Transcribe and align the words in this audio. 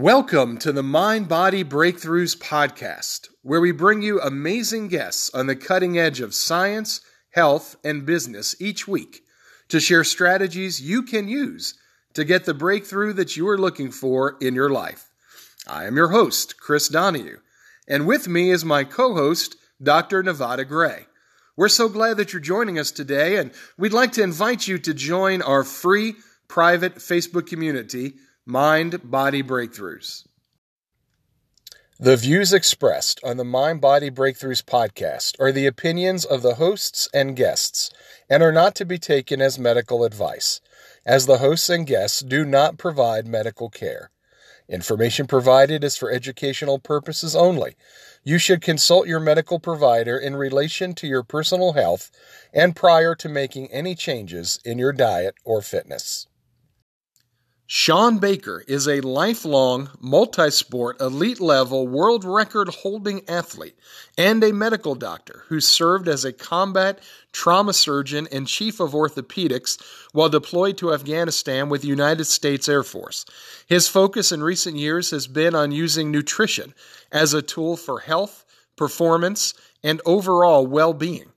Welcome 0.00 0.56
to 0.60 0.72
the 0.72 0.82
Mind 0.82 1.28
Body 1.28 1.62
Breakthroughs 1.62 2.34
podcast, 2.34 3.28
where 3.42 3.60
we 3.60 3.70
bring 3.70 4.00
you 4.00 4.18
amazing 4.18 4.88
guests 4.88 5.28
on 5.34 5.46
the 5.46 5.54
cutting 5.54 5.98
edge 5.98 6.20
of 6.20 6.34
science, 6.34 7.02
health, 7.32 7.76
and 7.84 8.06
business 8.06 8.56
each 8.58 8.88
week 8.88 9.20
to 9.68 9.78
share 9.78 10.02
strategies 10.02 10.80
you 10.80 11.02
can 11.02 11.28
use 11.28 11.74
to 12.14 12.24
get 12.24 12.46
the 12.46 12.54
breakthrough 12.54 13.12
that 13.12 13.36
you 13.36 13.46
are 13.46 13.58
looking 13.58 13.90
for 13.90 14.38
in 14.40 14.54
your 14.54 14.70
life. 14.70 15.10
I 15.68 15.84
am 15.84 15.96
your 15.96 16.08
host, 16.08 16.58
Chris 16.58 16.88
Donahue, 16.88 17.40
and 17.86 18.06
with 18.06 18.26
me 18.26 18.50
is 18.50 18.64
my 18.64 18.84
co 18.84 19.12
host, 19.12 19.56
Dr. 19.82 20.22
Nevada 20.22 20.64
Gray. 20.64 21.08
We're 21.58 21.68
so 21.68 21.90
glad 21.90 22.16
that 22.16 22.32
you're 22.32 22.40
joining 22.40 22.78
us 22.78 22.90
today, 22.90 23.36
and 23.36 23.52
we'd 23.76 23.92
like 23.92 24.12
to 24.12 24.22
invite 24.22 24.66
you 24.66 24.78
to 24.78 24.94
join 24.94 25.42
our 25.42 25.62
free 25.62 26.14
private 26.48 26.94
Facebook 26.94 27.46
community 27.46 28.14
Mind 28.46 29.10
Body 29.10 29.42
Breakthroughs. 29.42 30.26
The 31.98 32.16
views 32.16 32.54
expressed 32.54 33.20
on 33.22 33.36
the 33.36 33.44
Mind 33.44 33.82
Body 33.82 34.10
Breakthroughs 34.10 34.64
podcast 34.64 35.38
are 35.38 35.52
the 35.52 35.66
opinions 35.66 36.24
of 36.24 36.40
the 36.40 36.54
hosts 36.54 37.06
and 37.12 37.36
guests 37.36 37.90
and 38.30 38.42
are 38.42 38.50
not 38.50 38.74
to 38.76 38.86
be 38.86 38.96
taken 38.96 39.42
as 39.42 39.58
medical 39.58 40.04
advice, 40.04 40.62
as 41.04 41.26
the 41.26 41.36
hosts 41.36 41.68
and 41.68 41.86
guests 41.86 42.20
do 42.20 42.46
not 42.46 42.78
provide 42.78 43.26
medical 43.26 43.68
care. 43.68 44.10
Information 44.70 45.26
provided 45.26 45.84
is 45.84 45.98
for 45.98 46.10
educational 46.10 46.78
purposes 46.78 47.36
only. 47.36 47.76
You 48.24 48.38
should 48.38 48.62
consult 48.62 49.06
your 49.06 49.20
medical 49.20 49.60
provider 49.60 50.16
in 50.16 50.34
relation 50.34 50.94
to 50.94 51.06
your 51.06 51.22
personal 51.22 51.74
health 51.74 52.10
and 52.54 52.74
prior 52.74 53.14
to 53.16 53.28
making 53.28 53.70
any 53.70 53.94
changes 53.94 54.60
in 54.64 54.78
your 54.78 54.94
diet 54.94 55.34
or 55.44 55.60
fitness. 55.60 56.26
Shawn 57.72 58.18
Baker 58.18 58.64
is 58.66 58.88
a 58.88 59.00
lifelong, 59.00 59.90
multi 60.00 60.50
sport, 60.50 61.00
elite 61.00 61.38
level, 61.38 61.86
world 61.86 62.24
record 62.24 62.68
holding 62.68 63.22
athlete 63.28 63.78
and 64.18 64.42
a 64.42 64.52
medical 64.52 64.96
doctor 64.96 65.44
who 65.46 65.60
served 65.60 66.08
as 66.08 66.24
a 66.24 66.32
combat 66.32 66.98
trauma 67.30 67.72
surgeon 67.72 68.26
and 68.32 68.48
chief 68.48 68.80
of 68.80 68.90
orthopedics 68.90 69.80
while 70.10 70.28
deployed 70.28 70.78
to 70.78 70.92
Afghanistan 70.92 71.68
with 71.68 71.82
the 71.82 71.86
United 71.86 72.24
States 72.24 72.68
Air 72.68 72.82
Force. 72.82 73.24
His 73.68 73.86
focus 73.86 74.32
in 74.32 74.42
recent 74.42 74.76
years 74.76 75.12
has 75.12 75.28
been 75.28 75.54
on 75.54 75.70
using 75.70 76.10
nutrition 76.10 76.74
as 77.12 77.34
a 77.34 77.40
tool 77.40 77.76
for 77.76 78.00
health, 78.00 78.44
performance, 78.74 79.54
and 79.84 80.00
overall 80.04 80.66
well 80.66 80.92
being. 80.92 81.30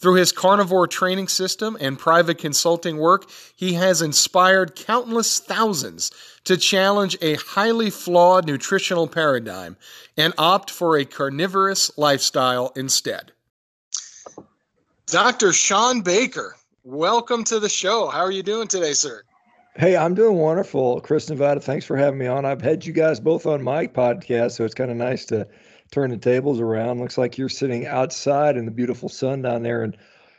Through 0.00 0.14
his 0.14 0.30
carnivore 0.30 0.86
training 0.86 1.26
system 1.26 1.76
and 1.80 1.98
private 1.98 2.38
consulting 2.38 2.98
work, 2.98 3.28
he 3.56 3.74
has 3.74 4.00
inspired 4.00 4.76
countless 4.76 5.40
thousands 5.40 6.12
to 6.44 6.56
challenge 6.56 7.18
a 7.20 7.34
highly 7.34 7.90
flawed 7.90 8.46
nutritional 8.46 9.08
paradigm 9.08 9.76
and 10.16 10.34
opt 10.38 10.70
for 10.70 10.96
a 10.96 11.04
carnivorous 11.04 11.90
lifestyle 11.98 12.72
instead. 12.76 13.32
Dr. 15.06 15.52
Shawn 15.52 16.02
Baker, 16.02 16.54
welcome 16.84 17.42
to 17.44 17.58
the 17.58 17.68
show. 17.68 18.06
How 18.06 18.20
are 18.20 18.30
you 18.30 18.44
doing 18.44 18.68
today, 18.68 18.92
sir? 18.92 19.22
Hey, 19.74 19.96
I'm 19.96 20.14
doing 20.14 20.36
wonderful. 20.36 21.00
Chris 21.00 21.28
Nevada, 21.28 21.60
thanks 21.60 21.86
for 21.86 21.96
having 21.96 22.18
me 22.18 22.26
on. 22.26 22.44
I've 22.44 22.62
had 22.62 22.86
you 22.86 22.92
guys 22.92 23.18
both 23.18 23.46
on 23.46 23.62
my 23.62 23.88
podcast, 23.88 24.52
so 24.52 24.64
it's 24.64 24.74
kind 24.74 24.90
of 24.90 24.96
nice 24.96 25.24
to 25.26 25.46
turn 25.90 26.10
the 26.10 26.18
tables 26.18 26.60
around. 26.60 27.00
Looks 27.00 27.18
like 27.18 27.38
you're 27.38 27.48
sitting 27.48 27.86
outside 27.86 28.56
in 28.56 28.64
the 28.64 28.70
beautiful 28.70 29.08
sun 29.08 29.42
down 29.42 29.62
there, 29.62 29.82
and 29.82 29.96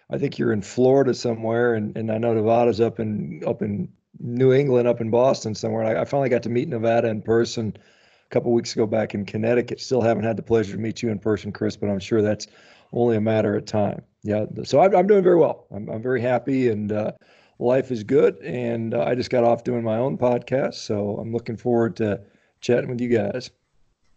I 0.09 0.17
think 0.17 0.37
you're 0.37 0.53
in 0.53 0.61
Florida 0.61 1.13
somewhere, 1.13 1.75
and, 1.75 1.95
and 1.97 2.11
I 2.11 2.17
know 2.17 2.33
Nevada's 2.33 2.81
up 2.81 2.99
in 2.99 3.43
up 3.45 3.61
in 3.61 3.89
New 4.19 4.53
England, 4.53 4.87
up 4.87 5.01
in 5.01 5.09
Boston 5.09 5.55
somewhere. 5.55 5.83
I, 5.83 6.01
I 6.01 6.05
finally 6.05 6.29
got 6.29 6.43
to 6.43 6.49
meet 6.49 6.67
Nevada 6.67 7.07
in 7.09 7.21
person 7.21 7.75
a 7.77 8.29
couple 8.33 8.51
weeks 8.51 8.73
ago 8.73 8.85
back 8.85 9.13
in 9.13 9.25
Connecticut. 9.25 9.79
Still 9.79 10.01
haven't 10.01 10.23
had 10.23 10.37
the 10.37 10.43
pleasure 10.43 10.73
to 10.73 10.79
meet 10.79 11.01
you 11.01 11.09
in 11.09 11.19
person, 11.19 11.51
Chris, 11.51 11.77
but 11.77 11.89
I'm 11.89 11.99
sure 11.99 12.21
that's 12.21 12.47
only 12.91 13.17
a 13.17 13.21
matter 13.21 13.55
of 13.55 13.65
time. 13.65 14.01
Yeah, 14.23 14.45
so 14.63 14.81
I'm, 14.81 14.95
I'm 14.95 15.07
doing 15.07 15.23
very 15.23 15.37
well. 15.37 15.67
I'm, 15.71 15.89
I'm 15.89 16.01
very 16.01 16.21
happy, 16.21 16.69
and 16.69 16.91
uh, 16.91 17.11
life 17.59 17.91
is 17.91 18.03
good. 18.03 18.37
And 18.37 18.93
uh, 18.93 19.03
I 19.03 19.15
just 19.15 19.29
got 19.29 19.43
off 19.43 19.63
doing 19.63 19.83
my 19.83 19.97
own 19.97 20.17
podcast, 20.17 20.75
so 20.75 21.17
I'm 21.17 21.31
looking 21.31 21.55
forward 21.55 21.95
to 21.97 22.21
chatting 22.61 22.89
with 22.89 22.99
you 22.99 23.09
guys. 23.09 23.51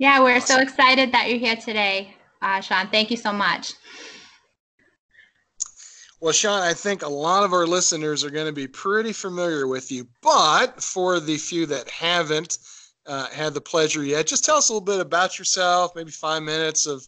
Yeah, 0.03 0.21
we're 0.21 0.41
so 0.41 0.59
excited 0.59 1.13
that 1.13 1.29
you're 1.29 1.39
here 1.39 1.55
today, 1.55 2.17
uh, 2.41 2.61
Shawn. 2.61 2.89
Thank 2.89 3.13
you 3.13 3.17
so 3.17 3.33
much. 3.33 3.75
Well, 6.21 6.33
Shawn, 6.33 6.61
I 6.61 6.75
think 6.75 7.03
a 7.03 7.09
lot 7.09 7.45
of 7.45 7.53
our 7.53 7.69
listeners 7.69 8.25
are 8.25 8.31
going 8.31 8.47
to 8.47 8.53
be 8.53 8.67
pretty 8.67 9.13
familiar 9.13 9.69
with 9.69 9.93
you, 9.93 10.09
but 10.21 10.83
for 10.83 11.21
the 11.21 11.37
few 11.37 11.67
that 11.67 11.89
haven't 11.89 12.59
uh, 13.07 13.29
had 13.29 13.55
the 13.55 13.61
pleasure 13.61 14.03
yet, 14.03 14.27
just 14.27 14.45
tell 14.45 14.57
us 14.57 14.71
a 14.71 14.73
little 14.73 14.85
bit 14.85 14.99
about 14.99 15.39
yourself, 15.39 15.95
maybe 15.95 16.11
five 16.11 16.43
minutes 16.43 16.87
of 16.87 17.07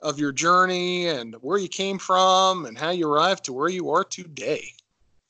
of 0.00 0.18
your 0.18 0.32
journey 0.32 1.06
and 1.06 1.36
where 1.42 1.58
you 1.58 1.68
came 1.68 1.96
from 1.96 2.66
and 2.66 2.76
how 2.76 2.90
you 2.90 3.08
arrived 3.08 3.44
to 3.44 3.52
where 3.52 3.68
you 3.68 3.88
are 3.90 4.02
today. 4.02 4.64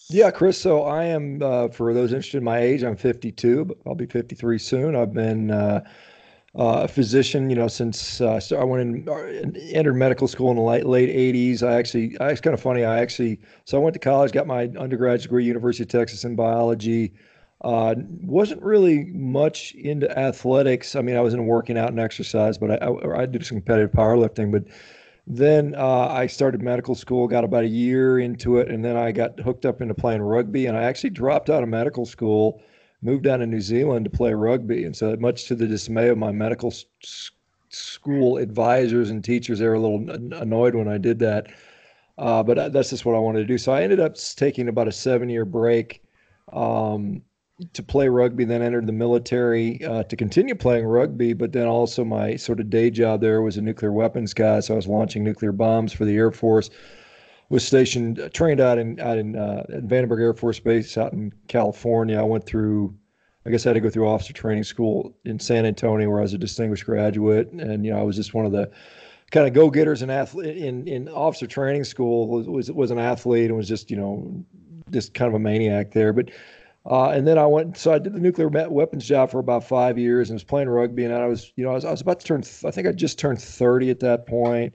Yeah, 0.08 0.30
Chris. 0.30 0.58
So 0.58 0.84
I 0.84 1.04
am, 1.04 1.42
uh, 1.42 1.68
for 1.68 1.92
those 1.92 2.12
interested 2.12 2.38
in 2.38 2.44
my 2.44 2.58
age, 2.58 2.82
I'm 2.82 2.96
52, 2.96 3.66
but 3.66 3.76
I'll 3.86 3.94
be 3.94 4.06
53 4.06 4.58
soon. 4.58 4.96
I've 4.96 5.12
been 5.12 5.50
uh, 5.50 5.84
uh, 6.58 6.82
a 6.82 6.88
physician, 6.88 7.48
you 7.48 7.56
know, 7.56 7.68
since 7.68 8.20
uh, 8.20 8.38
so 8.38 8.58
I 8.58 8.64
went 8.64 8.82
in, 8.82 9.08
uh, 9.08 9.52
entered 9.70 9.94
medical 9.94 10.28
school 10.28 10.50
in 10.50 10.56
the 10.56 10.62
late, 10.62 10.84
late 10.84 11.08
80s. 11.08 11.62
I 11.62 11.78
actually, 11.78 12.16
it's 12.20 12.42
kind 12.42 12.52
of 12.52 12.60
funny. 12.60 12.84
I 12.84 13.00
actually, 13.00 13.40
so 13.64 13.78
I 13.78 13.80
went 13.80 13.94
to 13.94 14.00
college, 14.00 14.32
got 14.32 14.46
my 14.46 14.64
undergraduate 14.78 15.22
degree, 15.22 15.44
University 15.46 15.84
of 15.84 15.88
Texas 15.88 16.24
in 16.24 16.36
biology. 16.36 17.14
Uh, 17.62 17.94
wasn't 18.22 18.60
really 18.60 19.04
much 19.04 19.72
into 19.76 20.10
athletics. 20.18 20.94
I 20.94 21.00
mean, 21.00 21.16
I 21.16 21.20
was 21.20 21.32
into 21.32 21.44
working 21.44 21.78
out 21.78 21.88
and 21.88 22.00
exercise, 22.00 22.58
but 22.58 22.82
I, 22.82 22.86
I, 22.86 23.22
I 23.22 23.26
did 23.26 23.46
some 23.46 23.58
competitive 23.58 23.92
powerlifting. 23.92 24.50
But 24.52 24.64
then 25.26 25.74
uh, 25.76 26.08
I 26.08 26.26
started 26.26 26.60
medical 26.60 26.94
school, 26.94 27.28
got 27.28 27.44
about 27.44 27.64
a 27.64 27.68
year 27.68 28.18
into 28.18 28.58
it, 28.58 28.68
and 28.68 28.84
then 28.84 28.96
I 28.96 29.12
got 29.12 29.40
hooked 29.40 29.64
up 29.64 29.80
into 29.80 29.94
playing 29.94 30.20
rugby. 30.20 30.66
And 30.66 30.76
I 30.76 30.82
actually 30.82 31.10
dropped 31.10 31.48
out 31.48 31.62
of 31.62 31.68
medical 31.70 32.04
school 32.04 32.60
moved 33.02 33.24
down 33.24 33.40
to 33.40 33.46
New 33.46 33.60
Zealand 33.60 34.04
to 34.04 34.10
play 34.10 34.32
rugby. 34.32 34.84
And 34.84 34.96
so, 34.96 35.14
much 35.16 35.46
to 35.46 35.54
the 35.54 35.66
dismay 35.66 36.08
of 36.08 36.18
my 36.18 36.32
medical 36.32 36.70
s- 36.70 37.30
school 37.68 38.38
advisors 38.38 39.10
and 39.10 39.22
teachers, 39.22 39.58
they 39.58 39.66
were 39.66 39.74
a 39.74 39.80
little 39.80 40.34
annoyed 40.40 40.74
when 40.74 40.88
I 40.88 40.98
did 40.98 41.18
that. 41.20 41.48
Uh, 42.18 42.42
but 42.42 42.72
that's 42.72 42.90
just 42.90 43.04
what 43.04 43.16
I 43.16 43.18
wanted 43.18 43.40
to 43.40 43.46
do. 43.46 43.58
So 43.58 43.72
I 43.72 43.82
ended 43.82 44.00
up 44.00 44.16
taking 44.36 44.68
about 44.68 44.88
a 44.88 44.92
seven 44.92 45.28
year 45.28 45.44
break 45.44 46.02
um, 46.52 47.22
to 47.72 47.82
play 47.82 48.08
rugby, 48.08 48.44
then 48.44 48.62
entered 48.62 48.86
the 48.86 48.92
military 48.92 49.82
uh, 49.84 50.02
to 50.04 50.16
continue 50.16 50.54
playing 50.54 50.84
rugby. 50.84 51.32
But 51.32 51.52
then 51.52 51.66
also, 51.66 52.04
my 52.04 52.36
sort 52.36 52.60
of 52.60 52.70
day 52.70 52.90
job 52.90 53.20
there 53.20 53.42
was 53.42 53.56
a 53.56 53.62
nuclear 53.62 53.92
weapons 53.92 54.34
guy. 54.34 54.60
So 54.60 54.74
I 54.74 54.76
was 54.76 54.86
launching 54.86 55.24
nuclear 55.24 55.52
bombs 55.52 55.92
for 55.92 56.04
the 56.04 56.16
Air 56.16 56.30
Force 56.30 56.70
was 57.52 57.66
stationed, 57.66 58.18
uh, 58.18 58.30
trained 58.30 58.60
out 58.60 58.78
in 58.78 58.98
out 58.98 59.18
in 59.18 59.36
uh, 59.36 59.62
Vandenberg 59.68 60.20
Air 60.20 60.32
Force 60.32 60.58
Base 60.58 60.96
out 60.96 61.12
in 61.12 61.30
California. 61.48 62.18
I 62.18 62.22
went 62.22 62.46
through, 62.46 62.94
I 63.44 63.50
guess 63.50 63.66
I 63.66 63.68
had 63.68 63.74
to 63.74 63.80
go 63.80 63.90
through 63.90 64.08
officer 64.08 64.32
training 64.32 64.64
school 64.64 65.14
in 65.26 65.38
San 65.38 65.66
Antonio, 65.66 66.08
where 66.08 66.20
I 66.20 66.22
was 66.22 66.32
a 66.32 66.38
distinguished 66.38 66.86
graduate, 66.86 67.52
and 67.52 67.84
you 67.84 67.92
know 67.92 68.00
I 68.00 68.02
was 68.02 68.16
just 68.16 68.32
one 68.32 68.46
of 68.46 68.52
the 68.52 68.70
kind 69.30 69.46
of 69.46 69.52
go-getters 69.52 70.00
and 70.00 70.10
athlete 70.10 70.56
in 70.56 70.88
in 70.88 71.10
officer 71.10 71.46
training 71.46 71.84
school. 71.84 72.26
Was, 72.26 72.48
was 72.48 72.72
was 72.72 72.90
an 72.90 72.98
athlete 72.98 73.48
and 73.48 73.56
was 73.56 73.68
just 73.68 73.90
you 73.90 73.98
know 73.98 74.44
just 74.90 75.12
kind 75.12 75.28
of 75.28 75.34
a 75.34 75.38
maniac 75.38 75.92
there, 75.92 76.12
but. 76.12 76.30
Uh, 76.84 77.10
and 77.10 77.28
then 77.28 77.38
I 77.38 77.46
went, 77.46 77.78
so 77.78 77.92
I 77.92 78.00
did 78.00 78.12
the 78.12 78.18
nuclear 78.18 78.48
weapons 78.48 79.06
job 79.06 79.30
for 79.30 79.38
about 79.38 79.62
five 79.62 79.96
years 79.96 80.30
and 80.30 80.34
was 80.34 80.42
playing 80.42 80.68
rugby. 80.68 81.04
And 81.04 81.14
I 81.14 81.28
was, 81.28 81.52
you 81.54 81.62
know, 81.62 81.70
I 81.70 81.74
was, 81.74 81.84
I 81.84 81.92
was 81.92 82.00
about 82.00 82.18
to 82.18 82.26
turn, 82.26 82.42
I 82.64 82.72
think 82.72 82.88
I 82.88 82.90
just 82.90 83.20
turned 83.20 83.40
30 83.40 83.90
at 83.90 84.00
that 84.00 84.26
point 84.26 84.74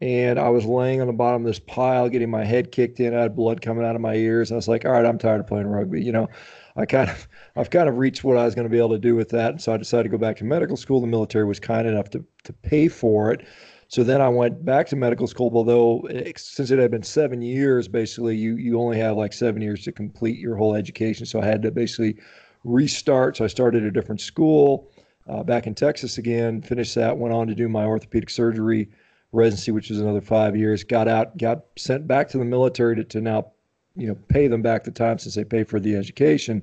and 0.00 0.38
I 0.38 0.48
was 0.48 0.64
laying 0.64 1.00
on 1.00 1.08
the 1.08 1.12
bottom 1.12 1.42
of 1.42 1.46
this 1.46 1.58
pile, 1.58 2.08
getting 2.08 2.30
my 2.30 2.44
head 2.44 2.70
kicked 2.70 3.00
in. 3.00 3.14
I 3.14 3.22
had 3.22 3.34
blood 3.34 3.62
coming 3.62 3.84
out 3.84 3.96
of 3.96 4.00
my 4.00 4.14
ears. 4.14 4.52
I 4.52 4.54
was 4.54 4.68
like, 4.68 4.84
all 4.84 4.92
right, 4.92 5.04
I'm 5.04 5.18
tired 5.18 5.40
of 5.40 5.46
playing 5.48 5.66
rugby. 5.66 6.02
You 6.02 6.12
know, 6.12 6.28
I 6.76 6.86
kind 6.86 7.10
of, 7.10 7.26
I've 7.56 7.70
kind 7.70 7.88
of 7.88 7.98
reached 7.98 8.22
what 8.22 8.36
I 8.36 8.44
was 8.44 8.54
going 8.54 8.66
to 8.66 8.70
be 8.70 8.78
able 8.78 8.90
to 8.90 8.98
do 8.98 9.16
with 9.16 9.30
that. 9.30 9.50
And 9.50 9.60
so 9.60 9.72
I 9.72 9.76
decided 9.76 10.04
to 10.04 10.08
go 10.10 10.18
back 10.18 10.36
to 10.36 10.44
medical 10.44 10.76
school. 10.76 11.00
The 11.00 11.08
military 11.08 11.44
was 11.44 11.58
kind 11.58 11.88
enough 11.88 12.10
to, 12.10 12.24
to 12.44 12.52
pay 12.52 12.88
for 12.88 13.32
it. 13.32 13.46
So 13.88 14.04
then 14.04 14.20
I 14.20 14.28
went 14.28 14.64
back 14.64 14.86
to 14.88 14.96
medical 14.96 15.26
school, 15.26 15.50
although 15.54 16.06
since 16.36 16.70
it 16.70 16.78
had 16.78 16.90
been 16.90 17.02
seven 17.02 17.40
years, 17.40 17.88
basically 17.88 18.36
you, 18.36 18.56
you 18.56 18.78
only 18.78 18.98
have 18.98 19.16
like 19.16 19.32
seven 19.32 19.62
years 19.62 19.82
to 19.84 19.92
complete 19.92 20.38
your 20.38 20.56
whole 20.56 20.74
education. 20.74 21.24
So 21.24 21.40
I 21.40 21.46
had 21.46 21.62
to 21.62 21.70
basically 21.70 22.18
restart. 22.64 23.38
So 23.38 23.44
I 23.44 23.48
started 23.48 23.84
a 23.84 23.90
different 23.90 24.20
school 24.20 24.92
uh, 25.26 25.42
back 25.42 25.66
in 25.66 25.74
Texas 25.74 26.18
again, 26.18 26.60
finished 26.62 26.94
that, 26.94 27.16
went 27.16 27.34
on 27.34 27.46
to 27.48 27.54
do 27.54 27.68
my 27.68 27.84
orthopedic 27.84 28.30
surgery 28.30 28.90
residency, 29.32 29.70
which 29.70 29.90
was 29.90 30.00
another 30.00 30.20
five 30.20 30.56
years. 30.56 30.84
Got 30.84 31.08
out, 31.08 31.36
got 31.36 31.64
sent 31.76 32.06
back 32.06 32.28
to 32.30 32.38
the 32.38 32.44
military 32.44 32.96
to, 32.96 33.04
to 33.04 33.20
now, 33.20 33.52
you 33.96 34.08
know, 34.08 34.16
pay 34.28 34.48
them 34.48 34.62
back 34.62 34.84
the 34.84 34.90
time 34.90 35.18
since 35.18 35.34
they 35.34 35.44
pay 35.44 35.64
for 35.64 35.80
the 35.80 35.96
education. 35.96 36.62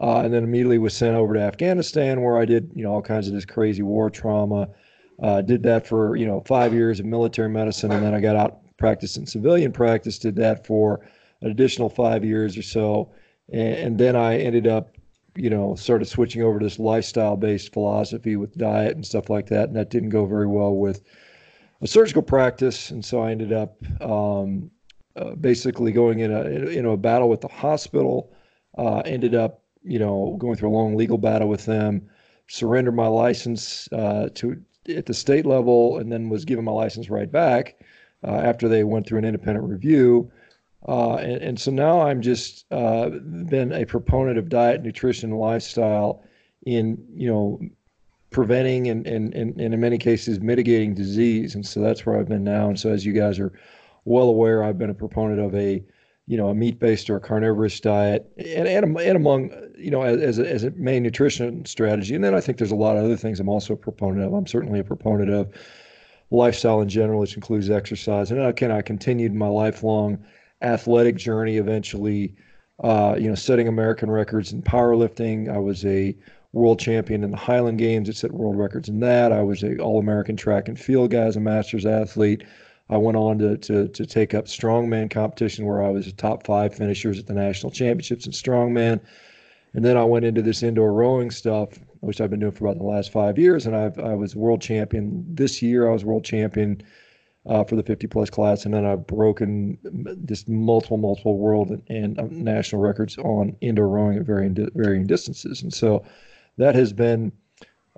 Uh, 0.00 0.20
and 0.20 0.32
then 0.32 0.44
immediately 0.44 0.78
was 0.78 0.96
sent 0.96 1.16
over 1.16 1.34
to 1.34 1.40
Afghanistan, 1.40 2.22
where 2.22 2.38
I 2.38 2.44
did, 2.44 2.70
you 2.74 2.84
know, 2.84 2.92
all 2.92 3.02
kinds 3.02 3.26
of 3.26 3.34
this 3.34 3.44
crazy 3.44 3.82
war 3.82 4.10
trauma. 4.10 4.68
Uh, 5.20 5.42
did 5.42 5.64
that 5.64 5.84
for, 5.84 6.14
you 6.14 6.26
know, 6.26 6.40
five 6.46 6.72
years 6.72 7.00
of 7.00 7.06
military 7.06 7.48
medicine, 7.48 7.90
and 7.90 8.04
then 8.04 8.14
I 8.14 8.20
got 8.20 8.36
out 8.36 8.60
practiced 8.76 9.16
in 9.16 9.26
civilian 9.26 9.72
practice. 9.72 10.16
Did 10.16 10.36
that 10.36 10.64
for 10.64 11.00
an 11.40 11.50
additional 11.50 11.90
five 11.90 12.24
years 12.24 12.56
or 12.56 12.62
so, 12.62 13.10
and, 13.52 13.74
and 13.74 13.98
then 13.98 14.14
I 14.14 14.38
ended 14.38 14.68
up 14.68 14.96
you 15.38 15.50
know, 15.50 15.76
started 15.76 16.06
switching 16.06 16.42
over 16.42 16.58
to 16.58 16.66
this 16.66 16.80
lifestyle 16.80 17.36
based 17.36 17.72
philosophy 17.72 18.34
with 18.34 18.56
diet 18.58 18.96
and 18.96 19.06
stuff 19.06 19.30
like 19.30 19.46
that. 19.46 19.68
And 19.68 19.76
that 19.76 19.88
didn't 19.88 20.08
go 20.08 20.26
very 20.26 20.48
well 20.48 20.74
with 20.74 21.02
a 21.80 21.86
surgical 21.86 22.22
practice. 22.22 22.90
And 22.90 23.04
so 23.04 23.20
I 23.20 23.30
ended 23.30 23.52
up 23.52 23.76
um, 24.00 24.70
uh, 25.16 25.34
basically 25.34 25.92
going 25.92 26.20
in 26.20 26.32
a, 26.32 26.42
in 26.42 26.84
a 26.84 26.96
battle 26.96 27.28
with 27.28 27.40
the 27.40 27.48
hospital, 27.48 28.32
uh, 28.76 28.98
ended 29.00 29.34
up, 29.34 29.62
you 29.82 29.98
know, 29.98 30.36
going 30.38 30.56
through 30.56 30.70
a 30.70 30.76
long 30.76 30.96
legal 30.96 31.18
battle 31.18 31.48
with 31.48 31.64
them, 31.66 32.08
surrendered 32.48 32.94
my 32.94 33.06
license 33.06 33.88
uh, 33.92 34.28
to 34.34 34.60
at 34.88 35.06
the 35.06 35.14
state 35.14 35.44
level, 35.44 35.98
and 35.98 36.10
then 36.10 36.28
was 36.28 36.44
given 36.44 36.64
my 36.64 36.72
license 36.72 37.10
right 37.10 37.30
back 37.30 37.76
uh, 38.24 38.36
after 38.36 38.68
they 38.68 38.84
went 38.84 39.06
through 39.06 39.18
an 39.18 39.24
independent 39.24 39.68
review. 39.68 40.30
Uh, 40.86 41.16
and, 41.16 41.42
and, 41.42 41.60
so 41.60 41.70
now 41.72 42.00
I'm 42.00 42.22
just 42.22 42.64
uh, 42.70 43.08
been 43.08 43.72
a 43.72 43.84
proponent 43.84 44.38
of 44.38 44.48
diet, 44.48 44.82
nutrition, 44.82 45.32
lifestyle 45.32 46.22
in 46.66 47.04
you 47.14 47.28
know 47.28 47.60
preventing 48.30 48.88
and, 48.88 49.06
and, 49.06 49.34
and, 49.34 49.60
and 49.60 49.74
in 49.74 49.80
many 49.80 49.98
cases 49.98 50.40
mitigating 50.40 50.94
disease. 50.94 51.54
And 51.54 51.66
so 51.66 51.80
that's 51.80 52.04
where 52.04 52.18
I've 52.18 52.28
been 52.28 52.44
now. 52.44 52.68
And 52.68 52.78
so 52.78 52.90
as 52.90 53.06
you 53.06 53.12
guys 53.12 53.38
are 53.38 53.52
well 54.04 54.28
aware, 54.28 54.62
I've 54.62 54.78
been 54.78 54.90
a 54.90 54.94
proponent 54.94 55.40
of 55.40 55.54
a 55.54 55.82
you 56.28 56.36
know 56.36 56.50
a 56.50 56.54
meat-based 56.54 57.08
or 57.08 57.16
a 57.16 57.20
carnivorous 57.20 57.80
diet, 57.80 58.30
and 58.36 58.68
and, 58.68 59.00
and 59.00 59.16
among 59.16 59.50
you 59.78 59.90
know 59.90 60.02
as 60.02 60.38
as 60.38 60.62
a, 60.62 60.70
main 60.72 61.02
nutrition 61.02 61.64
strategy. 61.64 62.14
And 62.14 62.22
then 62.22 62.34
I 62.34 62.40
think 62.40 62.58
there's 62.58 62.70
a 62.70 62.76
lot 62.76 62.98
of 62.98 63.04
other 63.04 63.16
things 63.16 63.40
I'm 63.40 63.48
also 63.48 63.72
a 63.72 63.76
proponent 63.78 64.26
of. 64.26 64.34
I'm 64.34 64.46
certainly 64.46 64.78
a 64.78 64.84
proponent 64.84 65.30
of 65.30 65.50
lifestyle 66.30 66.82
in 66.82 66.88
general, 66.88 67.20
which 67.20 67.34
includes 67.34 67.70
exercise. 67.70 68.30
And 68.30 68.40
again, 68.42 68.70
I 68.70 68.82
continued 68.82 69.34
my 69.34 69.48
lifelong 69.48 70.22
athletic 70.60 71.16
journey 71.16 71.56
eventually, 71.56 72.34
uh, 72.84 73.16
you 73.18 73.28
know, 73.28 73.34
setting 73.34 73.66
American 73.66 74.10
records 74.10 74.52
in 74.52 74.62
powerlifting. 74.62 75.50
I 75.50 75.56
was 75.56 75.82
a 75.86 76.14
world 76.52 76.80
champion 76.80 77.24
in 77.24 77.30
the 77.30 77.36
Highland 77.36 77.78
Games. 77.78 78.08
It 78.08 78.16
set 78.16 78.32
world 78.32 78.58
records 78.58 78.88
in 78.88 79.00
that. 79.00 79.32
I 79.32 79.42
was 79.42 79.62
a 79.62 79.78
All-American 79.78 80.36
track 80.36 80.68
and 80.68 80.78
field 80.78 81.10
guy 81.10 81.24
as 81.24 81.36
a 81.36 81.40
master's 81.40 81.86
athlete. 81.86 82.44
I 82.90 82.96
went 82.96 83.18
on 83.18 83.38
to, 83.38 83.56
to, 83.58 83.88
to 83.88 84.06
take 84.06 84.32
up 84.32 84.46
strongman 84.46 85.10
competition 85.10 85.66
where 85.66 85.82
I 85.82 85.90
was 85.90 86.06
a 86.06 86.12
top 86.12 86.46
five 86.46 86.74
finishers 86.74 87.18
at 87.18 87.26
the 87.26 87.34
national 87.34 87.70
championships 87.70 88.24
in 88.24 88.32
strongman. 88.32 89.00
And 89.74 89.84
then 89.84 89.98
I 89.98 90.04
went 90.04 90.24
into 90.24 90.40
this 90.40 90.62
indoor 90.62 90.92
rowing 90.94 91.30
stuff, 91.30 91.78
which 92.00 92.20
I've 92.20 92.30
been 92.30 92.40
doing 92.40 92.52
for 92.52 92.66
about 92.66 92.78
the 92.78 92.84
last 92.84 93.12
five 93.12 93.38
years. 93.38 93.66
And 93.66 93.76
I've, 93.76 93.98
I 93.98 94.14
was 94.14 94.34
world 94.34 94.62
champion 94.62 95.26
this 95.28 95.60
year. 95.60 95.88
I 95.88 95.92
was 95.92 96.04
world 96.04 96.24
champion 96.24 96.82
uh, 97.44 97.64
for 97.64 97.76
the 97.76 97.82
50 97.82 98.06
plus 98.08 98.30
class, 98.30 98.64
and 98.64 98.74
then 98.74 98.84
I've 98.84 99.06
broken 99.06 99.78
just 100.26 100.48
multiple, 100.48 100.98
multiple 100.98 101.38
world 101.38 101.70
and, 101.70 102.18
and 102.18 102.30
national 102.32 102.82
records 102.82 103.16
on 103.18 103.56
indoor 103.60 103.88
rowing 103.88 104.18
at 104.18 104.24
varying 104.24 104.54
varying 104.74 105.06
distances. 105.06 105.62
And 105.62 105.72
so 105.72 106.04
that 106.58 106.74
has 106.74 106.92
been 106.92 107.32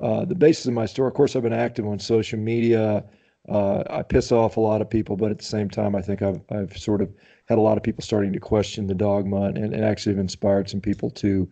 uh, 0.00 0.24
the 0.24 0.34
basis 0.34 0.66
of 0.66 0.72
my 0.72 0.86
story. 0.86 1.08
Of 1.08 1.14
course, 1.14 1.34
I've 1.34 1.42
been 1.42 1.52
active 1.52 1.86
on 1.86 1.98
social 1.98 2.38
media. 2.38 3.04
Uh, 3.48 3.82
I 3.90 4.02
piss 4.02 4.32
off 4.32 4.56
a 4.56 4.60
lot 4.60 4.80
of 4.80 4.88
people, 4.88 5.16
but 5.16 5.30
at 5.30 5.38
the 5.38 5.44
same 5.44 5.68
time, 5.68 5.96
I 5.96 6.02
think 6.02 6.22
I've 6.22 6.40
I've 6.50 6.76
sort 6.76 7.02
of 7.02 7.12
had 7.48 7.58
a 7.58 7.60
lot 7.60 7.76
of 7.76 7.82
people 7.82 8.02
starting 8.02 8.32
to 8.32 8.40
question 8.40 8.86
the 8.86 8.94
dogma, 8.94 9.44
and, 9.44 9.58
and 9.58 9.84
actually 9.84 10.12
have 10.12 10.20
inspired 10.20 10.70
some 10.70 10.80
people 10.80 11.10
to, 11.10 11.48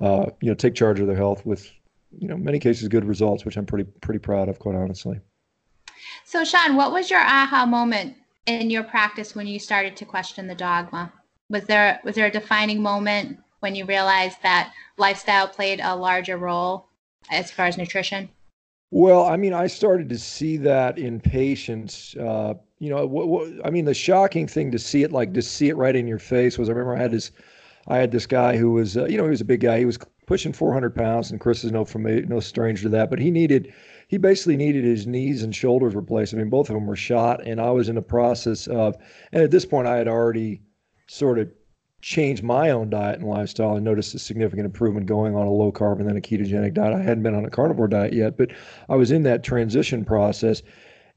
uh, 0.00 0.26
you 0.40 0.48
know, 0.48 0.54
take 0.54 0.74
charge 0.74 1.00
of 1.00 1.08
their 1.08 1.16
health 1.16 1.44
with, 1.44 1.68
you 2.16 2.28
know, 2.28 2.36
many 2.36 2.60
cases 2.60 2.86
good 2.86 3.04
results, 3.04 3.44
which 3.44 3.56
I'm 3.56 3.66
pretty 3.66 3.84
pretty 4.00 4.20
proud 4.20 4.48
of, 4.48 4.58
quite 4.58 4.76
honestly. 4.76 5.18
So, 6.24 6.44
Shawn, 6.44 6.76
what 6.76 6.92
was 6.92 7.10
your 7.10 7.20
aha 7.20 7.66
moment 7.66 8.14
in 8.46 8.70
your 8.70 8.84
practice 8.84 9.34
when 9.34 9.46
you 9.46 9.58
started 9.58 9.96
to 9.96 10.04
question 10.04 10.46
the 10.46 10.54
dogma? 10.54 11.12
Was 11.48 11.64
there 11.64 11.98
was 12.04 12.14
there 12.14 12.26
a 12.26 12.30
defining 12.30 12.80
moment 12.82 13.38
when 13.60 13.74
you 13.74 13.84
realized 13.84 14.42
that 14.42 14.72
lifestyle 14.96 15.48
played 15.48 15.80
a 15.82 15.96
larger 15.96 16.36
role 16.36 16.86
as 17.30 17.50
far 17.50 17.66
as 17.66 17.76
nutrition? 17.76 18.28
Well, 18.90 19.24
I 19.24 19.36
mean, 19.36 19.52
I 19.52 19.66
started 19.66 20.08
to 20.10 20.18
see 20.18 20.56
that 20.58 20.98
in 20.98 21.20
patients. 21.20 22.14
Uh, 22.16 22.54
you 22.78 22.90
know, 22.90 23.60
I 23.64 23.70
mean, 23.70 23.84
the 23.84 23.94
shocking 23.94 24.46
thing 24.46 24.70
to 24.70 24.78
see 24.78 25.02
it, 25.02 25.12
like 25.12 25.34
to 25.34 25.42
see 25.42 25.68
it 25.68 25.76
right 25.76 25.96
in 25.96 26.06
your 26.06 26.18
face, 26.18 26.56
was 26.56 26.68
I 26.68 26.72
remember 26.72 26.96
I 26.96 27.02
had 27.02 27.10
this, 27.10 27.32
I 27.88 27.98
had 27.98 28.12
this 28.12 28.26
guy 28.26 28.56
who 28.56 28.72
was, 28.72 28.96
uh, 28.96 29.06
you 29.06 29.16
know, 29.16 29.24
he 29.24 29.30
was 29.30 29.40
a 29.40 29.46
big 29.46 29.60
guy. 29.60 29.78
He 29.78 29.84
was 29.84 29.98
pushing 30.26 30.52
400 30.52 30.94
pounds, 30.94 31.30
and 31.30 31.40
Chris 31.40 31.64
is 31.64 31.72
no 31.72 31.84
familiar, 31.84 32.22
no 32.26 32.40
stranger 32.40 32.84
to 32.84 32.88
that. 32.90 33.10
But 33.10 33.18
he 33.18 33.30
needed 33.30 33.72
he 34.08 34.18
basically 34.18 34.56
needed 34.56 34.84
his 34.84 35.06
knees 35.06 35.42
and 35.42 35.54
shoulders 35.54 35.94
replaced. 35.94 36.32
I 36.32 36.36
mean, 36.36 36.50
both 36.50 36.70
of 36.70 36.74
them 36.74 36.86
were 36.86 36.96
shot, 36.96 37.44
and 37.46 37.60
I 37.60 37.70
was 37.70 37.88
in 37.88 37.96
the 37.96 38.02
process 38.02 38.66
of, 38.68 38.96
and 39.32 39.42
at 39.42 39.50
this 39.50 39.66
point, 39.66 39.88
I 39.88 39.96
had 39.96 40.08
already 40.08 40.62
sort 41.08 41.38
of 41.38 41.50
changed 42.06 42.44
my 42.44 42.70
own 42.70 42.88
diet 42.88 43.18
and 43.18 43.28
lifestyle 43.28 43.74
and 43.74 43.84
noticed 43.84 44.14
a 44.14 44.18
significant 44.20 44.64
improvement 44.64 45.06
going 45.06 45.34
on 45.34 45.44
a 45.44 45.50
low 45.50 45.72
carb 45.72 45.98
and 45.98 46.08
then 46.08 46.16
a 46.16 46.20
ketogenic 46.20 46.72
diet. 46.72 46.94
I 46.94 47.02
hadn't 47.02 47.24
been 47.24 47.34
on 47.34 47.44
a 47.44 47.50
carnivore 47.50 47.88
diet 47.88 48.12
yet, 48.12 48.36
but 48.36 48.52
I 48.88 48.94
was 48.94 49.10
in 49.10 49.24
that 49.24 49.42
transition 49.42 50.04
process. 50.04 50.62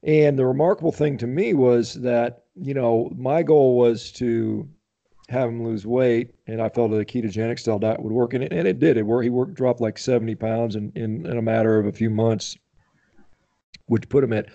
And 0.02 0.36
the 0.36 0.44
remarkable 0.44 0.90
thing 0.90 1.16
to 1.18 1.28
me 1.28 1.54
was 1.54 1.94
that, 2.00 2.42
you 2.56 2.74
know, 2.74 3.08
my 3.16 3.44
goal 3.44 3.78
was 3.78 4.10
to 4.12 4.68
have 5.28 5.48
him 5.48 5.64
lose 5.64 5.86
weight, 5.86 6.34
and 6.48 6.60
I 6.60 6.68
felt 6.68 6.90
that 6.90 7.00
a 7.00 7.04
ketogenic 7.04 7.60
style 7.60 7.78
diet 7.78 8.02
would 8.02 8.12
work, 8.12 8.34
and 8.34 8.42
it, 8.42 8.52
and 8.52 8.66
it 8.66 8.80
did. 8.80 8.96
It 8.96 9.04
worked. 9.04 9.22
He 9.22 9.30
worked, 9.30 9.54
dropped 9.54 9.80
like 9.80 9.96
70 9.96 10.34
pounds 10.34 10.74
in, 10.74 10.90
in, 10.96 11.24
in 11.24 11.38
a 11.38 11.42
matter 11.42 11.78
of 11.78 11.86
a 11.86 11.92
few 11.92 12.10
months 12.10 12.58
which 13.86 14.08
put 14.08 14.24
him 14.24 14.32
at 14.32 14.46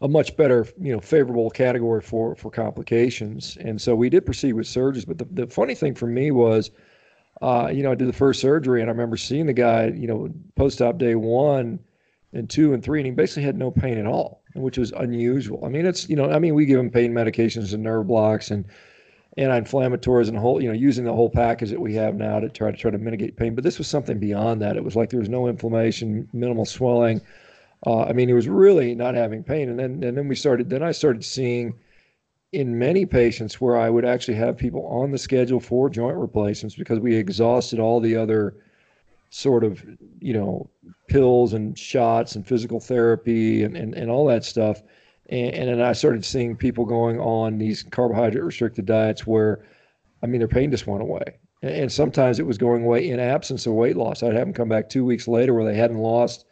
a 0.00 0.08
much 0.08 0.36
better, 0.36 0.66
you 0.80 0.92
know, 0.92 1.00
favorable 1.00 1.50
category 1.50 2.00
for 2.00 2.36
for 2.36 2.50
complications. 2.50 3.56
And 3.60 3.80
so 3.80 3.94
we 3.94 4.08
did 4.08 4.24
proceed 4.24 4.52
with 4.52 4.66
surgeries. 4.66 5.06
But 5.06 5.18
the, 5.18 5.26
the 5.30 5.46
funny 5.46 5.74
thing 5.74 5.94
for 5.94 6.06
me 6.06 6.30
was, 6.30 6.70
uh, 7.42 7.70
you 7.72 7.82
know, 7.82 7.92
I 7.92 7.94
did 7.94 8.08
the 8.08 8.12
first 8.12 8.40
surgery, 8.40 8.80
and 8.80 8.88
I 8.88 8.92
remember 8.92 9.16
seeing 9.16 9.46
the 9.46 9.52
guy, 9.52 9.88
you 9.88 10.06
know, 10.06 10.28
post-op 10.56 10.98
day 10.98 11.14
one 11.14 11.80
and 12.32 12.48
two 12.48 12.74
and 12.74 12.82
three, 12.82 13.00
and 13.00 13.06
he 13.06 13.12
basically 13.12 13.42
had 13.42 13.58
no 13.58 13.70
pain 13.70 13.98
at 13.98 14.06
all, 14.06 14.42
which 14.54 14.78
was 14.78 14.92
unusual. 14.92 15.64
I 15.64 15.68
mean, 15.68 15.86
it's 15.86 16.08
you 16.08 16.16
know, 16.16 16.30
I 16.30 16.38
mean, 16.38 16.54
we 16.54 16.66
give 16.66 16.78
him 16.78 16.90
pain 16.90 17.12
medications 17.12 17.74
and 17.74 17.82
nerve 17.82 18.06
blocks 18.06 18.50
and 18.50 18.64
anti-inflammatories 19.36 20.28
and 20.28 20.36
whole, 20.36 20.60
you 20.60 20.68
know, 20.68 20.74
using 20.74 21.04
the 21.04 21.12
whole 21.12 21.30
package 21.30 21.70
that 21.70 21.80
we 21.80 21.94
have 21.94 22.16
now 22.16 22.40
to 22.40 22.48
try 22.48 22.70
to 22.70 22.76
try 22.76 22.90
to 22.90 22.98
mitigate 22.98 23.36
pain. 23.36 23.54
But 23.54 23.64
this 23.64 23.78
was 23.78 23.86
something 23.86 24.18
beyond 24.18 24.60
that. 24.62 24.76
It 24.76 24.84
was 24.84 24.96
like 24.96 25.10
there 25.10 25.20
was 25.20 25.28
no 25.28 25.46
inflammation, 25.48 26.28
minimal 26.32 26.64
swelling 26.64 27.20
uh, 27.86 28.02
I 28.02 28.12
mean, 28.12 28.28
he 28.28 28.34
was 28.34 28.48
really 28.48 28.94
not 28.94 29.14
having 29.14 29.44
pain, 29.44 29.68
and 29.68 29.78
then 29.78 30.02
and 30.02 30.16
then 30.16 30.28
we 30.28 30.34
started. 30.34 30.68
Then 30.68 30.82
I 30.82 30.92
started 30.92 31.24
seeing 31.24 31.74
in 32.52 32.78
many 32.78 33.04
patients 33.06 33.60
where 33.60 33.76
I 33.76 33.90
would 33.90 34.04
actually 34.04 34.36
have 34.36 34.56
people 34.56 34.86
on 34.86 35.10
the 35.10 35.18
schedule 35.18 35.60
for 35.60 35.90
joint 35.90 36.16
replacements 36.16 36.74
because 36.74 36.98
we 36.98 37.14
exhausted 37.14 37.78
all 37.78 38.00
the 38.00 38.16
other 38.16 38.56
sort 39.30 39.62
of 39.62 39.84
you 40.20 40.32
know 40.32 40.68
pills 41.08 41.52
and 41.52 41.78
shots 41.78 42.34
and 42.34 42.46
physical 42.46 42.80
therapy 42.80 43.62
and, 43.62 43.76
and, 43.76 43.94
and 43.94 44.10
all 44.10 44.26
that 44.26 44.44
stuff. 44.44 44.82
And, 45.30 45.54
and 45.54 45.68
then 45.68 45.80
i 45.82 45.92
started 45.92 46.24
seeing 46.24 46.56
people 46.56 46.86
going 46.86 47.20
on 47.20 47.58
these 47.58 47.82
carbohydrate 47.82 48.42
restricted 48.42 48.86
diets 48.86 49.26
where 49.26 49.62
i 50.22 50.26
mean 50.26 50.38
their 50.38 50.48
pain 50.48 50.70
just 50.70 50.86
went 50.86 51.02
away. 51.02 51.36
And, 51.62 51.74
and 51.74 51.92
sometimes 51.92 52.40
it 52.40 52.46
was 52.46 52.58
going 52.58 52.84
away 52.84 53.08
in 53.10 53.20
absence 53.20 53.66
of 53.66 53.74
weight 53.74 53.96
loss. 53.96 54.22
I'd 54.22 54.32
have 54.32 54.46
them 54.46 54.54
come 54.54 54.70
back 54.70 54.88
two 54.88 55.04
weeks 55.04 55.28
later 55.28 55.54
where 55.54 55.64
they 55.64 55.76
hadn't 55.76 55.98
lost 55.98 56.46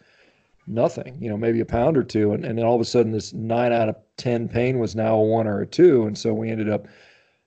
nothing, 0.67 1.17
you 1.21 1.29
know, 1.29 1.37
maybe 1.37 1.61
a 1.61 1.65
pound 1.65 1.97
or 1.97 2.03
two. 2.03 2.33
And, 2.33 2.45
and 2.45 2.59
then 2.59 2.65
all 2.65 2.75
of 2.75 2.81
a 2.81 2.85
sudden, 2.85 3.13
this 3.13 3.33
nine 3.33 3.73
out 3.73 3.89
of 3.89 3.97
10 4.17 4.49
pain 4.49 4.79
was 4.79 4.97
now 4.97 5.15
a 5.17 5.23
one 5.23 5.47
or 5.47 5.61
a 5.61 5.67
two. 5.67 6.07
And 6.07 6.17
so 6.17 6.35
we 6.35 6.51
ended 6.51 6.69
up 6.69 6.87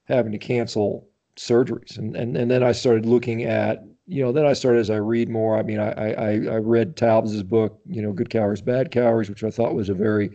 having 0.06 0.32
to 0.32 0.38
cancel 0.38 1.08
surgeries. 1.36 1.98
And, 1.98 2.16
and, 2.16 2.36
and 2.36 2.50
then 2.50 2.64
I 2.64 2.72
started 2.72 3.06
looking 3.06 3.44
at, 3.44 3.84
you 4.08 4.24
know, 4.24 4.32
then 4.32 4.46
I 4.46 4.54
started 4.54 4.80
as 4.80 4.90
I 4.90 4.98
read 4.98 5.30
more. 5.30 5.58
I 5.58 5.64
mean, 5.64 5.80
I, 5.80 5.92
I, 5.92 6.30
I 6.32 6.58
read 6.58 6.96
Taubes's 6.96 7.44
book, 7.44 7.80
you 7.88 8.02
know, 8.02 8.12
Good 8.12 8.30
Calories, 8.30 8.62
Bad 8.62 8.92
Calories, 8.92 9.30
which 9.30 9.44
I 9.44 9.52
thought 9.52 9.76
was 9.76 9.90
a 9.90 9.94
very, 9.94 10.32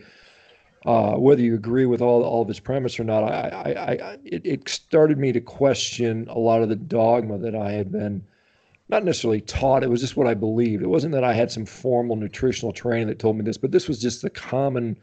uh, 0.86 1.14
whether 1.14 1.42
you 1.42 1.54
agree 1.54 1.86
with 1.86 2.00
all, 2.00 2.22
all 2.22 2.42
of 2.42 2.48
his 2.48 2.60
premise 2.60 3.00
or 3.00 3.04
not, 3.04 3.24
I, 3.24 3.48
I, 3.48 3.70
I, 3.70 4.18
it, 4.24 4.44
it 4.44 4.68
started 4.68 5.18
me 5.18 5.32
to 5.32 5.40
question 5.40 6.26
a 6.28 6.38
lot 6.38 6.62
of 6.62 6.68
the 6.68 6.76
dogma 6.76 7.38
that 7.38 7.54
I 7.54 7.72
had 7.72 7.90
been 7.90 8.24
not 8.88 9.04
necessarily 9.04 9.40
taught. 9.40 9.82
It 9.82 9.90
was 9.90 10.00
just 10.00 10.16
what 10.16 10.26
I 10.26 10.34
believed. 10.34 10.82
It 10.82 10.88
wasn't 10.88 11.12
that 11.14 11.24
I 11.24 11.32
had 11.32 11.50
some 11.50 11.64
formal 11.64 12.16
nutritional 12.16 12.72
training 12.72 13.08
that 13.08 13.18
told 13.18 13.36
me 13.36 13.44
this, 13.44 13.56
but 13.56 13.72
this 13.72 13.88
was 13.88 14.00
just 14.00 14.22
the 14.22 14.30
common 14.30 14.96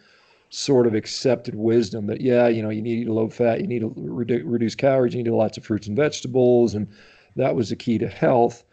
sort 0.50 0.86
of 0.86 0.94
accepted 0.94 1.56
wisdom 1.56 2.08
that 2.08 2.22
yeah, 2.22 2.48
you 2.48 2.62
know, 2.62 2.70
you 2.70 2.82
need 2.82 2.96
to 2.96 3.02
eat 3.02 3.10
low 3.10 3.30
fat, 3.30 3.62
you 3.62 3.68
need 3.68 3.80
to 3.80 3.90
redu- 3.92 4.44
reduce 4.46 4.76
calories, 4.76 5.14
you 5.14 5.24
need 5.24 5.30
to 5.30 5.36
lots 5.36 5.58
of 5.58 5.64
fruits 5.64 5.88
and 5.88 5.96
vegetables, 5.96 6.76
and 6.76 6.88
that 7.36 7.56
was 7.56 7.70
the 7.70 7.76
key 7.76 7.98
to 7.98 8.08
health. 8.08 8.64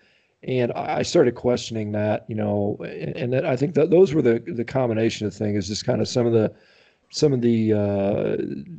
And 0.42 0.72
I 0.72 1.02
started 1.02 1.34
questioning 1.34 1.92
that, 1.92 2.24
you 2.28 2.34
know, 2.34 2.76
and, 2.82 3.16
and 3.16 3.32
that 3.32 3.44
I 3.44 3.56
think 3.56 3.74
that 3.74 3.90
those 3.90 4.14
were 4.14 4.22
the 4.22 4.42
the 4.46 4.64
combination 4.64 5.26
of 5.26 5.34
things. 5.34 5.66
Just 5.66 5.84
kind 5.84 6.00
of 6.00 6.08
some 6.08 6.26
of 6.26 6.32
the 6.32 6.52
some 7.10 7.32
of 7.32 7.40
the 7.40 7.72
uh, 7.72 8.36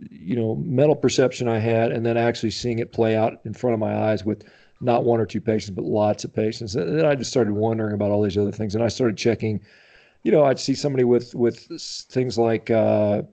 you 0.10 0.36
know 0.36 0.56
mental 0.56 0.96
perception 0.96 1.48
I 1.48 1.60
had, 1.60 1.92
and 1.92 2.06
then 2.06 2.16
actually 2.16 2.52
seeing 2.52 2.80
it 2.80 2.94
play 2.94 3.16
out 3.16 3.42
in 3.44 3.54
front 3.54 3.74
of 3.74 3.80
my 3.80 3.94
eyes 3.94 4.24
with 4.24 4.44
not 4.82 5.04
one 5.04 5.20
or 5.20 5.26
two 5.26 5.42
patients, 5.42 5.76
but 5.76 5.86
lots 5.86 6.24
of 6.24 6.34
patients. 6.34 6.76
And 6.76 6.98
then 6.98 7.06
I 7.06 7.16
just 7.16 7.32
started 7.32 7.54
wondering 7.54 7.94
about 7.94 8.12
all 8.12 8.22
these 8.22 8.38
other 8.38 8.52
things, 8.52 8.76
and 8.76 8.84
I 8.84 8.88
started 8.88 9.18
checking. 9.18 9.62
You 10.24 10.32
know, 10.32 10.44
I'd 10.44 10.60
see 10.60 10.74
somebody 10.74 11.04
with 11.04 11.34
with 11.36 11.68
things 12.10 12.38
like 12.38 12.70
uh, 12.70 13.24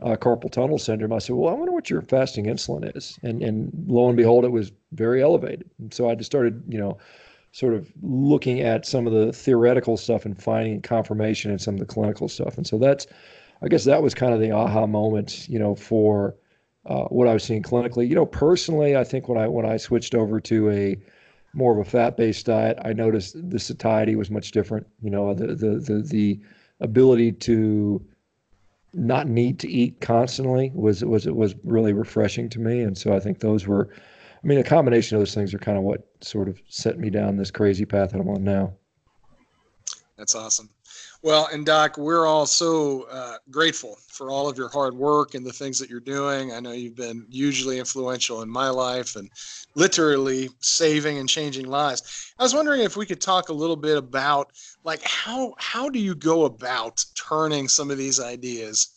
uh, 0.00 0.16
carpal 0.16 0.50
tunnel 0.50 0.78
syndrome. 0.78 1.12
I 1.12 1.18
said, 1.18 1.36
"Well, 1.36 1.52
I 1.52 1.56
wonder 1.56 1.72
what 1.72 1.90
your 1.90 2.02
fasting 2.02 2.46
insulin 2.46 2.94
is," 2.96 3.18
and 3.22 3.42
and 3.42 3.72
lo 3.86 4.08
and 4.08 4.16
behold, 4.16 4.44
it 4.44 4.50
was 4.52 4.72
very 4.92 5.22
elevated. 5.22 5.70
And 5.78 5.92
so 5.92 6.10
I 6.10 6.14
just 6.14 6.30
started, 6.30 6.62
you 6.68 6.78
know, 6.78 6.98
sort 7.52 7.72
of 7.72 7.90
looking 8.02 8.60
at 8.60 8.84
some 8.84 9.06
of 9.06 9.14
the 9.14 9.32
theoretical 9.32 9.96
stuff 9.96 10.26
and 10.26 10.40
finding 10.40 10.82
confirmation 10.82 11.50
in 11.50 11.58
some 11.58 11.74
of 11.74 11.80
the 11.80 11.86
clinical 11.86 12.28
stuff. 12.28 12.58
And 12.58 12.66
so 12.66 12.76
that's, 12.76 13.06
I 13.62 13.68
guess 13.68 13.84
that 13.84 14.02
was 14.02 14.14
kind 14.14 14.34
of 14.34 14.40
the 14.40 14.50
aha 14.50 14.86
moment, 14.86 15.48
you 15.48 15.58
know, 15.58 15.74
for 15.74 16.34
uh, 16.86 17.04
what 17.04 17.28
I 17.28 17.34
was 17.34 17.44
seeing 17.44 17.62
clinically. 17.62 18.08
You 18.08 18.14
know, 18.14 18.26
personally, 18.26 18.96
I 18.96 19.04
think 19.04 19.28
when 19.28 19.38
I 19.38 19.48
when 19.48 19.66
I 19.66 19.76
switched 19.76 20.14
over 20.14 20.40
to 20.40 20.70
a 20.70 20.96
more 21.52 21.72
of 21.72 21.86
a 21.86 21.88
fat-based 21.88 22.46
diet, 22.46 22.78
I 22.84 22.92
noticed 22.92 23.50
the 23.50 23.58
satiety 23.58 24.16
was 24.16 24.30
much 24.30 24.50
different. 24.50 24.86
You 25.02 25.10
know, 25.10 25.34
the 25.34 25.48
the 25.48 25.78
the, 25.78 26.02
the 26.02 26.40
ability 26.80 27.32
to 27.32 28.04
not 28.92 29.26
need 29.28 29.58
to 29.60 29.70
eat 29.70 30.00
constantly 30.00 30.70
was 30.74 31.04
was 31.04 31.26
was 31.26 31.54
really 31.64 31.92
refreshing 31.92 32.48
to 32.50 32.60
me, 32.60 32.80
and 32.80 32.96
so 32.96 33.14
I 33.14 33.20
think 33.20 33.40
those 33.40 33.66
were 33.66 33.90
I 34.46 34.46
mean, 34.46 34.58
a 34.58 34.64
combination 34.64 35.16
of 35.16 35.20
those 35.20 35.34
things 35.34 35.52
are 35.54 35.58
kind 35.58 35.76
of 35.76 35.82
what 35.82 36.06
sort 36.20 36.48
of 36.48 36.60
set 36.68 37.00
me 37.00 37.10
down 37.10 37.36
this 37.36 37.50
crazy 37.50 37.84
path 37.84 38.12
that 38.12 38.20
I'm 38.20 38.28
on 38.28 38.44
now. 38.44 38.74
That's 40.16 40.36
awesome. 40.36 40.70
Well, 41.26 41.48
and 41.52 41.66
Doc, 41.66 41.98
we're 41.98 42.24
all 42.24 42.46
so 42.46 43.08
uh, 43.10 43.38
grateful 43.50 43.98
for 44.06 44.30
all 44.30 44.48
of 44.48 44.56
your 44.56 44.68
hard 44.68 44.94
work 44.94 45.34
and 45.34 45.44
the 45.44 45.52
things 45.52 45.76
that 45.80 45.90
you're 45.90 45.98
doing. 45.98 46.52
I 46.52 46.60
know 46.60 46.70
you've 46.70 46.94
been 46.94 47.26
hugely 47.28 47.80
influential 47.80 48.42
in 48.42 48.48
my 48.48 48.68
life 48.68 49.16
and 49.16 49.28
literally 49.74 50.50
saving 50.60 51.18
and 51.18 51.28
changing 51.28 51.66
lives. 51.66 52.32
I 52.38 52.44
was 52.44 52.54
wondering 52.54 52.82
if 52.82 52.96
we 52.96 53.06
could 53.06 53.20
talk 53.20 53.48
a 53.48 53.52
little 53.52 53.74
bit 53.74 53.98
about 53.98 54.52
like 54.84 55.02
how 55.02 55.54
how 55.58 55.88
do 55.88 55.98
you 55.98 56.14
go 56.14 56.44
about 56.44 57.04
turning 57.16 57.66
some 57.66 57.90
of 57.90 57.98
these 57.98 58.20
ideas 58.20 58.95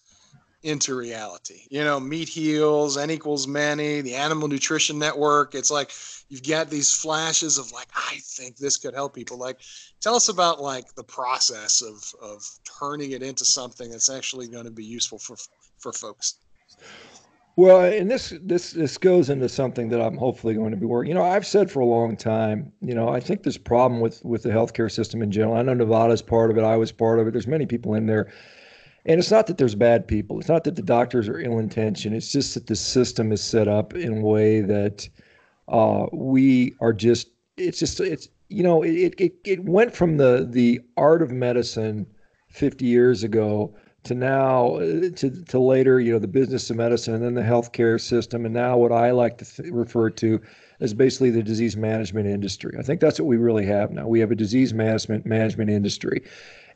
into 0.64 0.96
reality. 0.96 1.62
You 1.70 1.84
know, 1.84 2.00
meat 2.00 2.28
heals, 2.28 2.98
N 2.98 3.12
equals 3.12 3.48
many, 3.48 4.02
the 4.02 4.16
Animal 4.16 4.48
Nutrition 4.48 5.00
Network. 5.00 5.56
It's 5.56 5.72
like 5.72 5.92
you've 6.30 6.44
got 6.44 6.70
these 6.70 6.94
flashes 6.94 7.58
of 7.58 7.72
like, 7.72 7.88
I 7.96 8.20
think 8.24 8.58
this 8.58 8.78
could 8.78 8.94
help 8.94 9.14
people. 9.14 9.38
Like, 9.38 9.60
tell 10.02 10.16
us 10.16 10.30
about 10.30 10.62
like 10.62 10.94
the 10.96 11.04
process 11.04 11.82
of 11.82 12.04
of 12.22 12.44
turning 12.80 13.12
it 13.12 13.24
into 13.24 13.46
something 13.46 13.90
that's 13.90 14.10
actually 14.10 14.48
going 14.48 14.66
to 14.66 14.72
be 14.72 14.86
useful 14.86 15.20
for 15.20 15.38
for 15.78 15.94
folks. 15.94 16.36
Well, 17.56 17.82
and 17.82 18.10
this 18.10 18.34
this 18.42 18.72
this 18.72 18.98
goes 18.98 19.30
into 19.30 19.50
something 19.50 19.90
that 19.90 20.02
I'm 20.02 20.18
hopefully 20.18 20.54
going 20.54 20.72
to 20.72 20.78
be 20.78 20.86
working. 20.86 21.10
You 21.10 21.16
know, 21.16 21.26
I've 21.26 21.46
said 21.46 21.70
for 21.70 21.82
a 21.82 21.86
long 21.86 22.16
time. 22.16 22.72
You 22.82 22.96
know, 22.96 23.10
I 23.10 23.20
think 23.20 23.44
this 23.44 23.58
problem 23.58 24.02
with 24.02 24.24
with 24.24 24.44
the 24.44 24.50
healthcare 24.50 24.92
system 24.92 25.22
in 25.22 25.32
general. 25.32 25.58
I 25.58 25.62
know 25.62 25.74
Nevada's 25.74 26.22
part 26.22 26.52
of 26.52 26.58
it. 26.58 26.64
I 26.64 26.78
was 26.78 26.92
part 26.92 27.20
of 27.20 27.28
it. 27.28 27.32
There's 27.32 27.48
many 27.48 27.66
people 27.66 27.96
in 27.96 28.06
there 28.06 28.32
and 29.06 29.20
it's 29.20 29.32
not 29.32 29.48
that 29.48 29.58
there's 29.58 29.76
bad 29.76 30.08
people. 30.08 30.40
It's 30.40 30.50
not 30.50 30.64
that 30.66 30.76
the 30.76 30.82
doctors 30.82 31.28
are 31.30 31.40
ill 31.40 31.60
intentioned. 31.60 32.16
It's 32.16 32.32
just 32.32 32.54
that 32.54 32.68
the 32.68 32.76
system 32.76 33.32
is 33.32 33.44
set 33.44 33.68
up 33.68 33.94
in 33.94 34.20
a 34.20 34.22
way 34.22 34.62
that 34.62 35.08
uh, 35.68 36.08
we 36.12 36.76
are 36.82 36.94
just. 36.94 37.30
It's 37.58 37.80
just 37.80 38.00
it's 38.00 38.30
you 38.50 38.64
know 38.64 38.84
it, 38.84 39.14
it 39.18 39.34
it 39.44 39.64
went 39.64 39.96
from 39.96 40.18
the 40.18 40.48
the 40.50 40.82
art 40.98 41.22
of 41.22 41.32
medicine 41.32 42.08
50 42.50 42.86
years 42.86 43.24
ago 43.24 43.76
to 44.04 44.16
now 44.16 44.76
uh, 44.76 45.10
to, 45.16 45.44
to 45.46 45.60
later 45.60 46.00
you 46.00 46.14
know 46.14 46.20
the 46.20 46.28
business 46.28 46.70
of 46.70 46.78
medicine 46.78 47.14
and 47.14 47.24
then 47.24 47.34
the 47.36 47.42
healthcare 47.42 48.00
system 48.00 48.46
and 48.46 48.54
now 48.54 48.78
what 48.78 48.92
I 48.92 49.12
like 49.12 49.38
to 49.40 49.46
th- 49.46 49.72
refer 49.72 50.10
to 50.12 50.42
as 50.80 50.94
basically 50.94 51.30
the 51.30 51.44
disease 51.44 51.76
management 51.76 52.28
industry. 52.28 52.74
I 52.80 52.82
think 52.82 53.02
that's 53.02 53.20
what 53.20 53.28
we 53.28 53.36
really 53.38 53.66
have 53.66 53.92
now. 53.92 54.08
We 54.08 54.22
have 54.22 54.32
a 54.32 54.36
disease 54.36 54.74
management 54.74 55.26
management 55.26 55.70
industry 55.70 56.24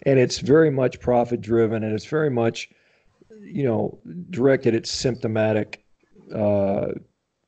and 0.05 0.19
it's 0.19 0.39
very 0.39 0.69
much 0.69 0.99
profit 0.99 1.41
driven 1.41 1.83
and 1.83 1.93
it's 1.93 2.05
very 2.05 2.29
much 2.29 2.69
you 3.41 3.63
know 3.63 3.99
directed 4.29 4.75
at 4.75 4.85
symptomatic 4.85 5.83
uh, 6.33 6.87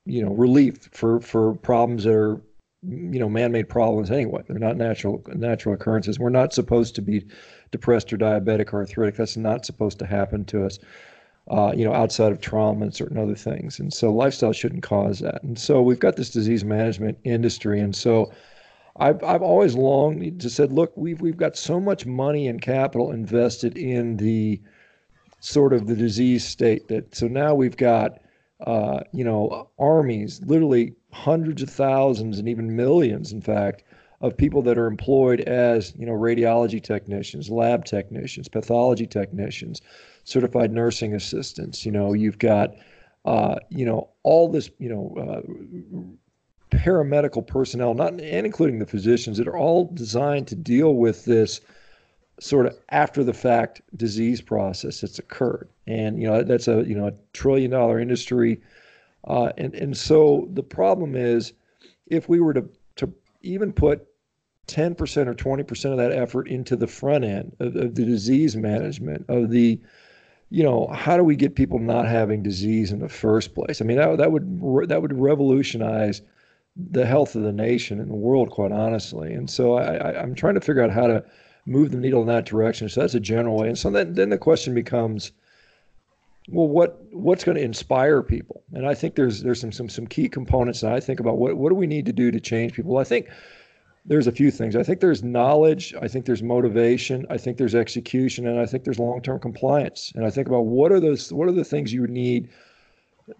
you 0.05 0.23
know 0.23 0.33
relief 0.33 0.89
for 0.91 1.19
for 1.19 1.55
problems 1.55 2.03
that 2.03 2.13
are 2.13 2.41
you 2.87 3.19
know 3.19 3.29
man-made 3.29 3.67
problems 3.67 4.11
anyway. 4.11 4.43
They're 4.47 4.59
not 4.59 4.77
natural 4.77 5.23
natural 5.33 5.75
occurrences. 5.75 6.19
We're 6.19 6.29
not 6.29 6.53
supposed 6.53 6.95
to 6.95 7.01
be 7.01 7.25
depressed 7.71 8.13
or 8.13 8.17
diabetic 8.17 8.73
or 8.73 8.79
arthritic. 8.79 9.15
That's 9.15 9.37
not 9.37 9.65
supposed 9.65 9.99
to 9.99 10.05
happen 10.05 10.45
to 10.45 10.65
us 10.65 10.79
uh, 11.49 11.73
you 11.75 11.85
know 11.85 11.93
outside 11.93 12.31
of 12.31 12.41
trauma 12.41 12.83
and 12.85 12.93
certain 12.93 13.17
other 13.17 13.35
things. 13.35 13.79
And 13.79 13.93
so 13.93 14.11
lifestyle 14.11 14.53
shouldn't 14.53 14.83
cause 14.83 15.19
that. 15.19 15.41
And 15.43 15.57
so 15.57 15.81
we've 15.81 15.99
got 15.99 16.15
this 16.15 16.29
disease 16.29 16.63
management 16.63 17.17
industry. 17.23 17.79
And 17.79 17.95
so 17.95 18.31
I've, 18.97 19.23
I've 19.23 19.41
always 19.41 19.75
longed 19.75 20.41
to 20.41 20.49
said, 20.49 20.71
look, 20.71 20.93
we've, 20.95 21.19
we've 21.19 21.37
got 21.37 21.57
so 21.57 21.79
much 21.79 22.05
money 22.05 22.47
and 22.47 22.61
capital 22.61 23.11
invested 23.11 23.77
in 23.77 24.17
the 24.17 24.61
sort 25.39 25.73
of 25.73 25.87
the 25.87 25.95
disease 25.95 26.45
state 26.45 26.87
that, 26.87 27.13
so 27.13 27.27
now 27.27 27.53
we've 27.53 27.77
got, 27.77 28.19
uh, 28.65 29.01
you 29.11 29.23
know, 29.23 29.69
armies, 29.77 30.41
literally 30.45 30.93
hundreds 31.11 31.61
of 31.61 31.69
thousands 31.69 32.39
and 32.39 32.47
even 32.47 32.75
millions, 32.75 33.31
in 33.31 33.41
fact, 33.41 33.83
of 34.21 34.35
people 34.35 34.61
that 34.61 34.77
are 34.77 34.87
employed 34.87 35.41
as, 35.41 35.93
you 35.97 36.05
know, 36.05 36.13
radiology 36.13 36.81
technicians, 36.81 37.49
lab 37.49 37.83
technicians, 37.83 38.47
pathology 38.47 39.05
technicians, 39.05 39.81
certified 40.23 40.71
nursing 40.71 41.13
assistants. 41.13 41.85
You 41.85 41.91
know, 41.91 42.13
you've 42.13 42.39
got, 42.39 42.73
uh, 43.25 43.55
you 43.69 43.85
know, 43.85 44.09
all 44.23 44.47
this, 44.47 44.69
you 44.79 44.89
know, 44.89 45.15
uh, 45.19 45.41
paramedical 46.77 47.45
personnel, 47.45 47.93
not 47.93 48.19
and 48.19 48.45
including 48.45 48.79
the 48.79 48.85
physicians, 48.85 49.37
that 49.37 49.47
are 49.47 49.57
all 49.57 49.91
designed 49.93 50.47
to 50.47 50.55
deal 50.55 50.95
with 50.95 51.25
this 51.25 51.61
sort 52.39 52.65
of 52.65 52.77
after 52.89 53.23
the 53.23 53.33
fact 53.33 53.81
disease 53.95 54.41
process 54.41 55.01
that's 55.01 55.19
occurred. 55.19 55.69
And 55.87 56.21
you 56.21 56.27
know 56.27 56.43
that's 56.43 56.67
a 56.67 56.83
you 56.85 56.95
know 56.95 57.07
a 57.07 57.13
trillion 57.33 57.71
dollar 57.71 57.99
industry, 57.99 58.61
uh, 59.25 59.51
and 59.57 59.73
and 59.73 59.95
so 59.95 60.47
the 60.53 60.63
problem 60.63 61.15
is 61.15 61.53
if 62.07 62.29
we 62.29 62.39
were 62.39 62.53
to 62.53 62.65
to 62.97 63.13
even 63.41 63.73
put 63.73 64.07
10% 64.67 65.27
or 65.27 65.35
20% 65.35 65.91
of 65.91 65.97
that 65.97 66.11
effort 66.11 66.47
into 66.47 66.75
the 66.75 66.87
front 66.87 67.23
end 67.23 67.55
of, 67.59 67.75
of 67.75 67.93
the 67.93 68.03
disease 68.03 68.55
management 68.55 69.23
of 69.29 69.51
the 69.51 69.79
you 70.49 70.63
know, 70.63 70.87
how 70.87 71.17
do 71.17 71.23
we 71.23 71.35
get 71.35 71.55
people 71.55 71.79
not 71.79 72.07
having 72.07 72.43
disease 72.43 72.91
in 72.91 72.99
the 72.99 73.09
first 73.09 73.55
place? 73.55 73.81
I 73.81 73.85
mean, 73.85 73.97
that, 73.97 74.17
that 74.17 74.31
would 74.31 74.87
that 74.89 75.01
would 75.01 75.19
revolutionize 75.19 76.21
the 76.75 77.05
health 77.05 77.35
of 77.35 77.43
the 77.43 77.53
nation 77.53 77.99
and 77.99 78.09
the 78.09 78.15
world, 78.15 78.49
quite 78.49 78.71
honestly. 78.71 79.33
And 79.33 79.49
so 79.49 79.75
I, 79.75 80.21
am 80.21 80.35
trying 80.35 80.55
to 80.55 80.61
figure 80.61 80.83
out 80.83 80.91
how 80.91 81.07
to 81.07 81.23
move 81.65 81.91
the 81.91 81.97
needle 81.97 82.21
in 82.21 82.27
that 82.27 82.45
direction. 82.45 82.89
So 82.89 83.01
that's 83.01 83.15
a 83.15 83.19
general 83.19 83.57
way. 83.57 83.69
And 83.69 83.77
so 83.77 83.89
then, 83.89 84.13
then 84.13 84.29
the 84.29 84.37
question 84.37 84.73
becomes, 84.73 85.31
well, 86.49 86.67
what 86.67 87.01
what's 87.11 87.43
going 87.43 87.57
to 87.57 87.63
inspire 87.63 88.21
people? 88.21 88.63
And 88.73 88.85
I 88.85 88.93
think 88.93 89.15
there's 89.15 89.41
there's 89.41 89.59
some 89.59 89.71
some 89.71 89.89
some 89.89 90.05
key 90.05 90.29
components 90.29 90.81
that 90.81 90.93
I 90.93 90.99
think 90.99 91.19
about. 91.19 91.37
What 91.37 91.57
what 91.57 91.69
do 91.69 91.75
we 91.75 91.87
need 91.87 92.05
to 92.05 92.13
do 92.13 92.29
to 92.29 92.39
change 92.39 92.73
people? 92.73 92.97
I 92.97 93.03
think 93.03 93.29
there's 94.05 94.27
a 94.27 94.31
few 94.31 94.51
things. 94.51 94.75
I 94.75 94.83
think 94.83 94.99
there's 94.99 95.23
knowledge. 95.23 95.95
I 95.99 96.07
think 96.07 96.25
there's 96.25 96.43
motivation. 96.43 97.25
I 97.31 97.37
think 97.37 97.57
there's 97.57 97.73
execution, 97.73 98.47
and 98.47 98.59
I 98.59 98.67
think 98.67 98.83
there's 98.83 98.99
long-term 98.99 99.39
compliance. 99.39 100.11
And 100.13 100.23
I 100.23 100.29
think 100.29 100.47
about 100.47 100.65
what 100.65 100.91
are 100.91 100.99
those 100.99 101.33
what 101.33 101.47
are 101.47 101.53
the 101.53 101.63
things 101.63 101.91
you 101.91 102.05
need 102.05 102.49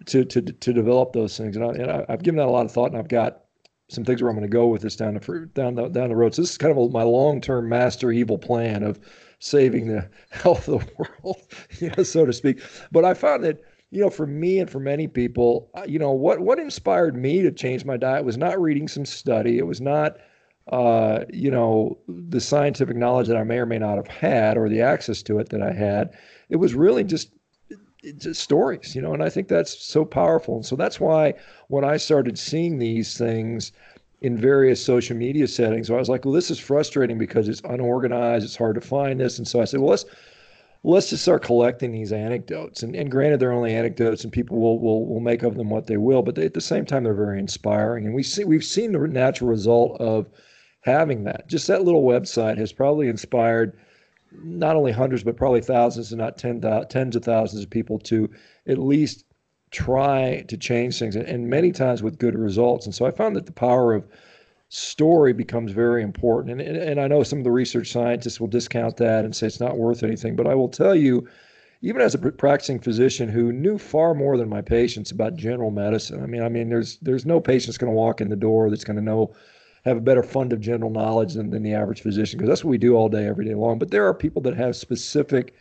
to 0.06 0.24
to 0.24 0.42
to 0.42 0.72
develop 0.72 1.12
those 1.12 1.36
things. 1.36 1.56
And, 1.56 1.64
I, 1.64 1.68
and 1.68 1.90
I, 1.90 2.04
have 2.08 2.22
given 2.22 2.38
that 2.38 2.46
a 2.46 2.50
lot 2.50 2.66
of 2.66 2.72
thought, 2.72 2.90
and 2.90 2.98
I've 2.98 3.08
got 3.08 3.42
some 3.88 4.04
things 4.04 4.20
where 4.20 4.30
I'm 4.30 4.36
going 4.36 4.48
to 4.48 4.52
go 4.52 4.66
with 4.66 4.82
this 4.82 4.96
down 4.96 5.14
the 5.14 5.50
down 5.54 5.74
the 5.74 5.88
down 5.88 6.08
the 6.08 6.16
road. 6.16 6.34
So 6.34 6.42
this 6.42 6.50
is 6.50 6.58
kind 6.58 6.72
of 6.72 6.78
a, 6.78 6.88
my 6.88 7.02
long 7.02 7.40
term 7.40 7.68
master 7.68 8.10
evil 8.10 8.38
plan 8.38 8.82
of 8.82 8.98
saving 9.38 9.88
the 9.88 10.08
health 10.30 10.68
of 10.68 10.86
the 10.86 10.92
world, 10.98 11.40
you 11.78 11.90
know, 11.96 12.02
so 12.02 12.26
to 12.26 12.32
speak. 12.32 12.60
But 12.90 13.04
I 13.04 13.14
found 13.14 13.44
that 13.44 13.60
you 13.90 14.00
know, 14.00 14.10
for 14.10 14.26
me 14.26 14.58
and 14.58 14.68
for 14.68 14.80
many 14.80 15.06
people, 15.06 15.70
you 15.86 15.98
know, 15.98 16.10
what 16.10 16.40
what 16.40 16.58
inspired 16.58 17.16
me 17.16 17.42
to 17.42 17.52
change 17.52 17.84
my 17.84 17.96
diet 17.96 18.24
was 18.24 18.36
not 18.36 18.60
reading 18.60 18.88
some 18.88 19.04
study. 19.04 19.58
It 19.58 19.66
was 19.66 19.80
not 19.80 20.16
uh, 20.72 21.24
you 21.32 21.50
know, 21.50 21.96
the 22.08 22.40
scientific 22.40 22.96
knowledge 22.96 23.28
that 23.28 23.36
I 23.36 23.44
may 23.44 23.58
or 23.58 23.66
may 23.66 23.78
not 23.78 23.96
have 23.96 24.08
had 24.08 24.58
or 24.58 24.68
the 24.68 24.80
access 24.80 25.22
to 25.22 25.38
it 25.38 25.50
that 25.50 25.62
I 25.62 25.72
had. 25.72 26.10
It 26.48 26.56
was 26.56 26.74
really 26.74 27.04
just 27.04 27.30
just 28.12 28.42
stories, 28.42 28.94
you 28.94 29.02
know, 29.02 29.14
and 29.14 29.22
I 29.22 29.28
think 29.28 29.48
that's 29.48 29.78
so 29.78 30.04
powerful. 30.04 30.56
And 30.56 30.66
so 30.66 30.76
that's 30.76 31.00
why 31.00 31.34
when 31.68 31.84
I 31.84 31.96
started 31.96 32.38
seeing 32.38 32.78
these 32.78 33.16
things 33.16 33.72
in 34.20 34.36
various 34.36 34.82
social 34.82 35.16
media 35.16 35.46
settings, 35.48 35.90
I 35.90 35.94
was 35.94 36.08
like, 36.08 36.24
well, 36.24 36.34
this 36.34 36.50
is 36.50 36.58
frustrating 36.58 37.18
because 37.18 37.48
it's 37.48 37.60
unorganized, 37.62 38.44
it's 38.44 38.56
hard 38.56 38.74
to 38.76 38.80
find 38.80 39.20
this. 39.20 39.38
And 39.38 39.46
so 39.46 39.60
I 39.60 39.64
said, 39.64 39.80
well, 39.80 39.90
let's 39.90 40.04
let's 40.82 41.10
just 41.10 41.24
start 41.24 41.42
collecting 41.42 41.90
these 41.90 42.12
anecdotes. 42.12 42.82
And, 42.82 42.94
and 42.94 43.10
granted, 43.10 43.40
they're 43.40 43.52
only 43.52 43.74
anecdotes, 43.74 44.22
and 44.22 44.32
people 44.32 44.58
will 44.58 44.78
will 44.78 45.06
will 45.06 45.20
make 45.20 45.42
of 45.42 45.56
them 45.56 45.68
what 45.68 45.86
they 45.86 45.96
will, 45.96 46.22
but 46.22 46.34
they, 46.34 46.44
at 46.44 46.54
the 46.54 46.60
same 46.60 46.84
time, 46.84 47.04
they're 47.04 47.14
very 47.14 47.38
inspiring. 47.38 48.06
And 48.06 48.14
we 48.14 48.22
see 48.22 48.44
we've 48.44 48.64
seen 48.64 48.92
the 48.92 49.00
natural 49.00 49.50
result 49.50 50.00
of 50.00 50.28
having 50.82 51.24
that. 51.24 51.48
Just 51.48 51.66
that 51.66 51.82
little 51.82 52.04
website 52.04 52.56
has 52.58 52.72
probably 52.72 53.08
inspired 53.08 53.76
not 54.42 54.76
only 54.76 54.92
hundreds, 54.92 55.22
but 55.22 55.36
probably 55.36 55.60
thousands 55.60 56.12
and 56.12 56.20
not 56.20 56.38
ten, 56.38 56.60
tens 56.88 57.16
of 57.16 57.24
thousands 57.24 57.62
of 57.62 57.70
people 57.70 57.98
to 58.00 58.30
at 58.66 58.78
least 58.78 59.24
try 59.70 60.44
to 60.48 60.56
change 60.56 60.98
things, 60.98 61.16
and 61.16 61.48
many 61.48 61.72
times 61.72 62.02
with 62.02 62.18
good 62.18 62.38
results. 62.38 62.86
And 62.86 62.94
so 62.94 63.04
I 63.04 63.10
found 63.10 63.36
that 63.36 63.46
the 63.46 63.52
power 63.52 63.94
of 63.94 64.06
story 64.68 65.32
becomes 65.32 65.72
very 65.72 66.02
important. 66.02 66.60
And, 66.60 66.76
and 66.76 67.00
I 67.00 67.08
know 67.08 67.22
some 67.22 67.38
of 67.38 67.44
the 67.44 67.50
research 67.50 67.90
scientists 67.90 68.40
will 68.40 68.48
discount 68.48 68.96
that 68.96 69.24
and 69.24 69.34
say 69.34 69.46
it's 69.46 69.60
not 69.60 69.78
worth 69.78 70.02
anything, 70.02 70.36
but 70.36 70.46
I 70.46 70.54
will 70.54 70.68
tell 70.68 70.94
you, 70.94 71.28
even 71.82 72.00
as 72.00 72.14
a 72.14 72.18
practicing 72.18 72.78
physician 72.78 73.28
who 73.28 73.52
knew 73.52 73.78
far 73.78 74.14
more 74.14 74.36
than 74.36 74.48
my 74.48 74.62
patients 74.62 75.10
about 75.10 75.36
general 75.36 75.70
medicine. 75.70 76.22
I 76.22 76.26
mean, 76.26 76.42
I 76.42 76.48
mean, 76.48 76.68
there's 76.68 76.98
there's 76.98 77.26
no 77.26 77.40
patient's 77.40 77.78
going 77.78 77.92
to 77.92 77.96
walk 77.96 78.20
in 78.20 78.28
the 78.28 78.36
door 78.36 78.70
that's 78.70 78.84
going 78.84 78.96
to 78.96 79.02
know 79.02 79.34
have 79.86 79.96
a 79.96 80.00
better 80.00 80.22
fund 80.22 80.52
of 80.52 80.60
general 80.60 80.90
knowledge 80.90 81.34
than, 81.34 81.50
than 81.50 81.62
the 81.62 81.72
average 81.72 82.02
physician 82.02 82.36
because 82.36 82.48
that's 82.48 82.64
what 82.64 82.70
we 82.70 82.76
do 82.76 82.96
all 82.96 83.08
day, 83.08 83.26
every 83.26 83.44
day 83.44 83.54
long. 83.54 83.78
But 83.78 83.92
there 83.92 84.04
are 84.04 84.12
people 84.12 84.42
that 84.42 84.56
have 84.56 84.74
specific 84.74 85.54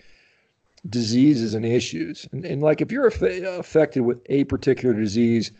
diseases 0.89 1.53
and 1.53 1.63
issues. 1.63 2.27
And, 2.32 2.44
and 2.44 2.62
like 2.62 2.82
if 2.82 2.91
you're 2.91 3.08
aff- 3.08 3.22
affected 3.22 4.01
with 4.01 4.20
a 4.25 4.44
particular 4.46 4.96
disease, 4.96 5.51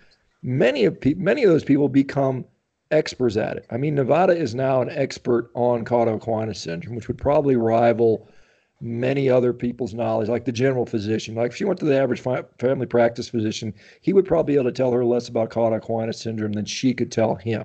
many 0.42 0.84
of 0.86 1.00
pe- 1.00 1.14
many 1.14 1.44
of 1.44 1.52
those 1.52 1.64
people 1.64 1.88
become 1.88 2.44
experts 2.90 3.38
at 3.38 3.58
it. 3.58 3.68
I 3.70 3.78
mean, 3.78 3.94
Nevada 3.94 4.36
is 4.36 4.56
now 4.56 4.82
an 4.82 4.90
expert 4.90 5.52
on 5.54 5.86
Cauda-Equina 5.86 6.56
syndrome, 6.56 6.96
which 6.96 7.08
would 7.08 7.20
probably 7.20 7.56
rival 7.56 8.28
many 8.82 9.30
other 9.30 9.54
people's 9.54 9.94
knowledge, 9.94 10.28
like 10.28 10.46
the 10.46 10.52
general 10.52 10.86
physician. 10.86 11.36
Like 11.36 11.52
if 11.52 11.58
she 11.58 11.66
went 11.66 11.80
to 11.80 11.86
the 11.86 12.00
average 12.00 12.20
fi- 12.20 12.44
family 12.60 12.88
practice 12.88 13.30
physician, 13.30 13.74
he 14.02 14.12
would 14.12 14.26
probably 14.26 14.54
be 14.54 14.60
able 14.60 14.72
to 14.72 14.76
tell 14.76 14.92
her 14.92 15.06
less 15.06 15.28
about 15.28 15.52
Cauda-Equina 15.52 16.14
syndrome 16.16 16.54
than 16.54 16.66
she 16.66 16.94
could 16.94 17.12
tell 17.12 17.36
him. 17.36 17.64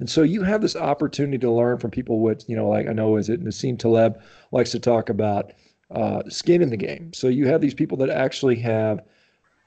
And 0.00 0.08
so 0.08 0.22
you 0.22 0.42
have 0.42 0.60
this 0.60 0.76
opportunity 0.76 1.38
to 1.38 1.50
learn 1.50 1.78
from 1.78 1.90
people 1.90 2.20
with, 2.20 2.48
you 2.48 2.56
know, 2.56 2.68
like 2.68 2.86
I 2.88 2.92
know 2.92 3.16
is 3.16 3.28
it 3.28 3.42
Nassim 3.42 3.78
Taleb 3.78 4.20
likes 4.52 4.70
to 4.72 4.78
talk 4.78 5.08
about 5.08 5.52
uh, 5.90 6.22
skin 6.28 6.62
in 6.62 6.70
the 6.70 6.76
game. 6.76 7.12
So 7.12 7.28
you 7.28 7.46
have 7.48 7.60
these 7.60 7.74
people 7.74 7.98
that 7.98 8.10
actually 8.10 8.56
have, 8.56 9.00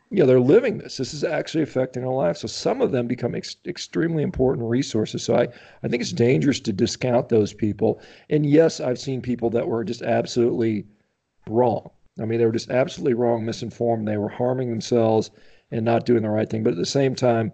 you 0.09 0.19
know, 0.19 0.25
they're 0.25 0.39
living 0.39 0.77
this. 0.77 0.97
This 0.97 1.13
is 1.13 1.23
actually 1.23 1.63
affecting 1.63 2.03
their 2.03 2.11
life. 2.11 2.37
So 2.37 2.47
some 2.47 2.81
of 2.81 2.91
them 2.91 3.07
become 3.07 3.35
ex- 3.35 3.57
extremely 3.65 4.23
important 4.23 4.67
resources. 4.69 5.23
So 5.23 5.35
I, 5.35 5.47
I 5.83 5.87
think 5.87 6.01
it's 6.01 6.13
dangerous 6.13 6.59
to 6.61 6.73
discount 6.73 7.29
those 7.29 7.53
people. 7.53 8.01
And 8.29 8.45
yes, 8.45 8.79
I've 8.79 8.99
seen 8.99 9.21
people 9.21 9.49
that 9.51 9.67
were 9.67 9.83
just 9.83 10.01
absolutely 10.01 10.85
wrong. 11.47 11.89
I 12.21 12.25
mean, 12.25 12.39
they 12.39 12.45
were 12.45 12.51
just 12.51 12.69
absolutely 12.69 13.15
wrong, 13.15 13.45
misinformed. 13.45 14.07
They 14.07 14.17
were 14.17 14.29
harming 14.29 14.69
themselves 14.69 15.31
and 15.71 15.83
not 15.83 16.05
doing 16.05 16.23
the 16.23 16.29
right 16.29 16.49
thing. 16.49 16.63
But 16.63 16.73
at 16.73 16.79
the 16.79 16.85
same 16.85 17.15
time, 17.15 17.51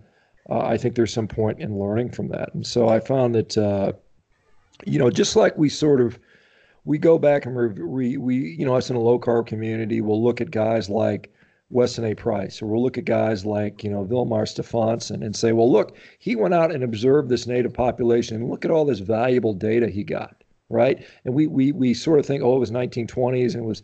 uh, 0.49 0.59
I 0.59 0.77
think 0.77 0.95
there's 0.95 1.13
some 1.13 1.27
point 1.27 1.59
in 1.59 1.77
learning 1.77 2.11
from 2.11 2.29
that. 2.29 2.53
And 2.53 2.65
so 2.65 2.89
I 2.89 2.99
found 2.99 3.35
that, 3.35 3.57
uh, 3.57 3.93
you 4.85 4.99
know, 4.99 5.09
just 5.09 5.35
like 5.35 5.57
we 5.57 5.69
sort 5.69 6.01
of 6.01 6.19
we 6.87 6.97
go 6.97 7.19
back 7.19 7.45
and 7.45 7.55
we, 7.77 8.15
we, 8.15 8.35
you 8.35 8.65
know, 8.65 8.75
us 8.75 8.89
in 8.89 8.95
a 8.95 8.99
low 8.99 9.19
carb 9.19 9.45
community, 9.45 9.99
we'll 9.99 10.23
look 10.23 10.39
at 10.39 10.51
guys 10.51 10.89
like 10.89 11.29
Weston 11.69 12.05
A. 12.05 12.15
Price, 12.15 12.61
or 12.61 12.67
we'll 12.67 12.81
look 12.81 12.97
at 12.97 13.03
guys 13.03 13.45
like, 13.45 13.83
you 13.83 13.89
know, 13.89 14.05
Vilhjalmur 14.05 14.47
Stefansson 14.47 15.21
and 15.21 15.35
say, 15.35 15.51
well, 15.51 15.69
look, 15.69 15.97
he 16.17 16.37
went 16.37 16.53
out 16.53 16.73
and 16.73 16.85
observed 16.85 17.27
this 17.27 17.45
native 17.45 17.73
population 17.73 18.37
and 18.37 18.49
look 18.49 18.63
at 18.63 18.71
all 18.71 18.85
this 18.85 18.99
valuable 18.99 19.53
data 19.53 19.89
he 19.89 20.05
got, 20.05 20.45
right? 20.69 21.05
And 21.25 21.33
we, 21.33 21.45
we, 21.47 21.73
we 21.73 21.93
sort 21.93 22.19
of 22.19 22.25
think, 22.25 22.41
oh, 22.41 22.55
it 22.55 22.59
was 22.59 22.71
1920s 22.71 23.53
and 23.53 23.63
it 23.63 23.67
was 23.67 23.83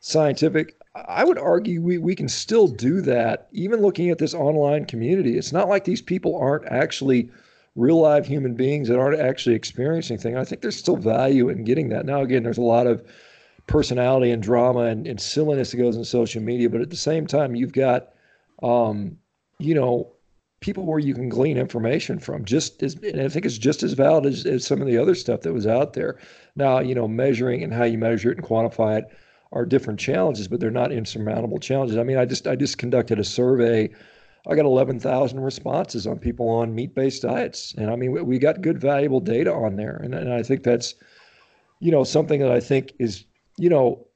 scientific. 0.00 0.79
I 1.08 1.24
would 1.24 1.38
argue 1.38 1.82
we, 1.82 1.98
we 1.98 2.14
can 2.14 2.28
still 2.28 2.68
do 2.68 3.00
that, 3.02 3.48
even 3.52 3.80
looking 3.80 4.10
at 4.10 4.18
this 4.18 4.34
online 4.34 4.84
community. 4.84 5.36
It's 5.36 5.52
not 5.52 5.68
like 5.68 5.84
these 5.84 6.02
people 6.02 6.36
aren't 6.36 6.66
actually 6.66 7.30
real 7.76 8.00
live 8.00 8.26
human 8.26 8.54
beings 8.54 8.88
that 8.88 8.98
aren't 8.98 9.20
actually 9.20 9.54
experiencing 9.54 10.18
things. 10.18 10.36
I 10.36 10.44
think 10.44 10.62
there's 10.62 10.76
still 10.76 10.96
value 10.96 11.48
in 11.48 11.64
getting 11.64 11.88
that. 11.90 12.06
Now, 12.06 12.22
again, 12.22 12.42
there's 12.42 12.58
a 12.58 12.62
lot 12.62 12.86
of 12.86 13.04
personality 13.66 14.30
and 14.30 14.42
drama 14.42 14.80
and, 14.80 15.06
and 15.06 15.20
silliness 15.20 15.70
that 15.70 15.76
goes 15.76 15.96
in 15.96 16.04
social 16.04 16.42
media, 16.42 16.68
but 16.68 16.80
at 16.80 16.90
the 16.90 16.96
same 16.96 17.26
time, 17.26 17.54
you've 17.54 17.72
got, 17.72 18.08
um, 18.62 19.16
you 19.58 19.74
know, 19.74 20.12
people 20.60 20.84
where 20.84 20.98
you 20.98 21.14
can 21.14 21.28
glean 21.28 21.56
information 21.56 22.18
from 22.18 22.44
just 22.44 22.82
as, 22.82 22.94
and 22.96 23.20
I 23.20 23.28
think 23.28 23.46
it's 23.46 23.56
just 23.56 23.82
as 23.82 23.94
valid 23.94 24.26
as, 24.26 24.44
as 24.44 24.66
some 24.66 24.80
of 24.80 24.86
the 24.86 24.98
other 24.98 25.14
stuff 25.14 25.40
that 25.42 25.52
was 25.52 25.66
out 25.66 25.94
there. 25.94 26.18
Now, 26.56 26.80
you 26.80 26.94
know, 26.94 27.08
measuring 27.08 27.62
and 27.62 27.72
how 27.72 27.84
you 27.84 27.96
measure 27.96 28.30
it 28.30 28.38
and 28.38 28.46
quantify 28.46 28.98
it 28.98 29.04
are 29.52 29.66
different 29.66 29.98
challenges, 29.98 30.48
but 30.48 30.60
they're 30.60 30.70
not 30.70 30.92
insurmountable 30.92 31.58
challenges. 31.58 31.96
I 31.96 32.04
mean, 32.04 32.18
I 32.18 32.24
just, 32.24 32.46
I 32.46 32.56
just 32.56 32.78
conducted 32.78 33.18
a 33.18 33.24
survey 33.24 33.90
I 34.48 34.54
got 34.54 34.64
11,000 34.64 35.40
responses 35.40 36.06
on 36.06 36.18
people 36.18 36.48
on 36.48 36.74
meat 36.74 36.94
based 36.94 37.22
diets. 37.22 37.74
And 37.76 37.90
I 37.90 37.96
mean, 37.96 38.12
we, 38.12 38.22
we 38.22 38.38
got 38.38 38.62
good, 38.62 38.80
valuable 38.80 39.20
data 39.20 39.52
on 39.52 39.76
there. 39.76 39.96
And, 40.02 40.14
and 40.14 40.32
I 40.32 40.42
think 40.42 40.62
that's, 40.62 40.94
you 41.80 41.90
know, 41.90 42.04
something 42.04 42.40
that 42.40 42.50
I 42.50 42.60
think 42.60 42.92
is, 42.98 43.24
you 43.58 43.68
know, 43.68 44.06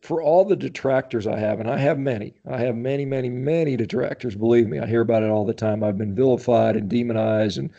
for 0.00 0.22
all 0.22 0.44
the 0.44 0.56
detractors 0.56 1.26
I 1.26 1.38
have, 1.38 1.58
and 1.58 1.68
I 1.68 1.76
have 1.78 1.98
many, 1.98 2.34
I 2.48 2.58
have 2.58 2.76
many, 2.76 3.04
many, 3.04 3.28
many 3.28 3.76
detractors. 3.76 4.36
Believe 4.36 4.68
me, 4.68 4.78
I 4.78 4.86
hear 4.86 5.00
about 5.00 5.24
it 5.24 5.30
all 5.30 5.44
the 5.44 5.54
time. 5.54 5.82
I've 5.82 5.98
been 5.98 6.14
vilified 6.14 6.76
and 6.76 6.88
demonized 6.88 7.58
and 7.58 7.70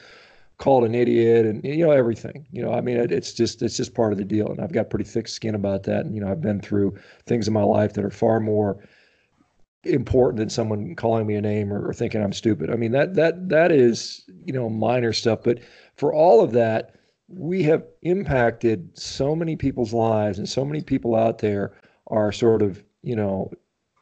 called 0.57 0.83
an 0.83 0.95
idiot 0.95 1.45
and 1.45 1.63
you 1.63 1.85
know 1.85 1.91
everything. 1.91 2.45
You 2.51 2.61
know 2.61 2.73
i 2.73 2.81
mean 2.81 2.97
it, 2.97 3.11
it's 3.11 3.33
just 3.33 3.61
it's 3.61 3.77
just 3.77 3.93
part 3.93 4.11
of 4.11 4.17
the 4.17 4.25
deal. 4.25 4.47
And 4.47 4.61
i've 4.61 4.73
got 4.73 4.89
pretty 4.89 5.05
thick 5.05 5.27
skin 5.27 5.55
about 5.55 5.83
that. 5.83 6.05
And 6.05 6.15
you 6.15 6.21
know 6.21 6.31
i've 6.31 6.41
been 6.41 6.61
through 6.61 6.95
things 7.25 7.47
in 7.47 7.53
my 7.53 7.63
life 7.63 7.93
that 7.93 8.05
are 8.05 8.11
far 8.11 8.39
more 8.39 8.77
important 9.85 10.37
than 10.37 10.49
someone 10.49 10.95
calling 10.95 11.27
me 11.27 11.35
a 11.35 11.41
name 11.41 11.71
or, 11.71 11.89
or, 11.89 11.93
thinking 11.93 12.23
I'm 12.23 12.33
stupid. 12.33 12.69
I 12.69 12.75
mean 12.75 12.91
that 12.93 13.15
that 13.15 13.49
that 13.49 13.71
is 13.71 14.23
you 14.45 14.53
know 14.53 14.69
minor 14.69 15.13
stuff, 15.13 15.39
but 15.43 15.59
for 15.95 16.13
all 16.13 16.41
of 16.41 16.51
that, 16.53 16.95
we 17.27 17.63
have 17.63 17.83
impacted 18.01 18.97
so 18.97 19.35
many 19.35 19.55
people's 19.55 19.93
lives, 19.93 20.37
and 20.37 20.47
so 20.47 20.63
many 20.63 20.81
people 20.81 21.15
out 21.15 21.39
there 21.39 21.73
are 22.07 22.31
sort 22.31 22.61
of 22.61 22.83
you 23.01 23.15
know 23.15 23.51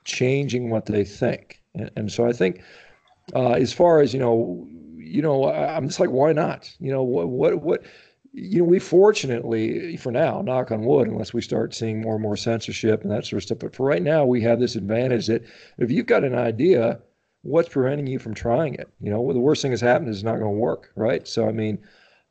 changing 0.06 0.70
what 0.70 0.86
they 0.86 1.04
think, 1.04 1.62
and, 1.74 1.90
and 1.96 2.12
so 2.12 2.28
I 2.28 2.34
think 2.34 2.62
uh, 3.36 3.52
as 3.52 3.74
far 3.74 4.02
as 4.02 4.14
you 4.14 4.20
know, 4.20 4.68
you 5.12 5.21
know, 5.21 5.52
I'm 5.52 5.88
just 5.88 6.00
like, 6.00 6.10
why 6.10 6.34
not? 6.34 6.74
You 6.80 6.91
know, 6.91 7.04
what 7.04 7.30
what 7.30 7.62
what 7.62 7.84
you 8.34 8.60
know, 8.60 8.65
we 8.65 8.80
fortunately, 8.80 9.97
for 9.97 10.12
now, 10.12 10.41
knock 10.41 10.71
on 10.71 10.86
wood, 10.86 11.08
unless 11.08 11.34
we 11.34 11.41
start 11.41 11.74
seeing 11.74 12.02
more 12.02 12.13
and 12.13 12.21
more 12.21 12.38
censorship 12.38 13.02
and 13.02 13.12
that 13.12 13.26
sort 13.26 13.39
of 13.39 13.43
stuff. 13.43 13.60
But 13.60 13.76
for 13.76 13.86
right 13.86 14.02
now, 14.02 14.26
we 14.26 14.41
have 14.41 14.60
this 14.60 14.76
advantage 14.76 15.28
that 15.28 15.43
if 15.78 15.91
you've 15.91 16.06
got 16.06 16.24
an 16.24 16.36
idea, 16.36 17.00
what's 17.41 17.69
preventing 17.69 18.08
you 18.08 18.19
from 18.19 18.34
trying 18.34 18.76
it? 18.76 18.88
You 19.02 19.12
know, 19.12 19.34
the 19.34 19.39
worst 19.39 19.62
thing 19.62 19.71
that's 19.71 19.82
happened 19.82 20.10
is 20.10 20.17
it's 20.17 20.24
not 20.24 20.39
going 20.39 20.54
to 20.54 20.60
work, 20.60 20.91
right? 20.95 21.28
So, 21.28 21.47
I 21.47 21.52
mean, 21.52 21.80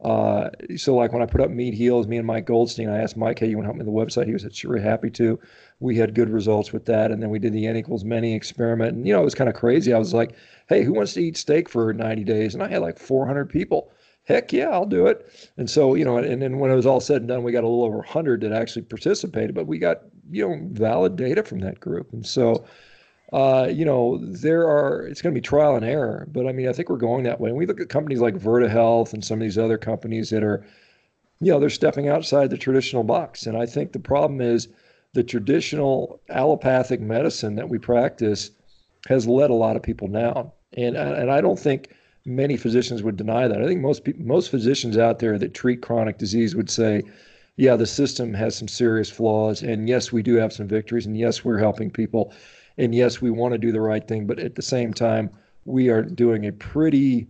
uh, 0.03 0.49
so 0.77 0.95
like 0.95 1.13
when 1.13 1.23
I 1.23 1.27
put 1.27 1.43
up 1.43 1.51
Meat 1.51 1.75
Heals, 1.75 2.07
me 2.07 2.17
and 2.17 2.27
Mike 2.27 2.47
Goldstein, 2.47 2.89
I 2.89 3.03
asked 3.03 3.19
Mike, 3.19 3.39
hey, 3.39 3.49
you 3.49 3.57
want 3.57 3.65
to 3.65 3.69
help 3.69 3.77
me 3.77 3.85
with 3.85 4.15
the 4.15 4.21
website? 4.21 4.27
He 4.27 4.33
was 4.33 4.47
sure 4.53 4.79
happy 4.79 5.11
to. 5.11 5.39
We 5.81 5.97
had 5.97 6.15
good 6.15 6.31
results 6.31 6.73
with 6.73 6.85
that. 6.87 7.11
And 7.11 7.23
then 7.23 7.31
we 7.31 7.39
did 7.39 7.53
the 7.53 7.67
N 7.67 7.77
equals 7.77 8.05
many 8.05 8.35
experiment. 8.35 8.97
And, 8.97 9.07
you 9.07 9.13
know, 9.13 9.21
it 9.21 9.25
was 9.25 9.35
kind 9.35 9.51
of 9.51 9.57
crazy. 9.57 9.93
I 9.93 9.99
was 9.99 10.15
like, 10.15 10.37
hey, 10.69 10.85
who 10.85 10.93
wants 10.93 11.15
to 11.15 11.23
eat 11.23 11.37
steak 11.37 11.69
for 11.69 11.93
90 11.93 12.25
days? 12.25 12.55
And 12.55 12.63
I 12.63 12.69
had 12.69 12.83
like 12.83 12.99
400 12.99 13.49
people 13.49 13.91
heck 14.31 14.53
yeah, 14.53 14.69
I'll 14.69 14.87
do 14.87 15.07
it. 15.07 15.51
And 15.57 15.69
so, 15.69 15.95
you 15.95 16.05
know, 16.05 16.17
and 16.19 16.41
then 16.41 16.59
when 16.59 16.71
it 16.71 16.77
was 16.77 16.87
all 16.87 17.01
said 17.01 17.23
and 17.23 17.29
done, 17.29 17.43
we 17.43 17.53
got 17.53 17.65
a 17.65 17.69
little 17.69 17.85
over 17.85 17.97
100 17.97 18.41
that 18.43 18.53
actually 18.53 18.83
participated, 18.83 19.55
but 19.55 19.67
we 19.67 19.79
got, 19.79 20.03
you 20.31 20.49
know, 20.49 20.69
valid 20.71 21.17
data 21.17 21.43
from 21.43 21.61
that 21.61 21.81
group. 21.81 22.13
And 22.13 22.25
so, 22.25 22.65
uh, 23.33 23.69
you 23.71 23.85
know, 23.85 24.19
there 24.23 24.69
are, 24.69 25.07
it's 25.07 25.21
going 25.21 25.35
to 25.35 25.41
be 25.41 25.45
trial 25.45 25.77
and 25.77 25.85
error, 25.85 26.29
but 26.33 26.47
I 26.47 26.53
mean, 26.53 26.69
I 26.69 26.73
think 26.73 26.89
we're 26.89 26.97
going 26.97 27.25
that 27.25 27.41
way. 27.41 27.51
And 27.51 27.59
we 27.59 27.67
look 27.67 27.81
at 27.81 27.89
companies 27.89 28.21
like 28.21 28.35
Virta 28.35 28.69
Health 28.71 29.13
and 29.13 29.25
some 29.25 29.41
of 29.41 29.43
these 29.43 29.59
other 29.59 29.79
companies 29.79 30.31
that 30.31 30.45
are, 30.45 30.65
you 31.41 31.51
know, 31.51 31.59
they're 31.59 31.71
stepping 31.71 32.09
outside 32.09 32.51
the 32.51 32.59
traditional 32.59 33.03
box. 33.03 33.47
And 33.47 33.57
I 33.57 33.67
think 33.67 33.93
the 33.93 33.99
problem 33.99 34.41
is 34.41 34.69
the 35.13 35.23
traditional 35.23 36.21
allopathic 36.31 37.01
medicine 37.01 37.57
that 37.57 37.69
we 37.69 37.79
practice 37.79 38.51
has 39.09 39.27
let 39.27 39.51
a 39.51 39.55
lot 39.55 39.77
of 39.77 39.83
people 39.83 40.09
down. 40.09 40.51
And, 40.77 40.97
and 40.97 41.31
I 41.31 41.41
don't 41.41 41.59
think, 41.59 41.91
many 42.27 42.57
physicians 42.57 43.03
would 43.03 43.17
deny 43.17 43.49
that. 43.49 43.63
I 43.63 43.67
think 43.67 43.81
most 43.81 44.07
most 44.19 44.51
physicians 44.51 44.99
out 44.99 45.21
there 45.21 45.39
that 45.39 45.55
treat 45.55 45.81
chronic 45.81 46.19
disease 46.19 46.55
would 46.55 46.69
say, 46.69 47.03
yeah, 47.57 47.77
the 47.77 47.87
system 47.87 48.35
has 48.35 48.55
some 48.55 48.69
serious 48.69 49.11
flaws, 49.11 49.63
and 49.63 49.89
yes, 49.89 50.13
we 50.13 50.23
do 50.23 50.35
have 50.35 50.53
some 50.53 50.69
victories, 50.69 51.07
and 51.07 51.17
yes, 51.17 51.45
we're 51.45 51.59
helping 51.59 51.91
people, 51.91 52.33
and 52.77 52.95
yes, 52.95 53.23
we 53.23 53.31
want 53.31 53.53
to 53.53 53.59
do 53.59 53.73
the 53.73 53.81
right 53.81 54.07
thing, 54.07 54.27
but 54.27 54.39
at 54.39 54.55
the 54.55 54.63
same 54.63 54.93
time, 54.93 55.31
we 55.65 55.89
are 55.89 56.03
doing 56.03 56.47
a 56.47 56.53
pretty 56.53 57.27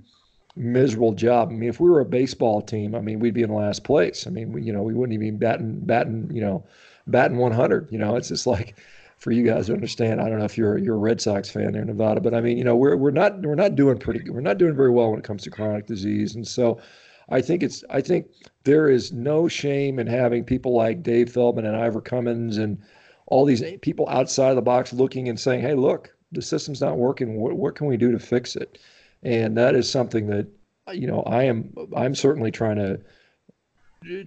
miserable 0.57 1.13
job. 1.13 1.51
I 1.51 1.53
mean, 1.53 1.69
if 1.69 1.79
we 1.79 1.89
were 1.89 2.01
a 2.01 2.05
baseball 2.05 2.61
team, 2.61 2.95
I 2.95 3.01
mean, 3.01 3.21
we'd 3.21 3.35
be 3.35 3.43
in 3.43 3.55
last 3.55 3.85
place. 3.85 4.27
I 4.27 4.31
mean, 4.31 4.53
we, 4.53 4.63
you 4.63 4.73
know, 4.73 4.83
we 4.83 4.93
wouldn't 4.93 5.15
even 5.15 5.39
be 5.39 5.47
batting, 5.47 5.81
batting, 5.81 6.31
you 6.33 6.41
know, 6.41 6.65
batting 7.11 7.39
100. 7.39 7.89
You 7.91 7.99
know, 7.99 8.17
it's 8.17 8.29
just 8.29 8.47
like 8.47 8.79
for 9.19 9.33
you 9.33 9.45
guys 9.45 9.67
to 9.67 9.75
understand. 9.75 10.21
I 10.21 10.29
don't 10.29 10.39
know 10.39 10.45
if 10.45 10.57
you're 10.57 10.79
you're 10.79 10.97
a 10.97 10.99
Red 10.99 11.21
Sox 11.21 11.51
fan 11.51 11.73
there 11.73 11.83
in 11.83 11.89
Nevada, 11.89 12.21
but 12.21 12.35
I 12.35 12.41
mean, 12.41 12.59
you 12.59 12.65
know, 12.65 12.77
we're 12.77 12.97
we're 12.97 13.11
not 13.11 13.41
we're 13.43 13.55
not 13.55 13.77
doing 13.77 13.99
pretty 13.99 14.29
we're 14.31 14.41
not 14.41 14.59
doing 14.59 14.75
very 14.75 14.91
well 14.91 15.11
when 15.11 15.19
it 15.19 15.25
comes 15.25 15.43
to 15.45 15.51
chronic 15.51 15.87
disease, 15.87 16.35
and 16.35 16.47
so 16.47 16.81
I 17.29 17.41
think 17.41 17.63
it's 17.63 17.85
I 17.91 18.01
think 18.01 18.29
there 18.65 18.89
is 18.89 19.13
no 19.13 19.47
shame 19.47 19.99
in 19.99 20.07
having 20.07 20.45
people 20.45 20.75
like 20.75 21.03
Dave 21.03 21.31
Feldman 21.33 21.67
and 21.67 21.77
Ivor 21.77 22.01
Cummins 22.01 22.57
and 22.57 22.79
all 23.27 23.45
these 23.45 23.63
people 23.83 24.09
outside 24.09 24.51
of 24.51 24.57
the 24.57 24.63
box 24.63 24.93
looking 24.93 25.29
and 25.29 25.39
saying, 25.39 25.61
"Hey, 25.61 25.75
look, 25.75 26.15
the 26.33 26.43
system's 26.43 26.81
not 26.81 26.97
working. 26.99 27.41
What, 27.41 27.57
what 27.57 27.75
can 27.77 27.87
we 27.87 27.97
do 27.97 28.11
to 28.11 28.19
fix 28.19 28.57
it?" 28.57 28.79
And 29.23 29.57
that 29.59 29.75
is 29.75 29.89
something 29.89 30.27
that 30.29 30.47
you 30.93 31.07
know 31.07 31.23
I 31.23 31.45
am 31.45 31.73
I'm 31.95 32.15
certainly 32.15 32.51
trying 32.51 32.77
to 32.77 33.01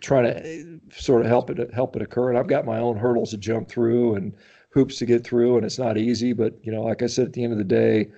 trying 0.01 0.25
to 0.25 0.79
sort 1.01 1.21
of 1.21 1.27
help 1.27 1.49
it 1.49 1.73
help 1.73 1.95
it 1.95 2.01
occur. 2.01 2.29
And 2.29 2.37
I've 2.37 2.47
got 2.47 2.65
my 2.65 2.79
own 2.79 2.97
hurdles 2.97 3.31
to 3.31 3.37
jump 3.37 3.69
through 3.69 4.15
and 4.15 4.33
hoops 4.69 4.97
to 4.97 5.05
get 5.05 5.23
through, 5.23 5.57
and 5.57 5.65
it's 5.65 5.79
not 5.79 5.97
easy. 5.97 6.33
But 6.33 6.53
you 6.63 6.71
know, 6.71 6.83
like 6.83 7.01
I 7.01 7.07
said, 7.07 7.27
at 7.27 7.33
the 7.33 7.43
end 7.43 7.53
of 7.53 7.59
the 7.59 7.63
day, 7.63 8.09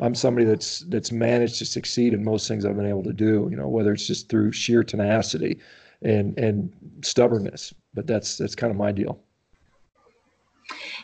I'm 0.00 0.14
somebody 0.14 0.46
that's 0.46 0.80
that's 0.88 1.12
managed 1.12 1.58
to 1.58 1.64
succeed 1.64 2.14
in 2.14 2.24
most 2.24 2.48
things 2.48 2.64
I've 2.64 2.76
been 2.76 2.86
able 2.86 3.04
to 3.04 3.12
do. 3.12 3.48
You 3.50 3.56
know, 3.56 3.68
whether 3.68 3.92
it's 3.92 4.06
just 4.06 4.28
through 4.28 4.52
sheer 4.52 4.82
tenacity 4.82 5.58
and 6.02 6.38
and 6.38 6.72
stubbornness. 7.02 7.74
But 7.94 8.06
that's 8.06 8.38
that's 8.38 8.54
kind 8.54 8.70
of 8.70 8.76
my 8.76 8.92
deal. 8.92 9.20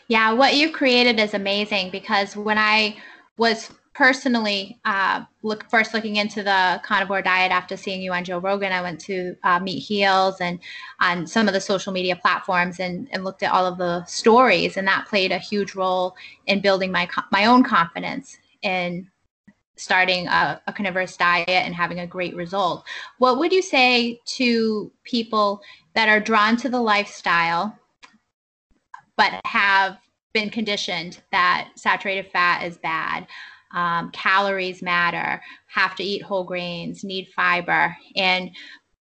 Yeah, 0.07 0.31
what 0.31 0.55
you've 0.55 0.73
created 0.73 1.19
is 1.19 1.33
amazing 1.33 1.91
because 1.91 2.35
when 2.35 2.57
I 2.57 2.95
was 3.37 3.69
personally, 3.97 4.79
uh, 4.85 5.23
look 5.41 5.67
first 5.71 5.91
looking 5.91 6.17
into 6.17 6.43
the 6.43 6.79
carnivore 6.85 7.23
diet 7.23 7.51
after 7.51 7.75
seeing 7.75 7.99
you 7.99 8.13
on 8.13 8.23
Joe 8.23 8.37
Rogan, 8.37 8.71
I 8.71 8.83
went 8.83 8.99
to 9.01 9.35
uh, 9.43 9.59
Meat 9.59 9.79
Heals 9.79 10.39
and 10.39 10.59
on 11.01 11.25
some 11.25 11.47
of 11.47 11.55
the 11.55 11.59
social 11.59 11.91
media 11.91 12.15
platforms 12.15 12.79
and, 12.79 13.09
and 13.11 13.23
looked 13.23 13.41
at 13.41 13.51
all 13.51 13.65
of 13.65 13.79
the 13.79 14.05
stories, 14.05 14.77
and 14.77 14.87
that 14.87 15.07
played 15.07 15.31
a 15.31 15.39
huge 15.39 15.73
role 15.73 16.15
in 16.45 16.61
building 16.61 16.91
my 16.91 17.09
my 17.31 17.45
own 17.47 17.63
confidence 17.63 18.37
in 18.61 19.09
starting 19.77 20.27
a, 20.27 20.61
a 20.67 20.73
carnivorous 20.73 21.17
diet 21.17 21.49
and 21.49 21.73
having 21.73 21.99
a 21.99 22.07
great 22.07 22.35
result. 22.35 22.85
What 23.17 23.39
would 23.39 23.51
you 23.51 23.63
say 23.63 24.19
to 24.37 24.91
people 25.05 25.61
that 25.95 26.07
are 26.07 26.19
drawn 26.19 26.55
to 26.57 26.69
the 26.69 26.79
lifestyle 26.79 27.75
but 29.15 29.41
have 29.45 29.97
been 30.33 30.51
conditioned 30.51 31.19
that 31.31 31.69
saturated 31.75 32.27
fat 32.31 32.63
is 32.63 32.77
bad? 32.77 33.25
Um, 33.73 34.11
calories 34.11 34.81
matter, 34.81 35.41
have 35.67 35.95
to 35.95 36.03
eat 36.03 36.21
whole 36.21 36.43
grains, 36.43 37.03
need 37.03 37.27
fiber. 37.35 37.95
And, 38.15 38.51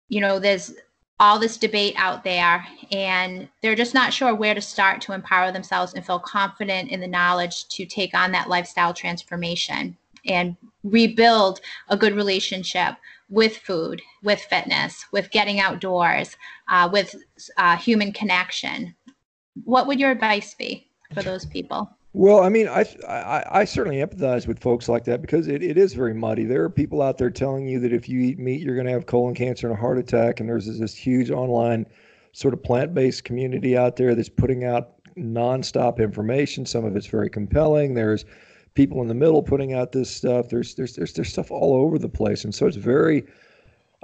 you 0.10 0.22
know, 0.22 0.40
there's 0.40 0.74
all 1.20 1.40
this 1.40 1.58
debate 1.58 1.96
out 1.98 2.24
there, 2.24 2.66
and 2.92 3.50
they're 3.62 3.76
just 3.76 3.96
not 3.96 4.14
sure 4.14 4.36
where 4.36 4.54
to 4.54 4.62
start 4.62 5.02
to 5.02 5.14
empower 5.14 5.52
themselves 5.52 5.94
and 5.94 6.06
feel 6.06 6.20
confident 6.20 6.92
in 6.92 7.00
the 7.00 7.08
knowledge 7.08 7.68
to 7.70 7.86
take 7.86 8.14
on 8.14 8.32
that 8.32 8.50
lifestyle 8.50 8.94
transformation 8.94 9.98
and 10.26 10.56
rebuild 10.84 11.60
a 11.90 11.98
good 11.98 12.16
relationship 12.16 12.96
with 13.30 13.58
food, 13.58 14.02
with 14.24 14.40
fitness, 14.42 15.06
with 15.12 15.32
getting 15.32 15.60
outdoors, 15.60 16.36
uh, 16.70 16.88
with 16.92 17.16
uh, 17.58 17.76
human 17.78 18.12
connection. 18.14 18.96
What 19.64 19.88
would 19.88 20.00
your 20.00 20.12
advice 20.12 20.54
be 20.54 20.88
for 21.14 21.24
those 21.24 21.46
people? 21.46 21.97
Well, 22.14 22.42
I 22.42 22.50
mean, 22.50 22.68
I, 22.68 22.86
I, 23.08 23.46
I 23.62 23.66
certainly 23.66 23.98
empathize 23.98 24.48
with 24.48 24.60
folks 24.60 24.90
like 24.90 25.04
that 25.06 25.22
because 25.22 25.48
it, 25.48 25.62
it 25.62 25.78
is 25.78 25.94
very 25.94 26.14
muddy. 26.14 26.46
There 26.46 26.64
are 26.64 26.70
people 26.70 27.02
out 27.02 27.18
there 27.18 27.30
telling 27.30 27.68
you 27.68 27.80
that 27.82 27.94
if 27.94 28.10
you 28.10 28.20
eat 28.20 28.40
meat, 28.40 28.62
you're 28.62 28.76
going 28.76 28.88
to 28.88 28.94
have 28.94 29.06
colon 29.06 29.36
cancer 29.36 29.68
and 29.68 29.78
a 29.78 29.80
heart 29.80 30.00
attack. 30.00 30.40
And 30.40 30.50
there's 30.50 30.66
this, 30.80 30.96
huge 30.96 31.30
online 31.30 31.86
sort 32.32 32.54
of 32.54 32.64
plant 32.64 32.94
based 32.94 33.24
community 33.24 33.78
out 33.78 33.98
there 33.98 34.16
that's 34.16 34.30
putting 34.30 34.64
out 34.64 34.94
nonstop 35.16 36.00
information. 36.00 36.66
Some 36.66 36.86
of 36.86 36.96
it's 36.96 37.08
very 37.08 37.30
compelling. 37.30 37.94
There's 37.94 38.26
people 38.74 39.02
in 39.02 39.08
the 39.08 39.14
middle 39.14 39.44
putting 39.44 39.74
out 39.74 39.92
this 39.92 40.10
stuff. 40.10 40.50
There's 40.50 40.76
there's 40.76 40.96
there's 40.96 41.14
there's 41.14 41.30
stuff 41.30 41.52
all 41.52 41.76
over 41.76 42.00
the 42.00 42.10
place, 42.10 42.44
and 42.44 42.54
so 42.54 42.68
it's 42.68 42.78
very 42.78 43.26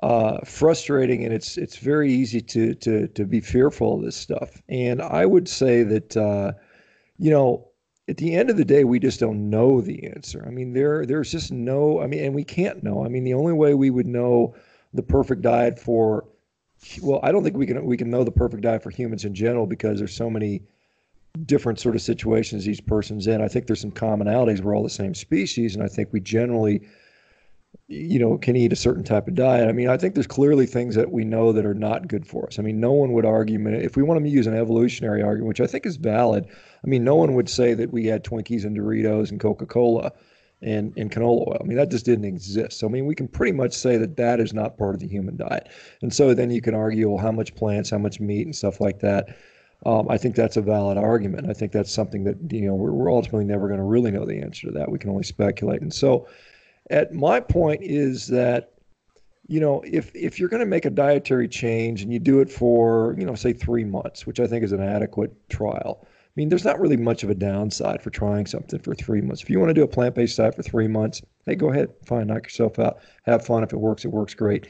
uh, 0.01 0.39
frustrating, 0.45 1.23
and 1.23 1.33
it's 1.33 1.57
it's 1.57 1.77
very 1.77 2.11
easy 2.11 2.41
to 2.41 2.73
to 2.75 3.07
to 3.07 3.25
be 3.25 3.39
fearful 3.39 3.95
of 3.95 4.03
this 4.03 4.15
stuff. 4.15 4.61
And 4.69 5.01
I 5.01 5.25
would 5.25 5.47
say 5.47 5.83
that 5.83 6.17
uh, 6.17 6.53
you 7.17 7.31
know 7.31 7.67
at 8.07 8.17
the 8.17 8.35
end 8.35 8.49
of 8.49 8.57
the 8.57 8.65
day, 8.65 8.83
we 8.83 8.99
just 8.99 9.19
don't 9.19 9.49
know 9.49 9.79
the 9.79 10.07
answer. 10.07 10.43
I 10.45 10.51
mean, 10.51 10.73
there 10.73 11.05
there's 11.05 11.31
just 11.31 11.51
no. 11.51 12.01
I 12.01 12.07
mean, 12.07 12.23
and 12.23 12.35
we 12.35 12.43
can't 12.43 12.83
know. 12.83 13.05
I 13.05 13.07
mean, 13.07 13.23
the 13.23 13.33
only 13.33 13.53
way 13.53 13.73
we 13.73 13.89
would 13.89 14.07
know 14.07 14.55
the 14.93 15.03
perfect 15.03 15.41
diet 15.41 15.79
for, 15.79 16.25
well, 17.01 17.19
I 17.23 17.31
don't 17.31 17.43
think 17.43 17.55
we 17.55 17.65
can 17.65 17.85
we 17.85 17.97
can 17.97 18.09
know 18.09 18.23
the 18.23 18.31
perfect 18.31 18.63
diet 18.63 18.83
for 18.83 18.89
humans 18.89 19.23
in 19.25 19.33
general 19.33 19.65
because 19.65 19.99
there's 19.99 20.15
so 20.15 20.29
many 20.29 20.63
different 21.45 21.79
sort 21.79 21.95
of 21.95 22.01
situations 22.01 22.67
each 22.67 22.85
person's 22.85 23.27
in. 23.27 23.41
I 23.41 23.47
think 23.47 23.67
there's 23.67 23.81
some 23.81 23.91
commonalities. 23.91 24.59
We're 24.59 24.75
all 24.75 24.83
the 24.83 24.89
same 24.89 25.15
species, 25.15 25.75
and 25.75 25.83
I 25.83 25.87
think 25.87 26.09
we 26.11 26.19
generally 26.19 26.81
you 27.87 28.17
know, 28.17 28.37
can 28.37 28.55
eat 28.55 28.71
a 28.71 28.77
certain 28.77 29.03
type 29.03 29.27
of 29.27 29.35
diet. 29.35 29.67
I 29.67 29.73
mean, 29.73 29.89
I 29.89 29.97
think 29.97 30.13
there's 30.13 30.25
clearly 30.27 30.65
things 30.65 30.95
that 30.95 31.11
we 31.11 31.25
know 31.25 31.51
that 31.51 31.65
are 31.65 31.73
not 31.73 32.07
good 32.07 32.25
for 32.25 32.47
us. 32.47 32.57
I 32.57 32.61
mean, 32.61 32.79
no 32.79 32.93
one 32.93 33.11
would 33.11 33.25
argue, 33.25 33.59
if 33.67 33.97
we 33.97 34.03
want 34.03 34.23
to 34.23 34.29
use 34.29 34.47
an 34.47 34.55
evolutionary 34.55 35.21
argument, 35.21 35.49
which 35.49 35.61
I 35.61 35.67
think 35.67 35.85
is 35.85 35.97
valid, 35.97 36.45
I 36.47 36.87
mean, 36.87 37.03
no 37.03 37.15
one 37.15 37.33
would 37.33 37.49
say 37.49 37.73
that 37.73 37.91
we 37.91 38.05
had 38.05 38.23
Twinkies 38.23 38.63
and 38.63 38.77
Doritos 38.77 39.31
and 39.31 39.39
Coca 39.39 39.65
Cola 39.65 40.13
and, 40.61 40.93
and 40.95 41.11
canola 41.11 41.49
oil. 41.49 41.57
I 41.59 41.65
mean, 41.65 41.77
that 41.77 41.91
just 41.91 42.05
didn't 42.05 42.23
exist. 42.23 42.79
So, 42.79 42.87
I 42.87 42.89
mean, 42.89 43.05
we 43.05 43.15
can 43.15 43.27
pretty 43.27 43.51
much 43.51 43.73
say 43.73 43.97
that 43.97 44.15
that 44.15 44.39
is 44.39 44.53
not 44.53 44.77
part 44.77 44.95
of 44.95 45.01
the 45.01 45.07
human 45.07 45.35
diet. 45.35 45.67
And 46.01 46.13
so 46.13 46.33
then 46.33 46.51
you 46.51 46.61
can 46.61 46.73
argue, 46.73 47.09
well, 47.09 47.21
how 47.21 47.33
much 47.33 47.53
plants, 47.53 47.89
how 47.89 47.97
much 47.97 48.21
meat, 48.21 48.45
and 48.45 48.55
stuff 48.55 48.79
like 48.79 49.01
that. 49.01 49.37
Um, 49.85 50.07
I 50.09 50.17
think 50.17 50.37
that's 50.37 50.55
a 50.55 50.61
valid 50.61 50.97
argument. 50.97 51.49
I 51.49 51.53
think 51.53 51.73
that's 51.73 51.91
something 51.91 52.23
that, 52.23 52.37
you 52.49 52.65
know, 52.65 52.75
we're, 52.75 52.93
we're 52.93 53.11
ultimately 53.11 53.43
never 53.43 53.67
going 53.67 53.79
to 53.81 53.85
really 53.85 54.11
know 54.11 54.25
the 54.25 54.39
answer 54.39 54.67
to 54.67 54.73
that. 54.73 54.89
We 54.89 54.99
can 54.99 55.09
only 55.09 55.23
speculate. 55.23 55.81
And 55.81 55.93
so, 55.93 56.29
at 56.89 57.13
my 57.13 57.39
point 57.39 57.81
is 57.83 58.27
that 58.27 58.73
you 59.47 59.59
know 59.59 59.81
if 59.85 60.11
if 60.15 60.39
you're 60.39 60.49
going 60.49 60.59
to 60.59 60.65
make 60.65 60.85
a 60.85 60.89
dietary 60.89 61.47
change 61.47 62.01
and 62.01 62.11
you 62.11 62.19
do 62.19 62.39
it 62.39 62.49
for 62.49 63.15
you 63.17 63.25
know 63.25 63.35
say 63.35 63.53
three 63.53 63.83
months 63.83 64.25
which 64.25 64.39
i 64.39 64.47
think 64.47 64.63
is 64.63 64.71
an 64.71 64.81
adequate 64.81 65.31
trial 65.49 66.01
i 66.03 66.31
mean 66.35 66.49
there's 66.49 66.65
not 66.65 66.79
really 66.79 66.97
much 66.97 67.23
of 67.23 67.29
a 67.29 67.35
downside 67.35 68.01
for 68.01 68.09
trying 68.09 68.45
something 68.45 68.79
for 68.79 68.95
three 68.95 69.21
months. 69.21 69.41
If 69.41 69.49
you 69.49 69.59
want 69.59 69.69
to 69.69 69.73
do 69.73 69.83
a 69.83 69.87
plant-based 69.87 70.37
diet 70.37 70.55
for 70.55 70.63
three 70.63 70.87
months 70.87 71.21
hey 71.45 71.55
go 71.55 71.69
ahead 71.69 71.89
fine 72.05 72.27
knock 72.27 72.43
yourself 72.43 72.79
out 72.79 72.99
have 73.23 73.45
fun. 73.45 73.63
If 73.63 73.73
it 73.73 73.77
works 73.77 74.05
it 74.05 74.09
works 74.11 74.33
great. 74.33 74.67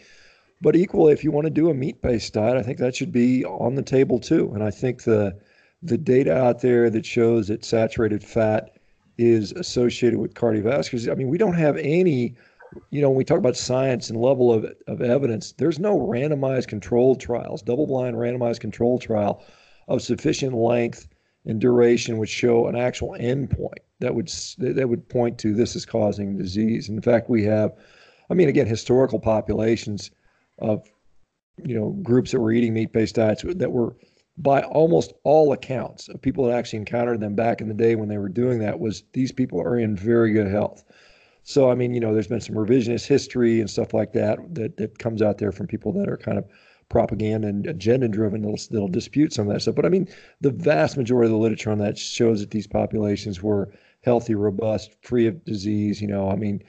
But 0.61 0.75
equally 0.75 1.13
if 1.13 1.23
you 1.23 1.31
want 1.31 1.45
to 1.45 1.51
do 1.51 1.69
a 1.69 1.73
meat-based 1.73 2.33
diet 2.33 2.57
i 2.57 2.63
think 2.63 2.79
that 2.79 2.95
should 2.95 3.11
be 3.11 3.45
on 3.45 3.75
the 3.75 3.83
table 3.83 4.19
too. 4.19 4.51
And 4.53 4.63
i 4.63 4.71
think 4.71 5.03
the 5.03 5.39
the 5.83 5.97
data 5.97 6.35
out 6.35 6.61
there 6.61 6.89
that 6.89 7.05
shows 7.05 7.49
that 7.49 7.65
saturated 7.65 8.23
fat 8.23 8.77
is 9.17 9.51
associated 9.53 10.19
with 10.19 10.33
cardiovascular. 10.33 11.11
I 11.11 11.15
mean, 11.15 11.27
we 11.27 11.37
don't 11.37 11.55
have 11.55 11.77
any, 11.77 12.35
you 12.89 13.01
know, 13.01 13.09
when 13.09 13.17
we 13.17 13.23
talk 13.23 13.37
about 13.37 13.55
science 13.55 14.09
and 14.09 14.19
level 14.19 14.51
of, 14.51 14.65
of 14.87 15.01
evidence, 15.01 15.53
there's 15.53 15.79
no 15.79 15.99
randomized 15.99 16.67
controlled 16.67 17.19
trials, 17.19 17.61
double 17.61 17.87
blind 17.87 18.15
randomized 18.15 18.59
controlled 18.59 19.01
trial 19.01 19.43
of 19.87 20.01
sufficient 20.01 20.55
length 20.55 21.07
and 21.45 21.59
duration 21.59 22.17
would 22.17 22.29
show 22.29 22.67
an 22.67 22.75
actual 22.75 23.11
endpoint 23.19 23.79
that 23.99 24.15
would 24.15 24.27
that 24.57 24.87
would 24.87 25.07
point 25.09 25.37
to 25.39 25.53
this 25.53 25.75
is 25.75 25.85
causing 25.85 26.37
disease. 26.37 26.89
In 26.89 27.01
fact, 27.01 27.29
we 27.29 27.43
have, 27.43 27.73
I 28.29 28.33
mean, 28.33 28.49
again, 28.49 28.67
historical 28.67 29.19
populations 29.19 30.11
of, 30.59 30.89
you 31.63 31.75
know, 31.75 31.91
groups 32.01 32.31
that 32.31 32.39
were 32.39 32.51
eating 32.51 32.73
meat-based 32.73 33.15
diets 33.15 33.43
that 33.45 33.71
were 33.71 33.95
by 34.37 34.61
almost 34.63 35.13
all 35.23 35.53
accounts 35.53 36.09
of 36.09 36.21
people 36.21 36.45
that 36.45 36.55
actually 36.55 36.79
encountered 36.79 37.19
them 37.19 37.35
back 37.35 37.61
in 37.61 37.67
the 37.67 37.73
day 37.73 37.95
when 37.95 38.09
they 38.09 38.17
were 38.17 38.29
doing 38.29 38.59
that 38.59 38.79
was 38.79 39.03
these 39.13 39.31
people 39.31 39.61
are 39.61 39.77
in 39.77 39.95
very 39.95 40.33
good 40.33 40.47
health. 40.47 40.83
So 41.43 41.69
I 41.69 41.75
mean, 41.75 41.93
you 41.93 41.99
know, 41.99 42.13
there's 42.13 42.27
been 42.27 42.41
some 42.41 42.55
revisionist 42.55 43.05
history 43.05 43.59
and 43.59 43.69
stuff 43.69 43.93
like 43.93 44.13
that 44.13 44.39
that 44.55 44.77
that 44.77 44.97
comes 44.97 45.21
out 45.21 45.37
there 45.37 45.51
from 45.51 45.67
people 45.67 45.91
that 45.93 46.09
are 46.09 46.17
kind 46.17 46.37
of 46.37 46.45
propaganda 46.89 47.47
and 47.47 47.65
agenda 47.67 48.07
driven 48.07 48.41
that'll, 48.41 48.59
that'll 48.71 48.87
dispute 48.87 49.33
some 49.33 49.47
of 49.47 49.53
that 49.53 49.61
stuff. 49.61 49.75
But 49.75 49.85
I 49.85 49.89
mean, 49.89 50.07
the 50.41 50.51
vast 50.51 50.97
majority 50.97 51.27
of 51.27 51.31
the 51.31 51.37
literature 51.37 51.71
on 51.71 51.79
that 51.79 51.97
shows 51.97 52.39
that 52.39 52.51
these 52.51 52.67
populations 52.67 53.41
were 53.41 53.71
healthy, 54.01 54.35
robust, 54.35 54.95
free 55.01 55.27
of 55.27 55.43
disease. 55.45 56.01
You 56.01 56.07
know, 56.07 56.29
I 56.29 56.35
mean, 56.35 56.63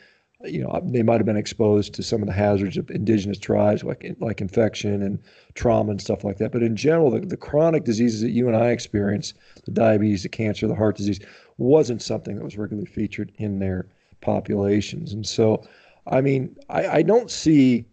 you 0.45 0.63
know, 0.63 0.81
they 0.85 1.03
might 1.03 1.17
have 1.17 1.27
been 1.27 1.37
exposed 1.37 1.95
to 1.95 2.03
some 2.03 2.23
of 2.23 2.27
the 2.27 2.35
hazards 2.35 2.77
of 2.77 2.91
indigenous 2.91 3.39
tribes, 3.39 3.83
like 3.83 4.15
like 4.21 4.41
infection 4.41 5.03
and 5.03 5.19
trauma 5.55 5.91
and 5.91 6.01
stuff 6.01 6.25
like 6.25 6.39
that. 6.39 6.53
But 6.53 6.63
in 6.63 6.77
general, 6.77 7.11
the, 7.11 7.21
the 7.21 7.37
chronic 7.37 7.85
diseases 7.85 8.21
that 8.21 8.31
you 8.31 8.49
and 8.49 8.57
I 8.57 8.71
experience, 8.71 9.35
the 9.65 9.71
diabetes, 9.71 10.23
the 10.23 10.29
cancer, 10.29 10.67
the 10.67 10.75
heart 10.75 10.97
disease, 10.97 11.21
wasn't 11.59 12.03
something 12.03 12.37
that 12.37 12.45
was 12.45 12.59
regularly 12.59 12.87
featured 12.87 13.33
in 13.37 13.59
their 13.59 13.87
populations. 14.21 15.13
And 15.13 15.27
so, 15.27 15.67
I 16.07 16.21
mean, 16.21 16.57
I, 16.69 16.87
I 16.89 17.03
don't 17.03 17.31
see, 17.31 17.87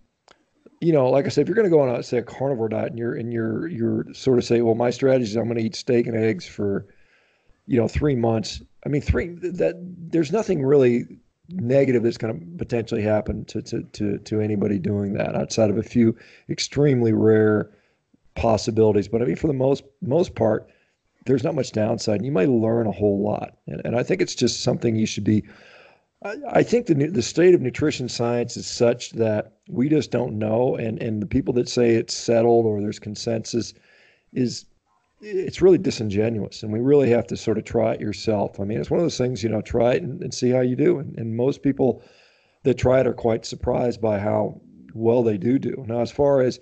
you 0.79 0.91
know, 0.91 1.09
like 1.09 1.25
I 1.25 1.29
said, 1.29 1.43
if 1.43 1.47
you're 1.47 1.55
going 1.55 1.69
to 1.69 1.75
go 1.75 1.81
on 1.81 1.95
a 1.95 2.03
say 2.03 2.17
a 2.17 2.23
carnivore 2.23 2.69
diet 2.69 2.89
and 2.89 2.99
you're 2.99 3.15
and 3.15 3.31
you're 3.31 3.67
you're 3.67 4.13
sort 4.13 4.37
of 4.37 4.45
say, 4.45 4.61
well, 4.61 4.75
my 4.75 4.89
strategy 4.89 5.29
is 5.29 5.35
I'm 5.35 5.45
going 5.45 5.57
to 5.57 5.63
eat 5.63 5.75
steak 5.75 6.07
and 6.07 6.17
eggs 6.17 6.45
for, 6.47 6.87
you 7.67 7.77
know, 7.79 7.87
three 7.87 8.15
months. 8.15 8.61
I 8.85 8.89
mean, 8.89 9.01
three 9.01 9.27
that 9.27 9.75
there's 9.77 10.31
nothing 10.31 10.65
really 10.65 11.19
negative 11.53 12.03
that's 12.03 12.17
going 12.17 12.39
to 12.39 12.57
potentially 12.57 13.01
happen 13.01 13.45
to, 13.45 13.61
to, 13.61 13.83
to, 13.83 14.17
to 14.19 14.41
anybody 14.41 14.79
doing 14.79 15.13
that 15.13 15.35
outside 15.35 15.69
of 15.69 15.77
a 15.77 15.83
few 15.83 16.15
extremely 16.49 17.13
rare 17.13 17.69
possibilities. 18.35 19.07
But 19.07 19.21
I 19.21 19.25
mean, 19.25 19.35
for 19.35 19.47
the 19.47 19.53
most 19.53 19.83
most 20.01 20.35
part, 20.35 20.69
there's 21.25 21.43
not 21.43 21.55
much 21.55 21.71
downside. 21.71 22.17
And 22.17 22.25
you 22.25 22.31
might 22.31 22.49
learn 22.49 22.87
a 22.87 22.91
whole 22.91 23.21
lot. 23.21 23.57
And, 23.67 23.81
and 23.85 23.95
I 23.95 24.03
think 24.03 24.21
it's 24.21 24.35
just 24.35 24.63
something 24.63 24.95
you 24.95 25.05
should 25.05 25.23
be. 25.23 25.43
I, 26.23 26.35
I 26.49 26.63
think 26.63 26.87
the, 26.87 26.93
the 26.93 27.21
state 27.21 27.53
of 27.53 27.61
nutrition 27.61 28.09
science 28.09 28.57
is 28.57 28.67
such 28.67 29.11
that 29.11 29.53
we 29.69 29.89
just 29.89 30.11
don't 30.11 30.39
know. 30.39 30.75
And, 30.75 31.01
and 31.01 31.21
the 31.21 31.27
people 31.27 31.53
that 31.55 31.69
say 31.69 31.95
it's 31.95 32.13
settled 32.13 32.65
or 32.65 32.81
there's 32.81 32.99
consensus 32.99 33.73
is 34.33 34.65
it's 35.21 35.61
really 35.61 35.77
disingenuous 35.77 36.63
and 36.63 36.73
we 36.73 36.79
really 36.79 37.09
have 37.09 37.27
to 37.27 37.37
sort 37.37 37.57
of 37.57 37.63
try 37.63 37.93
it 37.93 38.01
yourself. 38.01 38.59
I 38.59 38.63
mean, 38.63 38.79
it's 38.79 38.89
one 38.89 38.99
of 38.99 39.05
those 39.05 39.17
things, 39.17 39.43
you 39.43 39.49
know, 39.49 39.61
try 39.61 39.93
it 39.93 40.03
and, 40.03 40.21
and 40.21 40.33
see 40.33 40.49
how 40.49 40.61
you 40.61 40.75
do. 40.75 40.99
And, 40.99 41.17
and, 41.17 41.35
most 41.35 41.61
people 41.61 42.03
that 42.63 42.77
try 42.77 42.99
it 42.99 43.07
are 43.07 43.13
quite 43.13 43.45
surprised 43.45 44.01
by 44.01 44.19
how 44.19 44.59
well 44.93 45.23
they 45.23 45.37
do 45.37 45.59
do. 45.59 45.85
Now, 45.87 46.01
as 46.01 46.11
far 46.11 46.41
as, 46.41 46.59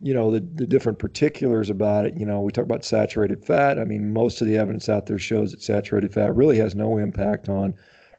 you 0.00 0.14
know, 0.14 0.30
the, 0.30 0.40
the 0.40 0.66
different 0.66 0.98
particulars 0.98 1.70
about 1.70 2.06
it, 2.06 2.16
you 2.16 2.24
know, 2.24 2.40
we 2.40 2.52
talk 2.52 2.64
about 2.64 2.84
saturated 2.84 3.44
fat. 3.44 3.78
I 3.78 3.84
mean, 3.84 4.12
most 4.12 4.40
of 4.40 4.46
the 4.46 4.56
evidence 4.56 4.88
out 4.88 5.06
there 5.06 5.18
shows 5.18 5.50
that 5.50 5.62
saturated 5.62 6.14
fat 6.14 6.34
really 6.36 6.58
has 6.58 6.74
no 6.74 6.98
impact 6.98 7.48
on 7.48 7.74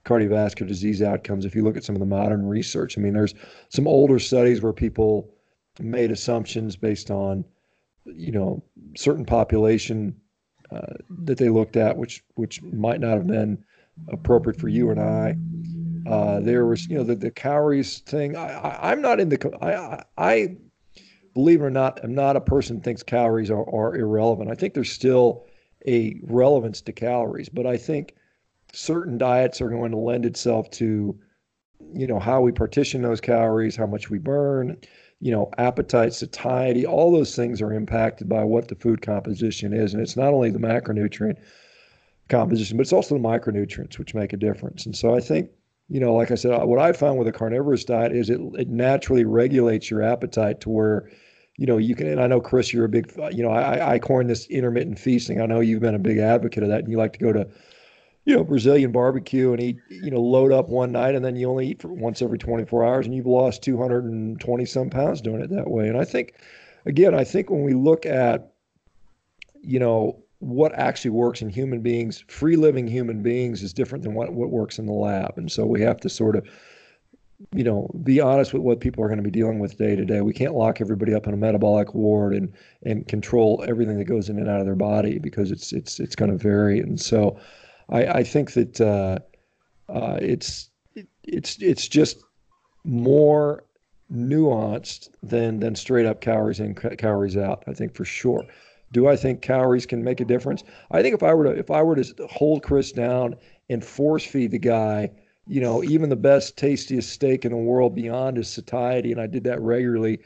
cardiovascular 0.06 0.68
disease 0.68 1.02
outcomes. 1.02 1.46
If 1.46 1.56
you 1.56 1.64
look 1.64 1.78
at 1.78 1.84
some 1.84 1.96
of 1.96 2.00
the 2.00 2.06
modern 2.06 2.46
research, 2.46 2.98
I 2.98 3.02
mean, 3.02 3.14
there's 3.14 3.36
some 3.70 3.88
older 3.88 4.20
studies 4.20 4.62
where 4.62 4.74
people 4.74 5.30
made 5.80 6.12
assumptions 6.12 6.76
based 6.76 7.10
on, 7.10 7.46
you 8.14 8.32
know, 8.32 8.64
certain 8.96 9.26
population 9.26 10.16
uh, 10.72 10.94
that 11.24 11.38
they 11.38 11.50
looked 11.50 11.78
at, 11.78 11.98
which 11.98 12.24
which 12.36 12.62
might 12.62 13.00
not 13.00 13.18
have 13.18 13.28
been 13.28 13.64
appropriate 14.10 14.60
for 14.60 14.68
you 14.68 14.92
and 14.92 15.00
I. 15.00 15.36
Uh, 16.10 16.40
there 16.40 16.66
was, 16.66 16.88
you 16.88 16.98
know, 16.98 17.04
the, 17.04 17.16
the 17.16 17.30
calories 17.30 18.00
thing. 18.00 18.36
I, 18.36 18.92
am 18.92 19.02
not 19.02 19.20
in 19.20 19.30
the. 19.30 19.58
I, 19.62 20.04
I 20.18 20.58
believe 21.34 21.62
it 21.62 21.66
or 21.66 21.70
not, 21.70 22.00
I'm 22.04 22.16
not 22.16 22.36
a 22.36 22.42
person 22.42 22.78
who 22.78 22.82
thinks 22.82 23.04
calories 23.04 23.52
are, 23.52 23.70
are 23.70 23.96
irrelevant. 23.96 24.50
I 24.50 24.56
think 24.56 24.74
there's 24.74 24.92
still 24.92 25.46
a 25.88 26.20
relevance 26.24 26.82
to 26.82 26.92
calories, 26.92 27.50
but 27.50 27.66
I 27.66 27.78
think 27.78 28.16
certain 28.74 29.18
diets 29.18 29.62
are 29.62 29.70
going 29.70 29.92
to 29.92 29.98
lend 29.98 30.26
itself 30.26 30.70
to, 30.72 31.18
you 31.94 32.08
know, 32.08 32.20
how 32.20 32.42
we 32.42 32.52
partition 32.52 33.02
those 33.02 33.22
calories, 33.22 33.76
how 33.76 33.88
much 33.88 34.10
we 34.10 34.20
burn, 34.20 34.78
you 35.22 35.32
know, 35.32 35.50
appetite, 35.58 36.14
satiety, 36.14 36.86
all 36.86 37.12
those 37.12 37.36
things 37.36 37.62
are 37.62 37.74
impacted 37.74 38.30
by 38.30 38.44
what 38.44 38.70
the 38.70 38.76
food 38.76 39.02
composition 39.02 39.74
is. 39.74 39.94
And 39.94 40.02
it's 40.02 40.16
not 40.16 40.34
only 40.34 40.50
the 40.50 40.60
macronutrient 40.60 41.38
composition, 42.30 42.78
but 42.78 42.84
it's 42.84 42.94
also 42.94 43.16
the 43.16 43.22
micronutrients 43.22 43.98
which 43.98 44.16
make 44.16 44.32
a 44.32 44.38
difference. 44.38 44.86
And 44.86 44.96
so 44.96 45.16
I 45.16 45.20
think, 45.20 45.50
you 45.90 46.00
know, 46.00 46.14
like 46.14 46.32
I 46.32 46.36
said, 46.36 46.64
what 46.64 46.80
I 46.80 46.94
found 46.94 47.20
with 47.20 47.28
a 47.28 47.34
carnivorous 47.34 47.84
diet 47.84 48.14
is 48.14 48.30
it, 48.30 48.40
it 48.58 48.70
naturally 48.70 49.26
regulates 49.26 49.90
your 49.90 50.04
appetite 50.04 50.62
to 50.62 50.70
where, 50.70 51.10
you 51.58 51.66
know, 51.66 51.78
you 51.78 51.96
can, 51.96 52.08
and 52.08 52.22
I 52.22 52.28
know, 52.28 52.40
Chris, 52.40 52.72
you're 52.72 52.86
a 52.86 52.90
big, 52.90 53.12
you 53.32 53.44
know, 53.44 53.50
I, 53.50 53.96
I 53.96 54.00
coined 54.00 54.30
this 54.30 54.48
intermittent 54.48 55.00
feasting. 55.00 55.42
I 55.42 55.48
know 55.48 55.60
you've 55.60 55.82
been 55.82 55.96
a 55.96 56.00
big 56.00 56.20
advocate 56.20 56.64
of 56.64 56.70
that 56.70 56.80
and 56.80 56.90
you 56.90 56.98
like 56.98 57.14
to 57.14 57.20
go 57.20 57.34
to, 57.34 57.46
you 58.26 58.36
know, 58.36 58.44
Brazilian 58.44 58.92
barbecue 58.92 59.54
and 59.54 59.62
eat, 59.62 59.78
you 59.90 60.12
know, 60.12 60.22
load 60.22 60.52
up 60.52 60.70
one 60.70 60.92
night 60.92 61.16
and 61.16 61.24
then 61.24 61.36
you 61.36 61.50
only 61.50 61.68
eat 61.68 61.82
for 61.82 61.88
once 61.88 62.22
every 62.22 62.38
24 62.38 62.86
hours 62.86 63.06
and 63.06 63.16
you've 63.16 63.26
lost 63.26 63.64
220 63.64 64.66
some 64.66 64.90
pounds 64.90 65.22
doing 65.22 65.42
it 65.42 65.50
that 65.50 65.70
way. 65.70 65.88
And 65.88 65.98
I 65.98 66.06
think, 66.06 66.36
again, 66.86 67.16
I 67.16 67.24
think 67.24 67.50
when 67.50 67.64
we 67.64 67.74
look 67.74 68.06
at, 68.06 68.54
you 69.62 69.80
know, 69.80 70.24
what 70.40 70.74
actually 70.74 71.12
works 71.12 71.42
in 71.42 71.50
human 71.50 71.82
beings, 71.82 72.24
free 72.28 72.56
living 72.56 72.88
human 72.88 73.22
beings 73.22 73.62
is 73.62 73.74
different 73.74 74.04
than 74.04 74.14
what, 74.14 74.34
what 74.34 74.52
works 74.52 74.80
in 74.80 74.86
the 74.86 74.94
lab. 74.94 75.38
And 75.38 75.52
so 75.52 75.66
we 75.66 75.82
have 75.82 76.00
to 76.02 76.10
sort 76.10 76.36
of, 76.36 76.48
you 77.54 77.64
know, 77.64 77.90
be 78.04 78.20
honest 78.20 78.54
with 78.54 78.62
what 78.62 78.80
people 78.80 79.04
are 79.04 79.08
going 79.08 79.18
to 79.18 79.24
be 79.24 79.32
dealing 79.32 79.60
with 79.60 79.78
day 79.78 79.96
to 79.96 80.06
day. 80.06 80.22
We 80.22 80.34
can't 80.34 80.56
lock 80.56 80.82
everybody 80.82 81.14
up 81.14 81.28
in 81.28 81.34
a 81.34 81.38
metabolic 81.38 81.94
ward 81.94 82.34
and 82.34 82.52
and 82.84 83.08
control 83.08 83.64
everything 83.68 83.98
that 83.98 84.06
goes 84.06 84.30
in 84.30 84.38
and 84.38 84.50
out 84.50 84.60
of 84.60 84.66
their 84.66 84.76
body 84.76 85.20
because 85.20 85.52
it's 85.52 85.72
it's 85.72 86.00
it's 86.00 86.16
going 86.16 86.32
to 86.32 86.38
vary. 86.38 86.80
And 86.80 87.00
so 87.00 87.40
I, 87.90 88.06
I 88.20 88.24
think 88.24 88.54
that 88.54 88.80
uh, 88.82 89.20
uh, 89.92 90.18
it's 90.22 90.70
it's 91.24 91.58
it's 91.62 91.88
just 91.88 92.24
more 92.84 93.64
nuanced 94.12 95.10
than 95.22 95.60
than 95.60 95.76
straight 95.76 96.06
up 96.06 96.22
calories 96.22 96.60
in 96.60 96.76
calories 96.76 97.38
out. 97.38 97.64
I 97.68 97.74
think 97.74 97.96
for 97.96 98.06
sure. 98.06 98.46
Do 98.92 99.08
I 99.08 99.16
think 99.16 99.42
calories 99.42 99.86
can 99.86 100.04
make 100.04 100.20
a 100.20 100.26
difference? 100.26 100.64
I 100.90 101.04
think 101.04 101.14
if 101.14 101.22
I 101.22 101.34
were 101.34 101.46
to 101.46 101.52
if 101.52 101.70
I 101.70 101.84
were 101.84 101.96
to 101.96 102.28
hold 102.28 102.64
Chris 102.64 102.92
down 102.92 103.36
and 103.70 103.84
force 103.84 104.26
feed 104.26 104.52
the 104.52 104.60
guy, 104.60 105.12
you 105.48 105.62
know, 105.62 105.84
even 105.84 106.10
the 106.10 106.16
best 106.16 106.58
tastiest 106.58 107.12
steak 107.12 107.46
in 107.46 107.52
the 107.52 107.58
world 107.58 107.96
beyond 107.96 108.38
his 108.38 108.48
satiety, 108.48 109.12
and 109.12 109.22
I 109.22 109.28
did 109.28 109.44
that 109.44 109.62
regularly, 109.62 110.20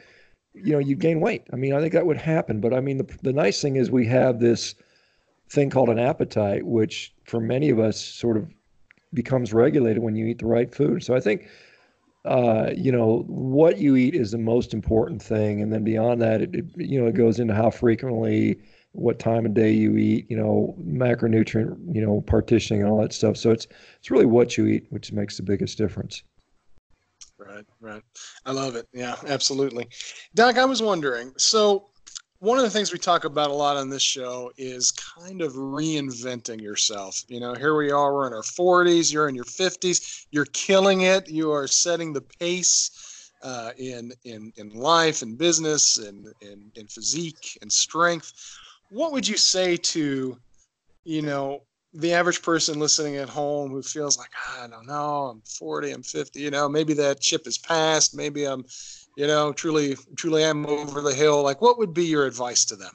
you 0.54 0.72
know, 0.72 0.80
you'd 0.80 1.00
gain 1.00 1.20
weight. 1.20 1.44
I 1.52 1.58
mean, 1.58 1.74
I 1.74 1.82
think 1.82 1.92
that 1.94 2.06
would 2.06 2.18
happen. 2.18 2.62
But 2.62 2.74
I 2.74 2.80
mean, 2.80 2.98
the 2.98 3.18
the 3.22 3.34
nice 3.34 3.62
thing 3.62 3.76
is 3.76 3.92
we 3.92 4.06
have 4.08 4.40
this 4.40 4.76
thing 5.50 5.70
called 5.70 5.90
an 5.90 6.00
appetite, 6.00 6.66
which 6.66 7.13
for 7.26 7.40
many 7.40 7.70
of 7.70 7.80
us 7.80 8.00
sort 8.00 8.38
of 8.38 8.50
becomes 9.14 9.54
regulated 9.54 10.02
when 10.02 10.16
you 10.16 10.26
eat 10.26 10.40
the 10.40 10.46
right 10.46 10.74
food. 10.74 11.04
So 11.04 11.16
I 11.16 11.20
think, 11.20 11.48
uh, 12.26 12.72
you 12.76 12.92
know, 12.92 13.24
what 13.28 13.78
you 13.78 13.96
eat 13.96 14.16
is 14.16 14.32
the 14.32 14.38
most 14.38 14.74
important 14.74 15.22
thing, 15.22 15.62
and 15.62 15.72
then 15.72 15.84
beyond 15.84 16.22
that, 16.22 16.42
it, 16.42 16.56
it, 16.56 16.66
you 16.78 17.00
know 17.00 17.08
it 17.08 17.16
goes 17.16 17.40
into 17.40 17.54
how 17.54 17.70
frequently, 17.70 18.60
what 18.94 19.20
time 19.20 19.46
of 19.46 19.54
day 19.54 19.72
you 19.72 19.98
eat, 19.98 20.30
you 20.30 20.38
know, 20.38 20.76
macronutrient, 20.82 21.78
you 21.94 22.06
know, 22.06 22.22
partitioning 22.22 22.82
and 22.82 22.92
all 22.92 23.02
that 23.02 23.14
stuff. 23.14 23.38
So 23.38 23.52
it's 23.52 23.68
it's 23.98 24.10
really 24.10 24.26
what 24.26 24.58
you 24.58 24.68
eat 24.68 24.86
which 24.90 25.12
makes 25.12 25.38
the 25.38 25.44
biggest 25.44 25.78
difference. 25.78 26.24
Right, 27.38 27.66
right. 27.82 28.04
I 28.46 28.52
love 28.52 28.76
it. 28.76 28.88
Yeah, 28.94 29.16
absolutely. 29.28 29.90
Doc, 30.36 30.58
I 30.58 30.66
was 30.66 30.82
wondering. 30.82 31.34
So 31.38 31.90
one 32.44 32.58
of 32.58 32.66
the 32.66 32.70
things 32.70 32.92
we 32.92 33.00
talk 33.00 33.24
about 33.24 33.50
a 33.50 33.54
lot 33.54 33.78
on 33.78 33.90
this 33.90 34.02
show 34.02 34.52
is 34.58 34.92
kind 34.92 35.42
of 35.42 35.54
reinventing 35.54 36.60
yourself. 36.60 37.24
You 37.30 37.40
know, 37.40 37.54
here 37.54 37.74
we 37.74 37.90
are, 37.90 38.14
we're 38.14 38.28
in 38.28 38.34
our 38.34 38.42
40s, 38.42 39.14
you're 39.14 39.30
in 39.30 39.36
your 39.36 39.46
50s, 39.46 40.26
you're 40.30 40.48
killing 40.48 41.02
it, 41.04 41.30
you 41.30 41.54
are 41.54 41.68
setting 41.68 42.12
the 42.12 42.20
pace 42.20 43.32
uh, 43.44 43.72
in, 43.78 44.12
in, 44.26 44.52
in 44.58 44.72
life 44.72 45.22
and 45.22 45.38
business 45.38 45.98
and 46.00 46.28
in, 46.42 46.70
in 46.76 46.86
physique 46.88 47.58
and 47.62 47.72
strength. 47.72 48.34
What 48.90 49.14
would 49.14 49.26
you 49.26 49.38
say 49.38 49.78
to, 49.78 50.38
you 51.06 51.22
know, 51.22 51.62
the 51.94 52.12
average 52.12 52.42
person 52.42 52.78
listening 52.78 53.16
at 53.16 53.30
home 53.30 53.72
who 53.72 53.82
feels 53.82 54.18
like, 54.18 54.32
I 54.60 54.68
don't 54.68 54.88
know, 54.88 55.28
I'm 55.28 55.42
40, 55.46 55.92
I'm 55.92 56.04
50, 56.04 56.42
you 56.42 56.52
know, 56.52 56.68
maybe 56.68 56.94
that 56.96 57.24
ship 57.24 57.48
is 57.48 57.58
passed, 57.58 58.14
maybe 58.14 58.44
I'm 58.44 58.66
you 59.16 59.28
know, 59.28 59.54
truly, 59.54 59.96
truly 60.16 60.44
am 60.44 60.66
over 60.66 61.02
the 61.02 61.14
hill. 61.14 61.44
Like, 61.44 61.62
what 61.62 61.78
would 61.78 61.94
be 61.94 62.06
your 62.06 62.26
advice 62.26 62.66
to 62.66 62.76
them? 62.76 62.92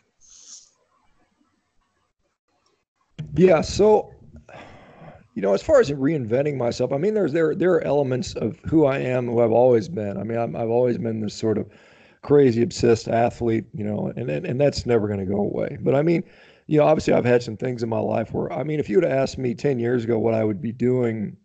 Yeah. 3.34 3.60
So, 3.60 4.12
you 5.34 5.42
know, 5.42 5.54
as 5.54 5.62
far 5.62 5.80
as 5.80 5.90
reinventing 5.90 6.56
myself, 6.56 6.92
I 6.92 6.98
mean, 6.98 7.14
there's 7.14 7.32
there 7.32 7.54
there 7.54 7.74
are 7.74 7.82
elements 7.82 8.34
of 8.34 8.58
who 8.66 8.86
I 8.86 8.98
am, 8.98 9.26
who 9.26 9.40
I've 9.40 9.52
always 9.52 9.88
been. 9.88 10.16
I 10.16 10.24
mean, 10.24 10.38
i 10.38 10.40
have 10.58 10.70
always 10.70 10.98
been 10.98 11.20
this 11.20 11.34
sort 11.34 11.58
of 11.58 11.68
crazy 12.22 12.62
obsessed 12.62 13.06
athlete, 13.06 13.66
you 13.72 13.84
know, 13.84 14.12
and 14.16 14.28
and, 14.28 14.44
and 14.44 14.60
that's 14.60 14.86
never 14.86 15.06
going 15.06 15.20
to 15.20 15.26
go 15.26 15.38
away. 15.40 15.78
But 15.80 15.94
I 15.94 16.02
mean, 16.02 16.24
you 16.66 16.78
know, 16.78 16.84
obviously, 16.84 17.12
I've 17.12 17.24
had 17.24 17.42
some 17.42 17.56
things 17.56 17.82
in 17.82 17.88
my 17.88 18.00
life 18.00 18.32
where, 18.32 18.52
I 18.52 18.64
mean, 18.64 18.80
if 18.80 18.88
you 18.88 18.96
would 18.96 19.04
have 19.04 19.12
asked 19.12 19.38
me 19.38 19.54
ten 19.54 19.78
years 19.78 20.02
ago 20.02 20.18
what 20.18 20.34
I 20.34 20.42
would 20.42 20.60
be 20.60 20.72
doing, 20.72 21.36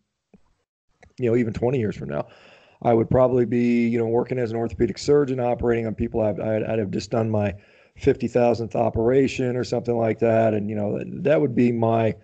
you 1.19 1.29
know, 1.29 1.37
even 1.37 1.53
twenty 1.53 1.79
years 1.79 1.95
from 1.95 2.09
now, 2.09 2.27
I 2.83 2.93
would 2.93 3.09
probably 3.09 3.45
be, 3.45 3.87
you 3.87 3.97
know, 3.97 4.05
working 4.05 4.37
as 4.37 4.51
an 4.51 4.57
orthopedic 4.57 4.97
surgeon, 4.97 5.39
operating 5.39 5.87
on 5.87 5.95
people. 5.95 6.21
I'd, 6.21 6.39
I'd, 6.39 6.63
I'd 6.63 6.79
have 6.79 6.91
just 6.91 7.11
done 7.11 7.29
my 7.29 7.53
50,000th 7.99 8.75
operation 8.75 9.55
or 9.55 9.63
something 9.63 9.97
like 9.97 10.19
that. 10.19 10.53
And, 10.53 10.69
you 10.69 10.75
know, 10.75 10.99
that 11.05 11.39
would 11.39 11.55
be 11.55 11.71
my 11.71 12.15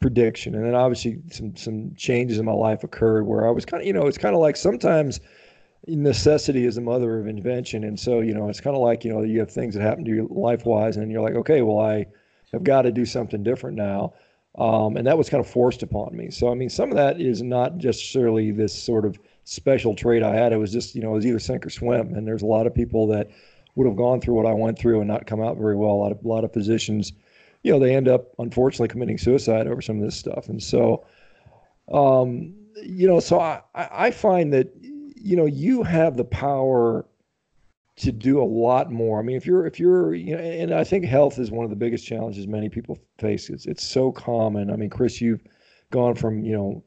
prediction. 0.00 0.54
And 0.54 0.64
then 0.64 0.74
obviously 0.74 1.18
some, 1.30 1.54
some 1.56 1.94
changes 1.96 2.38
in 2.38 2.46
my 2.46 2.52
life 2.52 2.84
occurred 2.84 3.26
where 3.26 3.46
I 3.46 3.50
was 3.50 3.64
kind 3.64 3.82
of, 3.82 3.86
you 3.86 3.92
know, 3.92 4.06
it's 4.06 4.18
kind 4.18 4.34
of 4.34 4.40
like 4.40 4.56
sometimes 4.56 5.20
necessity 5.86 6.64
is 6.64 6.76
the 6.76 6.80
mother 6.80 7.18
of 7.18 7.26
invention. 7.26 7.84
And 7.84 7.98
so, 7.98 8.20
you 8.20 8.34
know, 8.34 8.48
it's 8.48 8.60
kind 8.60 8.76
of 8.76 8.82
like, 8.82 9.04
you 9.04 9.12
know, 9.12 9.22
you 9.22 9.38
have 9.40 9.50
things 9.50 9.74
that 9.74 9.82
happen 9.82 10.04
to 10.04 10.10
you 10.10 10.28
life 10.30 10.64
wise 10.64 10.96
and 10.96 11.10
you're 11.10 11.22
like, 11.22 11.34
okay, 11.34 11.62
well, 11.62 11.78
I 11.78 12.06
have 12.52 12.64
got 12.64 12.82
to 12.82 12.92
do 12.92 13.04
something 13.04 13.42
different 13.42 13.76
now. 13.76 14.14
Um, 14.58 14.96
and 14.96 15.06
that 15.06 15.18
was 15.18 15.28
kind 15.28 15.44
of 15.44 15.50
forced 15.50 15.82
upon 15.82 16.16
me. 16.16 16.30
So, 16.30 16.50
I 16.50 16.54
mean, 16.54 16.70
some 16.70 16.90
of 16.90 16.96
that 16.96 17.20
is 17.20 17.42
not 17.42 17.76
necessarily 17.76 18.50
this 18.52 18.74
sort 18.74 19.04
of 19.04 19.18
special 19.48 19.94
trait 19.94 20.24
I 20.24 20.34
had. 20.34 20.52
It 20.52 20.56
was 20.56 20.72
just, 20.72 20.94
you 20.96 21.02
know, 21.02 21.12
it 21.12 21.14
was 21.14 21.26
either 21.26 21.38
sink 21.38 21.64
or 21.64 21.70
swim. 21.70 22.14
And 22.14 22.26
there's 22.26 22.42
a 22.42 22.46
lot 22.46 22.66
of 22.66 22.74
people 22.74 23.06
that 23.06 23.30
would 23.76 23.86
have 23.86 23.96
gone 23.96 24.20
through 24.20 24.34
what 24.34 24.44
I 24.44 24.52
went 24.52 24.76
through 24.76 24.98
and 25.00 25.08
not 25.08 25.26
come 25.26 25.40
out 25.40 25.56
very 25.56 25.76
well. 25.76 25.92
A 25.92 26.00
lot 26.02 26.12
of, 26.12 26.24
a 26.24 26.28
lot 26.28 26.44
of 26.44 26.52
physicians, 26.52 27.12
you 27.62 27.72
know, 27.72 27.78
they 27.78 27.94
end 27.94 28.08
up 28.08 28.32
unfortunately 28.40 28.88
committing 28.88 29.18
suicide 29.18 29.68
over 29.68 29.80
some 29.80 29.98
of 29.98 30.04
this 30.04 30.16
stuff. 30.16 30.48
And 30.48 30.60
so, 30.60 31.06
um, 31.92 32.54
you 32.82 33.06
know, 33.06 33.20
so 33.20 33.38
I, 33.38 33.62
I 33.74 34.10
find 34.10 34.52
that, 34.52 34.72
you 34.80 35.36
know, 35.36 35.46
you 35.46 35.84
have 35.84 36.16
the 36.16 36.24
power 36.24 37.06
to 37.96 38.12
do 38.12 38.42
a 38.42 38.44
lot 38.44 38.90
more. 38.90 39.20
I 39.20 39.22
mean, 39.22 39.36
if 39.36 39.46
you're, 39.46 39.64
if 39.64 39.78
you're, 39.78 40.14
you 40.14 40.34
know, 40.34 40.42
and 40.42 40.74
I 40.74 40.82
think 40.82 41.04
health 41.04 41.38
is 41.38 41.52
one 41.52 41.64
of 41.64 41.70
the 41.70 41.76
biggest 41.76 42.04
challenges 42.04 42.46
many 42.48 42.68
people 42.68 42.98
face. 43.18 43.48
It's, 43.48 43.66
it's 43.66 43.84
so 43.84 44.10
common. 44.10 44.70
I 44.70 44.76
mean, 44.76 44.90
Chris, 44.90 45.20
you've 45.20 45.42
gone 45.90 46.14
from, 46.16 46.44
you 46.44 46.52
know, 46.52 46.84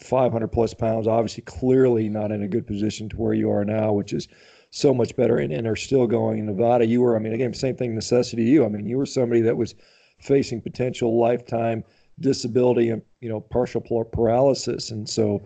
500 0.00 0.48
plus 0.48 0.74
pounds, 0.74 1.06
obviously 1.06 1.42
clearly 1.42 2.08
not 2.08 2.30
in 2.30 2.42
a 2.42 2.48
good 2.48 2.66
position 2.66 3.08
to 3.10 3.16
where 3.16 3.34
you 3.34 3.50
are 3.50 3.64
now, 3.64 3.92
which 3.92 4.12
is 4.12 4.28
so 4.70 4.92
much 4.92 5.16
better 5.16 5.38
and, 5.38 5.52
and 5.52 5.66
are 5.66 5.76
still 5.76 6.06
going 6.06 6.38
in 6.38 6.46
Nevada. 6.46 6.86
You 6.86 7.00
were, 7.00 7.16
I 7.16 7.18
mean, 7.18 7.32
again, 7.32 7.52
same 7.54 7.76
thing, 7.76 7.94
necessity 7.94 8.44
you. 8.44 8.64
I 8.64 8.68
mean, 8.68 8.86
you 8.86 8.98
were 8.98 9.06
somebody 9.06 9.40
that 9.42 9.56
was 9.56 9.74
facing 10.18 10.60
potential 10.60 11.18
lifetime 11.18 11.84
disability 12.20 12.90
and, 12.90 13.02
you 13.20 13.28
know, 13.28 13.40
partial 13.40 13.80
paralysis. 13.80 14.90
And 14.90 15.08
so, 15.08 15.42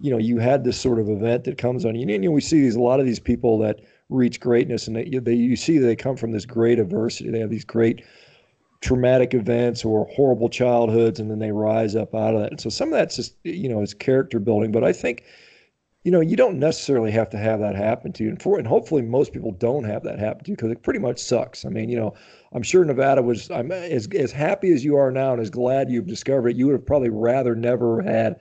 you 0.00 0.10
know, 0.10 0.18
you 0.18 0.38
had 0.38 0.64
this 0.64 0.80
sort 0.80 0.98
of 0.98 1.08
event 1.08 1.44
that 1.44 1.58
comes 1.58 1.84
on 1.84 1.94
you. 1.94 2.02
And 2.02 2.10
you 2.10 2.18
know, 2.18 2.30
we 2.30 2.40
see 2.40 2.60
these, 2.60 2.76
a 2.76 2.80
lot 2.80 3.00
of 3.00 3.06
these 3.06 3.20
people 3.20 3.58
that 3.58 3.80
reach 4.08 4.40
greatness 4.40 4.86
and 4.86 4.96
they, 4.96 5.04
they 5.04 5.34
you 5.34 5.56
see 5.56 5.78
they 5.78 5.96
come 5.96 6.16
from 6.16 6.32
this 6.32 6.44
great 6.44 6.78
adversity. 6.78 7.30
They 7.30 7.40
have 7.40 7.50
these 7.50 7.64
great 7.64 8.04
traumatic 8.82 9.32
events 9.32 9.84
or 9.84 10.06
horrible 10.12 10.48
childhoods 10.48 11.20
and 11.20 11.30
then 11.30 11.38
they 11.38 11.52
rise 11.52 11.94
up 11.94 12.14
out 12.14 12.34
of 12.34 12.40
that. 12.42 12.50
And 12.50 12.60
so 12.60 12.68
some 12.68 12.88
of 12.88 12.94
that's 12.94 13.16
just, 13.16 13.36
you 13.44 13.68
know, 13.68 13.80
is 13.80 13.94
character 13.94 14.40
building. 14.40 14.72
But 14.72 14.82
I 14.82 14.92
think, 14.92 15.22
you 16.02 16.10
know, 16.10 16.20
you 16.20 16.36
don't 16.36 16.58
necessarily 16.58 17.12
have 17.12 17.30
to 17.30 17.38
have 17.38 17.60
that 17.60 17.76
happen 17.76 18.12
to 18.14 18.24
you. 18.24 18.30
And 18.30 18.42
for 18.42 18.58
and 18.58 18.66
hopefully 18.66 19.02
most 19.02 19.32
people 19.32 19.52
don't 19.52 19.84
have 19.84 20.02
that 20.02 20.18
happen 20.18 20.44
to 20.44 20.50
you 20.50 20.56
because 20.56 20.72
it 20.72 20.82
pretty 20.82 20.98
much 20.98 21.20
sucks. 21.20 21.64
I 21.64 21.68
mean, 21.68 21.88
you 21.88 21.96
know, 21.96 22.14
I'm 22.52 22.64
sure 22.64 22.84
Nevada 22.84 23.22
was 23.22 23.50
I'm 23.52 23.70
as 23.70 24.08
as 24.18 24.32
happy 24.32 24.72
as 24.72 24.84
you 24.84 24.96
are 24.96 25.12
now 25.12 25.32
and 25.32 25.40
as 25.40 25.48
glad 25.48 25.88
you've 25.88 26.08
discovered 26.08 26.48
it, 26.50 26.56
you 26.56 26.66
would 26.66 26.74
have 26.74 26.86
probably 26.86 27.10
rather 27.10 27.54
never 27.54 28.02
had 28.02 28.40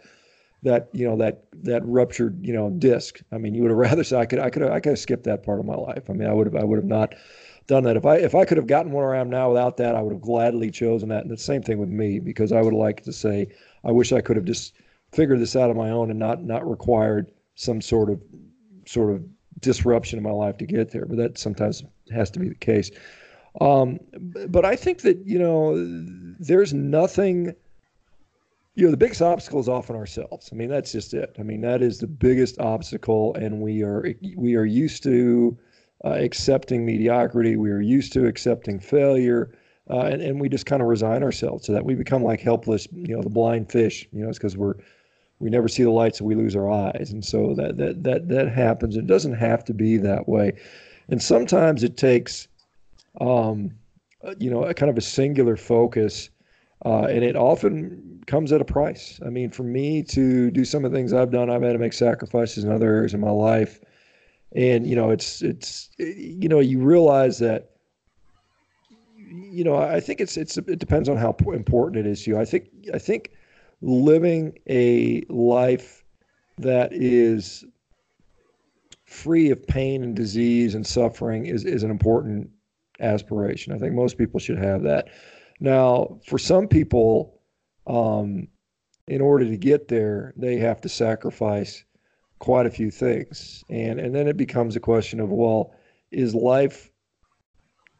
that, 0.63 0.89
you 0.91 1.07
know, 1.07 1.17
that 1.17 1.43
that 1.61 1.85
ruptured, 1.85 2.43
you 2.43 2.53
know, 2.53 2.71
disc. 2.71 3.21
I 3.31 3.37
mean, 3.37 3.53
you 3.53 3.61
would 3.61 3.71
have 3.71 3.77
rather 3.91 4.03
said 4.03 4.19
I 4.19 4.25
could 4.25 4.39
I 4.39 4.49
could 4.49 4.63
I 4.63 4.79
could 4.79 4.93
have 4.93 4.99
skipped 4.99 5.25
that 5.25 5.43
part 5.43 5.59
of 5.59 5.65
my 5.65 5.75
life. 5.75 6.09
I 6.09 6.13
mean, 6.13 6.27
I 6.27 6.33
would 6.33 6.47
have 6.47 6.55
I 6.55 6.63
would 6.63 6.77
have 6.77 6.85
not 6.85 7.13
done 7.67 7.83
that. 7.83 7.97
If 7.97 8.05
I 8.05 8.17
if 8.17 8.35
I 8.35 8.45
could 8.45 8.57
have 8.57 8.67
gotten 8.67 8.91
where 8.91 9.15
I 9.15 9.19
am 9.19 9.29
now 9.29 9.49
without 9.49 9.77
that, 9.77 9.95
I 9.95 10.01
would 10.01 10.13
have 10.13 10.21
gladly 10.21 10.71
chosen 10.71 11.09
that. 11.09 11.23
And 11.23 11.31
the 11.31 11.37
same 11.37 11.61
thing 11.61 11.77
with 11.77 11.89
me 11.89 12.19
because 12.19 12.51
I 12.51 12.61
would 12.61 12.73
like 12.73 13.03
to 13.03 13.13
say 13.13 13.47
I 13.83 13.91
wish 13.91 14.11
I 14.11 14.21
could 14.21 14.35
have 14.35 14.45
just 14.45 14.73
figured 15.11 15.39
this 15.39 15.55
out 15.55 15.69
on 15.69 15.77
my 15.77 15.89
own 15.89 16.09
and 16.09 16.19
not 16.19 16.43
not 16.43 16.69
required 16.69 17.31
some 17.55 17.81
sort 17.81 18.09
of 18.09 18.21
sort 18.85 19.13
of 19.13 19.23
disruption 19.59 20.17
in 20.17 20.23
my 20.23 20.31
life 20.31 20.57
to 20.57 20.65
get 20.65 20.91
there. 20.91 21.05
But 21.05 21.17
that 21.17 21.37
sometimes 21.37 21.83
has 22.11 22.29
to 22.31 22.39
be 22.39 22.49
the 22.49 22.55
case. 22.55 22.91
Um, 23.59 23.99
but 24.47 24.65
I 24.65 24.75
think 24.75 25.01
that 25.01 25.25
you 25.25 25.39
know 25.39 25.75
there's 26.39 26.73
nothing. 26.73 27.55
You 28.75 28.85
know, 28.85 28.91
the 28.91 28.97
biggest 28.97 29.21
obstacle 29.21 29.59
is 29.59 29.67
often 29.67 29.97
ourselves. 29.97 30.49
I 30.51 30.55
mean, 30.55 30.69
that's 30.69 30.93
just 30.93 31.13
it. 31.13 31.35
I 31.37 31.43
mean, 31.43 31.59
that 31.59 31.81
is 31.81 31.99
the 31.99 32.07
biggest 32.07 32.57
obstacle, 32.59 33.35
and 33.35 33.59
we 33.59 33.83
are 33.83 34.15
we 34.37 34.55
are 34.55 34.65
used 34.65 35.03
to 35.03 35.57
uh, 36.05 36.09
accepting 36.09 36.85
mediocrity. 36.85 37.55
We 37.55 37.71
are 37.71 37.81
used 37.81 38.13
to 38.13 38.25
accepting 38.27 38.79
failure. 38.79 39.51
Uh, 39.89 40.01
and, 40.01 40.21
and 40.21 40.39
we 40.39 40.47
just 40.47 40.65
kind 40.65 40.81
of 40.81 40.87
resign 40.87 41.21
ourselves 41.23 41.65
to 41.65 41.73
that. 41.73 41.83
We 41.83 41.95
become 41.95 42.23
like 42.23 42.39
helpless, 42.39 42.87
you 42.93 43.15
know, 43.15 43.21
the 43.21 43.29
blind 43.29 43.69
fish. 43.69 44.07
You 44.13 44.23
know, 44.23 44.29
it's 44.29 44.37
because 44.37 44.55
we're 44.55 44.75
we 45.41 45.49
never 45.49 45.67
see 45.67 45.83
the 45.83 45.89
lights 45.89 46.19
so 46.19 46.25
we 46.25 46.35
lose 46.35 46.55
our 46.55 46.69
eyes 46.69 47.09
and 47.11 47.25
so 47.25 47.53
that 47.55 47.77
that 47.77 48.03
that 48.03 48.29
that 48.29 48.47
happens 48.47 48.95
it 48.95 49.07
doesn't 49.07 49.33
have 49.33 49.65
to 49.65 49.73
be 49.73 49.97
that 49.97 50.29
way 50.29 50.53
and 51.09 51.21
sometimes 51.21 51.83
it 51.83 51.97
takes 51.97 52.47
um, 53.19 53.71
you 54.37 54.49
know 54.49 54.63
a 54.63 54.73
kind 54.73 54.89
of 54.89 54.97
a 54.97 55.01
singular 55.01 55.57
focus 55.57 56.29
uh, 56.85 57.05
and 57.05 57.23
it 57.23 57.35
often 57.35 58.23
comes 58.27 58.51
at 58.51 58.61
a 58.61 58.65
price 58.65 59.19
i 59.25 59.29
mean 59.29 59.49
for 59.49 59.63
me 59.63 60.03
to 60.03 60.51
do 60.51 60.63
some 60.63 60.85
of 60.85 60.91
the 60.91 60.97
things 60.97 61.11
i've 61.11 61.31
done 61.31 61.49
i've 61.49 61.63
had 61.63 61.73
to 61.73 61.79
make 61.79 61.93
sacrifices 61.93 62.63
in 62.63 62.71
other 62.71 62.93
areas 62.93 63.13
of 63.13 63.19
my 63.19 63.31
life 63.31 63.81
and 64.53 64.85
you 64.85 64.95
know 64.95 65.11
it's 65.11 65.41
it's 65.41 65.89
you 65.97 66.49
know 66.49 66.59
you 66.59 66.79
realize 66.79 67.39
that 67.39 67.71
you 69.17 69.63
know 69.63 69.75
i 69.75 69.99
think 69.99 70.19
it's 70.19 70.37
it's 70.37 70.57
it 70.57 70.79
depends 70.79 71.07
on 71.07 71.17
how 71.17 71.35
important 71.53 72.05
it 72.05 72.09
is 72.09 72.23
to 72.23 72.31
you 72.31 72.37
i 72.37 72.45
think 72.45 72.69
i 72.93 72.97
think 72.97 73.31
living 73.81 74.57
a 74.69 75.23
life 75.29 76.03
that 76.57 76.93
is 76.93 77.65
free 79.05 79.49
of 79.49 79.67
pain 79.67 80.03
and 80.03 80.15
disease 80.15 80.73
and 80.73 80.87
suffering 80.87 81.45
is, 81.45 81.65
is 81.65 81.83
an 81.83 81.91
important 81.91 82.49
aspiration. 83.01 83.73
I 83.73 83.77
think 83.77 83.93
most 83.93 84.17
people 84.17 84.39
should 84.39 84.57
have 84.57 84.83
that. 84.83 85.09
Now, 85.59 86.19
for 86.25 86.37
some 86.37 86.67
people, 86.67 87.41
um, 87.87 88.47
in 89.07 89.19
order 89.19 89.45
to 89.45 89.57
get 89.57 89.89
there, 89.89 90.33
they 90.37 90.57
have 90.57 90.79
to 90.81 90.89
sacrifice 90.89 91.83
quite 92.41 92.65
a 92.65 92.71
few 92.71 92.89
things, 92.89 93.63
and 93.69 93.99
and 93.99 94.13
then 94.13 94.27
it 94.27 94.35
becomes 94.35 94.75
a 94.75 94.79
question 94.79 95.19
of 95.19 95.29
well, 95.29 95.73
is 96.11 96.33
life 96.33 96.89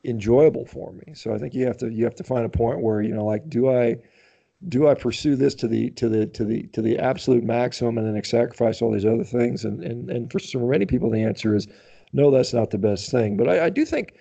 enjoyable 0.04 0.66
for 0.66 0.92
me? 0.92 1.14
So 1.14 1.34
I 1.34 1.38
think 1.38 1.54
you 1.54 1.66
have 1.68 1.78
to 1.78 1.90
you 1.90 2.04
have 2.04 2.16
to 2.16 2.24
find 2.24 2.44
a 2.44 2.50
point 2.50 2.82
where 2.82 3.02
you 3.02 3.14
know 3.14 3.24
like 3.24 3.48
do 3.48 3.70
I 3.70 3.98
do 4.68 4.88
I 4.88 4.96
pursue 4.96 5.36
this 5.36 5.54
to 5.56 5.68
the 5.68 5.92
to 5.92 6.10
the 6.10 6.26
to 6.26 6.44
the 6.44 6.64
to 6.74 6.82
the 6.82 6.98
absolute 6.98 7.44
maximum 7.44 8.00
and 8.00 8.16
then 8.16 8.24
sacrifice 8.24 8.82
all 8.82 8.92
these 8.92 9.06
other 9.06 9.24
things? 9.24 9.64
And 9.64 9.84
and 9.84 10.10
and 10.10 10.32
for 10.32 10.40
so 10.40 10.60
many 10.60 10.88
people, 10.88 11.12
the 11.12 11.24
answer 11.24 11.56
is 11.56 11.68
no. 12.12 12.32
That's 12.32 12.54
not 12.54 12.72
the 12.72 12.80
best 12.80 13.12
thing. 13.12 13.38
But 13.38 13.48
I, 13.48 13.66
I 13.66 13.70
do 13.70 13.86
think 13.86 14.16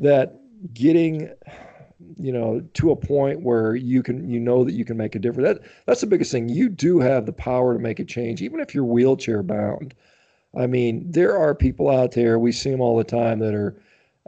that 0.00 0.34
getting 0.74 1.30
you 2.18 2.32
know 2.32 2.60
to 2.74 2.90
a 2.90 2.96
point 2.96 3.42
where 3.42 3.74
you 3.74 4.02
can 4.02 4.28
you 4.28 4.40
know 4.40 4.64
that 4.64 4.74
you 4.74 4.84
can 4.84 4.96
make 4.96 5.14
a 5.14 5.18
difference 5.18 5.48
that 5.48 5.68
that's 5.86 6.00
the 6.00 6.06
biggest 6.06 6.32
thing 6.32 6.48
you 6.48 6.68
do 6.68 7.00
have 7.00 7.26
the 7.26 7.32
power 7.32 7.74
to 7.74 7.80
make 7.80 8.00
a 8.00 8.04
change 8.04 8.42
even 8.42 8.60
if 8.60 8.74
you're 8.74 8.84
wheelchair 8.84 9.42
bound 9.42 9.94
i 10.56 10.66
mean 10.66 11.04
there 11.10 11.36
are 11.36 11.54
people 11.54 11.90
out 11.90 12.12
there 12.12 12.38
we 12.38 12.52
see 12.52 12.70
them 12.70 12.80
all 12.80 12.96
the 12.96 13.04
time 13.04 13.38
that 13.38 13.54
are 13.54 13.76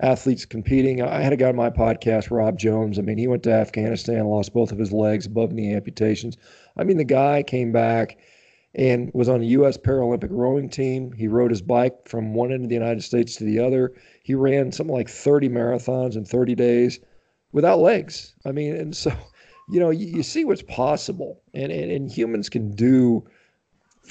athletes 0.02 0.44
competing. 0.44 1.02
I 1.02 1.20
had 1.20 1.32
a 1.32 1.36
guy 1.36 1.48
on 1.48 1.56
my 1.56 1.70
podcast, 1.70 2.30
Rob 2.30 2.58
Jones. 2.58 2.98
I 2.98 3.02
mean, 3.02 3.18
he 3.18 3.28
went 3.28 3.42
to 3.44 3.52
Afghanistan, 3.52 4.26
lost 4.26 4.52
both 4.52 4.72
of 4.72 4.78
his 4.78 4.92
legs, 4.92 5.26
above 5.26 5.52
knee 5.52 5.72
amputations. 5.72 6.36
I 6.76 6.84
mean, 6.84 6.96
the 6.96 7.04
guy 7.04 7.42
came 7.42 7.70
back 7.70 8.18
and 8.74 9.10
was 9.14 9.28
on 9.28 9.40
a 9.40 9.46
U.S. 9.46 9.78
Paralympic 9.78 10.30
rowing 10.30 10.68
team. 10.68 11.12
He 11.12 11.28
rode 11.28 11.52
his 11.52 11.62
bike 11.62 12.08
from 12.08 12.34
one 12.34 12.52
end 12.52 12.64
of 12.64 12.68
the 12.68 12.74
United 12.74 13.02
States 13.02 13.36
to 13.36 13.44
the 13.44 13.60
other. 13.60 13.92
He 14.24 14.34
ran 14.34 14.72
something 14.72 14.94
like 14.94 15.08
30 15.08 15.48
marathons 15.48 16.16
in 16.16 16.24
30 16.24 16.56
days 16.56 16.98
without 17.54 17.78
legs. 17.78 18.34
I 18.44 18.52
mean, 18.52 18.74
and 18.76 18.94
so, 18.94 19.10
you 19.70 19.80
know, 19.80 19.88
you, 19.88 20.06
you 20.06 20.22
see 20.22 20.44
what's 20.44 20.60
possible, 20.62 21.40
and, 21.54 21.72
and 21.72 21.90
and 21.90 22.10
humans 22.10 22.50
can 22.50 22.74
do 22.74 23.24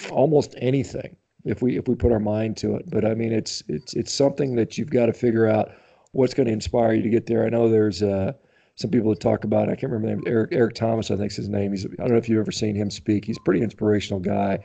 almost 0.10 0.56
anything 0.58 1.16
if 1.46 1.62
we 1.62 1.78
if 1.78 1.88
we 1.88 1.94
put 1.94 2.12
our 2.12 2.20
mind 2.20 2.58
to 2.58 2.76
it. 2.76 2.90
But 2.90 3.06
I 3.06 3.14
mean, 3.14 3.32
it's 3.32 3.62
it's 3.68 3.94
it's 3.94 4.12
something 4.12 4.56
that 4.56 4.80
you've 4.80 4.90
got 4.90 5.06
to 5.06 5.14
figure 5.14 5.48
out 5.48 5.72
what's 6.14 6.34
going 6.34 6.48
to 6.48 6.54
inspire 6.54 6.94
you 6.94 7.04
to 7.04 7.10
get 7.10 7.28
there. 7.28 7.46
I 7.46 7.50
know 7.50 7.70
there's 7.70 8.02
uh, 8.02 8.34
some 8.76 8.90
people 8.90 9.12
that 9.12 9.20
talk 9.20 9.44
about. 9.44 9.70
I 9.70 9.76
can't 9.76 9.92
remember 9.92 10.08
the 10.08 10.16
name. 10.16 10.24
Eric 10.26 10.50
Eric 10.54 10.76
Thomas, 10.76 11.12
I 11.12 11.18
think's 11.18 11.36
his 11.36 11.50
name. 11.50 11.72
He's 11.72 11.86
I 11.86 11.90
don't 11.98 12.12
know 12.12 12.18
if 12.18 12.28
you've 12.28 12.40
ever 12.40 12.52
seen 12.52 12.76
him 12.76 12.90
speak. 12.90 13.26
He's 13.26 13.38
a 13.38 13.44
pretty 13.44 13.62
inspirational 13.62 14.20
guy, 14.20 14.58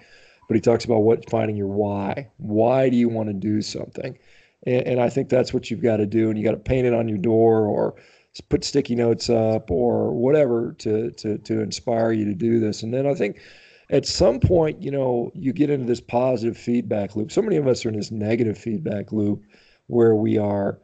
but 0.48 0.54
he 0.54 0.60
talks 0.60 0.86
about 0.86 1.00
what 1.00 1.28
finding 1.28 1.56
your 1.56 1.66
why. 1.66 2.30
Why 2.38 2.88
do 2.88 2.96
you 2.96 3.10
want 3.10 3.28
to 3.28 3.34
do 3.34 3.60
something? 3.60 4.18
And, 4.64 4.86
and 4.86 5.00
I 5.00 5.10
think 5.10 5.28
that's 5.28 5.52
what 5.52 5.70
you've 5.70 5.82
got 5.82 5.98
to 5.98 6.06
do. 6.06 6.30
And 6.30 6.38
you 6.38 6.44
got 6.44 6.52
to 6.52 6.56
paint 6.56 6.86
it 6.86 6.94
on 6.94 7.08
your 7.08 7.18
door 7.18 7.66
or 7.66 7.96
put 8.40 8.64
sticky 8.64 8.94
notes 8.94 9.30
up 9.30 9.70
or 9.70 10.12
whatever 10.12 10.74
to 10.78 11.10
to 11.12 11.38
to 11.38 11.60
inspire 11.60 12.12
you 12.12 12.24
to 12.24 12.34
do 12.34 12.60
this. 12.60 12.82
And 12.82 12.92
then 12.92 13.06
I 13.06 13.14
think 13.14 13.40
at 13.90 14.06
some 14.06 14.38
point, 14.38 14.82
you 14.82 14.90
know, 14.90 15.30
you 15.34 15.52
get 15.52 15.70
into 15.70 15.86
this 15.86 16.00
positive 16.00 16.56
feedback 16.56 17.16
loop. 17.16 17.32
So 17.32 17.40
many 17.40 17.56
of 17.56 17.66
us 17.66 17.84
are 17.84 17.88
in 17.88 17.96
this 17.96 18.10
negative 18.10 18.58
feedback 18.58 19.12
loop 19.12 19.44
where 19.86 20.14
we 20.14 20.36
are, 20.36 20.78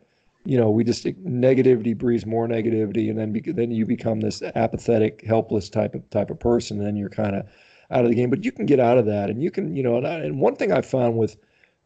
you 0.47 0.59
know, 0.59 0.71
we 0.71 0.85
just 0.85 1.05
negativity 1.05 1.97
breeds 1.97 2.25
more 2.25 2.49
negativity, 2.49 3.11
and 3.11 3.19
then 3.19 3.55
then 3.55 3.71
you 3.71 3.87
become 3.87 4.21
this 4.21 4.43
apathetic, 4.43 5.23
helpless 5.27 5.69
type 5.69 5.95
of 5.95 6.09
type 6.11 6.31
of 6.31 6.41
person, 6.41 6.79
and 6.79 6.87
then 6.87 6.97
you're 6.97 7.11
kind 7.11 7.37
of 7.37 7.47
out 7.91 8.05
of 8.05 8.11
the 8.11 8.17
game. 8.17 8.31
But 8.31 8.45
you 8.45 8.53
can 8.53 8.67
get 8.67 8.81
out 8.81 8.99
of 8.99 9.07
that, 9.07 9.31
and 9.31 9.43
you 9.43 9.51
can, 9.51 9.77
you 9.77 9.83
know, 9.83 9.97
and, 9.97 10.07
I, 10.07 10.15
and 10.21 10.41
one 10.41 10.57
thing 10.57 10.73
I 10.73 10.81
found 10.81 11.17
with 11.17 11.37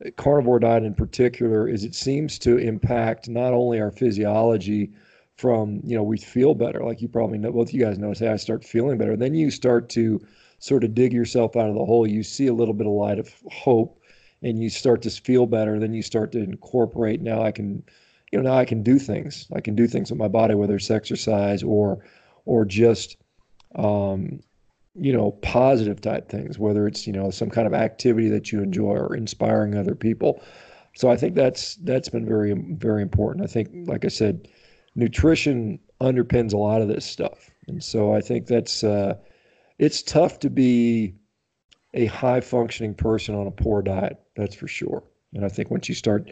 uh, 0.04 0.11
carnivore 0.16 0.61
diet 0.61 0.85
in 0.85 0.94
particular 0.94 1.68
is 1.68 1.85
it 1.85 1.94
seems 1.94 2.38
to 2.40 2.59
impact 2.59 3.28
not 3.28 3.52
only 3.52 3.81
our 3.81 3.90
physiology 3.90 4.92
from 5.38 5.81
you 5.83 5.96
know 5.96 6.03
we 6.03 6.18
feel 6.18 6.55
better 6.55 6.85
like 6.85 7.01
you 7.01 7.09
probably 7.09 7.38
know 7.38 7.51
both 7.51 7.72
you 7.72 7.81
guys 7.81 7.96
know 7.96 8.12
hey 8.12 8.29
i 8.29 8.37
start 8.37 8.64
feeling 8.64 8.98
better 8.98 9.16
then 9.16 9.35
you 9.35 9.51
start 9.51 9.88
to 9.88 10.20
sort 10.59 10.85
of 10.85 10.94
dig 10.94 11.12
yourself 11.12 11.57
out 11.57 11.68
of 11.68 11.74
the 11.74 11.85
hole, 11.85 12.07
you 12.07 12.22
see 12.22 12.46
a 12.46 12.55
little 12.55 12.74
bit 12.74 12.87
of 12.87 12.92
light 12.92 13.18
of 13.18 13.33
hope 13.51 14.01
and 14.42 14.62
you 14.62 14.68
start 14.68 15.03
to 15.03 15.11
feel 15.11 15.46
better. 15.46 15.79
Then 15.79 15.94
you 15.94 16.03
start 16.03 16.33
to 16.33 16.38
incorporate, 16.38 17.20
now 17.20 17.42
I 17.42 17.53
can, 17.53 17.83
you 18.33 18.40
know, 18.40 18.51
now 18.51 18.59
I 18.59 18.64
can 18.64 18.83
do 18.83 18.98
things. 18.98 19.46
I 19.55 19.61
can 19.61 19.74
do 19.74 19.87
things 19.87 20.11
with 20.11 20.18
my 20.18 20.29
body, 20.29 20.55
whether 20.55 20.77
it's 20.77 20.90
exercise 20.90 21.62
or, 21.62 22.05
or 22.44 22.64
just, 22.64 23.16
um, 23.77 24.40
you 24.94 25.12
know, 25.12 25.33
positive 25.42 26.01
type 26.01 26.29
things, 26.29 26.59
whether 26.59 26.87
it's, 26.87 27.07
you 27.07 27.12
know, 27.12 27.31
some 27.31 27.51
kind 27.51 27.66
of 27.66 27.74
activity 27.74 28.29
that 28.29 28.51
you 28.51 28.62
enjoy 28.62 28.94
or 28.94 29.14
inspiring 29.14 29.77
other 29.77 29.94
people. 29.94 30.42
So 30.94 31.09
I 31.09 31.16
think 31.16 31.37
that's, 31.37 31.77
that's 31.77 32.09
been 32.09 32.27
very, 32.27 32.53
very 32.53 33.03
important. 33.03 33.44
I 33.44 33.53
think, 33.53 33.68
like 33.88 34.05
I 34.05 34.09
said, 34.09 34.48
nutrition 34.99 35.79
underpins 36.01 36.53
a 36.53 36.57
lot 36.57 36.83
of 36.83 36.89
this 36.89 37.07
stuff. 37.07 37.51
And 37.69 37.83
so 37.83 38.15
I 38.15 38.21
think 38.21 38.47
that's, 38.47 38.83
uh, 38.83 39.15
it's 39.79 40.03
tough 40.03 40.41
to 40.41 40.51
be 40.51 41.15
a 41.95 42.07
high 42.07 42.41
functioning 42.41 42.95
person 42.95 43.35
on 43.35 43.47
a 43.47 43.53
poor 43.53 43.81
diet. 43.81 44.19
That's 44.37 44.57
for 44.57 44.67
sure. 44.67 45.05
And 45.35 45.45
I 45.45 45.49
think 45.49 45.71
once 45.71 45.89
you 45.89 45.95
start, 45.95 46.31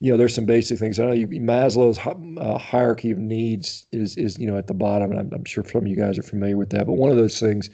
you 0.00 0.10
know, 0.10 0.16
there's 0.16 0.34
some 0.34 0.44
basic 0.44 0.78
things. 0.78 0.98
I 0.98 1.04
know 1.04 1.12
you, 1.12 1.28
Maslow's 1.28 1.98
uh, 2.38 2.58
hierarchy 2.58 3.10
of 3.10 3.18
needs 3.18 3.86
is 3.92 4.16
is 4.16 4.38
you 4.38 4.46
know 4.46 4.56
at 4.56 4.66
the 4.66 4.74
bottom, 4.74 5.10
and 5.10 5.20
I'm, 5.20 5.30
I'm 5.32 5.44
sure 5.44 5.62
some 5.62 5.82
of 5.82 5.88
you 5.88 5.96
guys 5.96 6.18
are 6.18 6.22
familiar 6.22 6.56
with 6.56 6.70
that. 6.70 6.86
But 6.86 6.94
one 6.94 7.10
of 7.10 7.18
those 7.18 7.38
things 7.38 7.68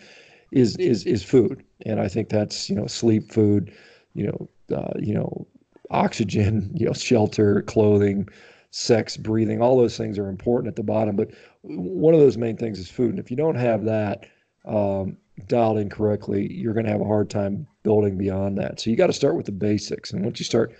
is 0.51 0.77
is 0.77 1.07
is 1.07 1.23
food, 1.23 1.63
and 1.85 2.01
I 2.01 2.09
think 2.09 2.29
that's 2.29 2.69
you 2.69 2.75
know 2.75 2.89
sleep, 2.89 3.31
food, 3.31 3.73
you 4.15 4.27
know, 4.27 4.77
uh, 4.77 4.93
you 4.99 5.15
know, 5.15 5.47
oxygen, 5.91 6.73
you 6.75 6.87
know, 6.87 6.93
shelter, 6.93 7.63
clothing, 7.63 8.29
sex, 8.71 9.17
breathing. 9.17 9.61
All 9.61 9.77
those 9.77 9.97
things 9.97 10.19
are 10.19 10.29
important 10.29 10.69
at 10.69 10.77
the 10.77 10.83
bottom. 10.83 11.17
But 11.17 11.31
one 11.63 12.15
of 12.15 12.21
those 12.21 12.37
main 12.37 12.57
things 12.57 12.79
is 12.79 12.91
food, 12.91 13.11
and 13.11 13.19
if 13.19 13.31
you 13.31 13.37
don't 13.37 13.57
have 13.57 13.85
that, 13.85 14.27
um, 14.65 15.17
dialed 15.47 15.79
in 15.79 15.91
correctly, 15.91 16.51
you're 16.53 16.73
going 16.73 16.87
to 16.87 16.93
have 16.93 17.01
a 17.01 17.05
hard 17.05 17.31
time 17.31 17.67
building 17.83 18.17
beyond 18.17 18.59
that. 18.59 18.81
So 18.81 18.91
you 18.91 18.97
got 18.97 19.09
to 19.09 19.13
start 19.13 19.37
with 19.37 19.47
the 19.47 19.53
basics. 19.53 20.13
And 20.13 20.25
once 20.25 20.39
you 20.39 20.45
start 20.45 20.75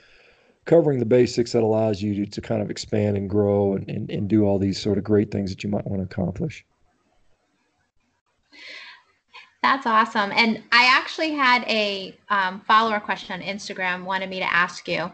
covering 0.65 0.99
the 0.99 1.05
basics, 1.05 1.53
that 1.53 1.63
allows 1.63 2.03
you 2.03 2.25
to, 2.25 2.31
to 2.31 2.41
kind 2.41 2.63
of 2.63 2.71
expand 2.71 3.17
and 3.17 3.29
grow 3.29 3.75
and, 3.75 3.89
and, 3.89 4.11
and 4.11 4.29
do 4.29 4.45
all 4.45 4.59
these 4.59 4.81
sort 4.81 4.99
of 4.99 5.05
great 5.05 5.31
things 5.31 5.51
that 5.51 5.63
you 5.63 5.71
might 5.71 5.87
want 5.87 6.01
to 6.01 6.05
accomplish. 6.05 6.65
That's 9.63 9.87
awesome. 9.87 10.31
And 10.33 10.63
I 10.73 10.87
actually 10.87 11.33
had 11.33 11.65
a 11.65 12.17
um, 12.29 12.61
follower 12.69 13.01
question 13.01 13.41
on 13.41 13.47
Instagram 13.47 14.05
wanted 14.05 14.31
me 14.31 14.39
to 14.39 14.53
ask 14.53 14.87
you 14.87 15.11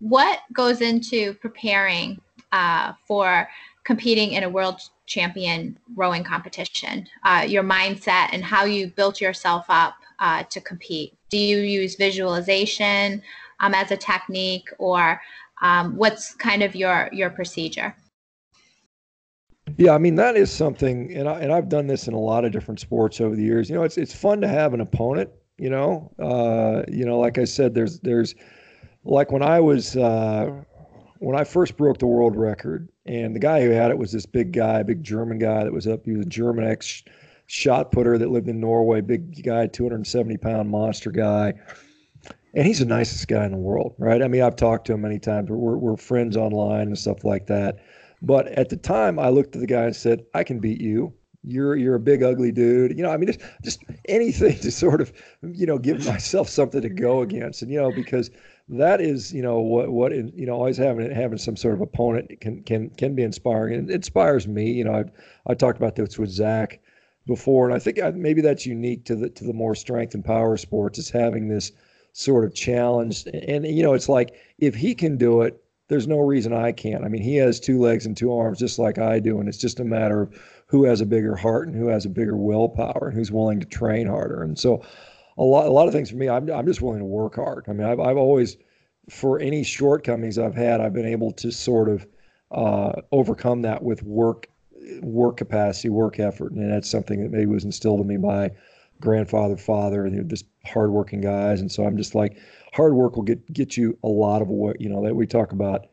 what 0.00 0.40
goes 0.52 0.80
into 0.80 1.34
preparing 1.34 2.20
uh, 2.52 2.92
for 3.06 3.48
competing 3.84 4.32
in 4.32 4.42
a 4.42 4.48
world 4.48 4.80
champion 5.06 5.78
rowing 5.94 6.24
competition, 6.24 7.06
uh, 7.24 7.44
your 7.46 7.62
mindset 7.62 8.28
and 8.32 8.44
how 8.44 8.64
you 8.64 8.88
built 8.88 9.20
yourself 9.20 9.64
up 9.68 9.94
uh, 10.18 10.42
to 10.44 10.60
compete. 10.60 11.14
Do 11.30 11.38
you 11.38 11.58
use 11.58 11.96
visualization 11.96 13.22
um, 13.60 13.74
as 13.74 13.90
a 13.90 13.96
technique, 13.96 14.68
or 14.78 15.20
um, 15.62 15.96
what's 15.96 16.34
kind 16.34 16.62
of 16.62 16.74
your 16.74 17.08
your 17.12 17.30
procedure? 17.30 17.94
Yeah, 19.76 19.94
I 19.94 19.98
mean 19.98 20.14
that 20.16 20.36
is 20.36 20.50
something, 20.50 21.12
and 21.14 21.28
I 21.28 21.40
and 21.40 21.52
I've 21.52 21.68
done 21.68 21.86
this 21.86 22.08
in 22.08 22.14
a 22.14 22.18
lot 22.18 22.44
of 22.44 22.52
different 22.52 22.80
sports 22.80 23.20
over 23.20 23.34
the 23.34 23.42
years. 23.42 23.68
You 23.68 23.76
know, 23.76 23.82
it's 23.82 23.98
it's 23.98 24.14
fun 24.14 24.40
to 24.40 24.48
have 24.48 24.74
an 24.74 24.80
opponent. 24.80 25.30
You 25.58 25.70
know, 25.70 26.12
uh, 26.18 26.82
you 26.90 27.04
know, 27.04 27.18
like 27.18 27.38
I 27.38 27.44
said, 27.44 27.74
there's 27.74 28.00
there's 28.00 28.34
like 29.06 29.32
when 29.32 29.42
I 29.42 29.60
was 29.60 29.96
uh, 29.96 30.50
when 31.18 31.36
I 31.38 31.44
first 31.44 31.76
broke 31.76 31.98
the 31.98 32.06
world 32.06 32.36
record, 32.36 32.88
and 33.06 33.34
the 33.34 33.40
guy 33.40 33.62
who 33.62 33.70
had 33.70 33.90
it 33.90 33.98
was 33.98 34.12
this 34.12 34.26
big 34.26 34.52
guy, 34.52 34.82
big 34.82 35.02
German 35.02 35.38
guy 35.38 35.64
that 35.64 35.72
was 35.72 35.86
up. 35.86 36.04
He 36.04 36.12
was 36.12 36.26
a 36.26 36.28
German 36.28 36.66
ex 36.66 37.02
shot 37.46 37.92
putter 37.92 38.18
that 38.18 38.30
lived 38.30 38.48
in 38.48 38.60
Norway, 38.60 39.00
big 39.00 39.44
guy, 39.44 39.66
270 39.66 40.36
pound 40.36 40.68
monster 40.68 41.10
guy. 41.10 41.54
And 42.54 42.66
he's 42.66 42.78
the 42.78 42.86
nicest 42.86 43.28
guy 43.28 43.44
in 43.44 43.52
the 43.52 43.58
world, 43.58 43.94
right? 43.98 44.22
I 44.22 44.28
mean, 44.28 44.42
I've 44.42 44.56
talked 44.56 44.86
to 44.86 44.94
him 44.94 45.02
many 45.02 45.18
times. 45.18 45.50
We're, 45.50 45.76
we're 45.76 45.96
friends 45.96 46.36
online 46.36 46.88
and 46.88 46.98
stuff 46.98 47.22
like 47.22 47.46
that. 47.48 47.84
But 48.22 48.48
at 48.48 48.70
the 48.70 48.78
time, 48.78 49.18
I 49.18 49.28
looked 49.28 49.54
at 49.54 49.60
the 49.60 49.66
guy 49.66 49.84
and 49.84 49.94
said, 49.94 50.24
I 50.32 50.42
can 50.42 50.58
beat 50.58 50.80
you. 50.80 51.12
You're 51.48 51.76
you're 51.76 51.94
a 51.94 52.00
big 52.00 52.24
ugly 52.24 52.50
dude. 52.50 52.96
You 52.96 53.04
know, 53.04 53.10
I 53.10 53.18
mean, 53.18 53.28
just 53.28 53.40
just 53.62 53.84
anything 54.08 54.58
to 54.60 54.70
sort 54.72 55.00
of, 55.00 55.12
you 55.42 55.66
know, 55.66 55.78
give 55.78 56.04
myself 56.06 56.48
something 56.48 56.82
to 56.82 56.88
go 56.88 57.20
against. 57.20 57.62
And 57.62 57.70
you 57.70 57.80
know, 57.80 57.92
because 57.92 58.30
that 58.68 59.00
is, 59.00 59.32
you 59.32 59.42
know, 59.42 59.60
what 59.60 59.90
what 59.90 60.12
you 60.12 60.46
know, 60.46 60.54
always 60.54 60.76
having 60.76 61.10
having 61.10 61.38
some 61.38 61.56
sort 61.56 61.74
of 61.74 61.80
opponent 61.80 62.40
can 62.40 62.62
can 62.64 62.90
can 62.90 63.14
be 63.14 63.22
inspiring. 63.22 63.74
And 63.74 63.90
it 63.90 63.94
inspires 63.94 64.48
me. 64.48 64.72
You 64.72 64.84
know, 64.84 64.94
I 64.94 65.04
I 65.50 65.54
talked 65.54 65.78
about 65.78 65.94
this 65.94 66.18
with 66.18 66.30
Zach 66.30 66.80
before, 67.26 67.66
and 67.66 67.74
I 67.74 67.78
think 67.78 67.98
maybe 68.16 68.40
that's 68.40 68.66
unique 68.66 69.04
to 69.06 69.14
the 69.14 69.30
to 69.30 69.44
the 69.44 69.52
more 69.52 69.74
strength 69.74 70.14
and 70.14 70.24
power 70.24 70.56
sports 70.56 70.98
is 70.98 71.10
having 71.10 71.48
this 71.48 71.72
sort 72.12 72.44
of 72.44 72.54
challenge. 72.54 73.24
And 73.26 73.66
you 73.66 73.82
know, 73.82 73.94
it's 73.94 74.08
like 74.08 74.34
if 74.58 74.74
he 74.74 74.94
can 74.94 75.16
do 75.16 75.42
it, 75.42 75.62
there's 75.88 76.08
no 76.08 76.18
reason 76.18 76.52
I 76.52 76.72
can't. 76.72 77.04
I 77.04 77.08
mean, 77.08 77.22
he 77.22 77.36
has 77.36 77.60
two 77.60 77.78
legs 77.78 78.06
and 78.06 78.16
two 78.16 78.32
arms 78.36 78.58
just 78.58 78.78
like 78.78 78.98
I 78.98 79.20
do, 79.20 79.38
and 79.38 79.48
it's 79.48 79.58
just 79.58 79.78
a 79.78 79.84
matter 79.84 80.22
of 80.22 80.42
who 80.66 80.84
has 80.84 81.00
a 81.00 81.06
bigger 81.06 81.36
heart 81.36 81.68
and 81.68 81.76
who 81.76 81.86
has 81.86 82.04
a 82.04 82.10
bigger 82.10 82.36
willpower 82.36 83.08
and 83.08 83.16
who's 83.16 83.30
willing 83.30 83.60
to 83.60 83.66
train 83.66 84.08
harder. 84.08 84.42
And 84.42 84.58
so, 84.58 84.82
a 85.38 85.42
lot 85.42 85.66
a 85.66 85.70
lot 85.70 85.86
of 85.86 85.92
things 85.92 86.10
for 86.10 86.16
me, 86.16 86.28
I'm 86.28 86.50
I'm 86.50 86.66
just 86.66 86.82
willing 86.82 87.00
to 87.00 87.04
work 87.04 87.36
hard. 87.36 87.64
I 87.68 87.72
mean, 87.72 87.86
I've 87.86 88.00
I've 88.00 88.16
always 88.16 88.56
for 89.08 89.38
any 89.38 89.62
shortcomings 89.62 90.38
I've 90.38 90.54
had, 90.54 90.80
I've 90.80 90.94
been 90.94 91.06
able 91.06 91.32
to 91.32 91.52
sort 91.52 91.88
of 91.88 92.06
uh, 92.50 92.92
overcome 93.12 93.62
that 93.62 93.82
with 93.82 94.02
work 94.02 94.48
work 95.00 95.36
capacity, 95.36 95.88
work 95.88 96.18
effort, 96.18 96.52
and 96.52 96.70
that's 96.70 96.90
something 96.90 97.22
that 97.22 97.30
maybe 97.30 97.46
was 97.46 97.64
instilled 97.64 98.00
in 98.00 98.06
me 98.06 98.16
by 98.16 98.50
grandfather, 99.00 99.56
father, 99.56 100.06
and 100.06 100.28
just 100.30 100.46
hardworking 100.64 101.20
guys. 101.20 101.60
And 101.60 101.70
so 101.70 101.84
I'm 101.84 101.96
just 101.96 102.14
like, 102.14 102.38
hard 102.72 102.94
work 102.94 103.16
will 103.16 103.22
get 103.22 103.52
get 103.52 103.76
you 103.76 103.98
a 104.04 104.08
lot 104.08 104.42
of 104.42 104.48
what 104.48 104.80
you 104.80 104.88
know 104.88 105.02
that 105.04 105.14
we 105.14 105.26
talk 105.26 105.52
about 105.52 105.86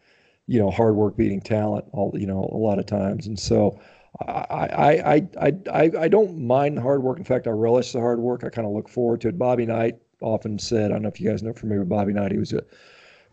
you 0.47 0.59
know 0.59 0.69
hard 0.69 0.95
work 0.95 1.15
beating 1.15 1.41
talent 1.41 1.85
all 1.93 2.11
you 2.15 2.27
know 2.27 2.49
a 2.51 2.57
lot 2.57 2.79
of 2.79 2.85
times 2.85 3.27
and 3.27 3.39
so 3.39 3.79
I 4.21 4.99
I 5.05 5.27
I 5.41 5.53
I 5.71 5.91
I 5.99 6.07
don't 6.07 6.37
mind 6.39 6.77
the 6.77 6.81
hard 6.81 7.03
work. 7.03 7.17
In 7.17 7.23
fact 7.23 7.47
I 7.47 7.51
relish 7.51 7.91
the 7.91 7.99
hard 7.99 8.19
work. 8.19 8.43
I 8.43 8.49
kind 8.49 8.67
of 8.67 8.73
look 8.73 8.89
forward 8.89 9.21
to 9.21 9.29
it. 9.29 9.37
Bobby 9.37 9.65
Knight 9.65 9.95
often 10.21 10.59
said 10.59 10.91
I 10.91 10.95
don't 10.95 11.03
know 11.03 11.09
if 11.09 11.19
you 11.19 11.29
guys 11.29 11.43
know 11.43 11.53
familiar 11.53 11.81
with 11.81 11.89
Bobby 11.89 12.13
Knight 12.13 12.31
he 12.31 12.37
was 12.37 12.53
a 12.53 12.63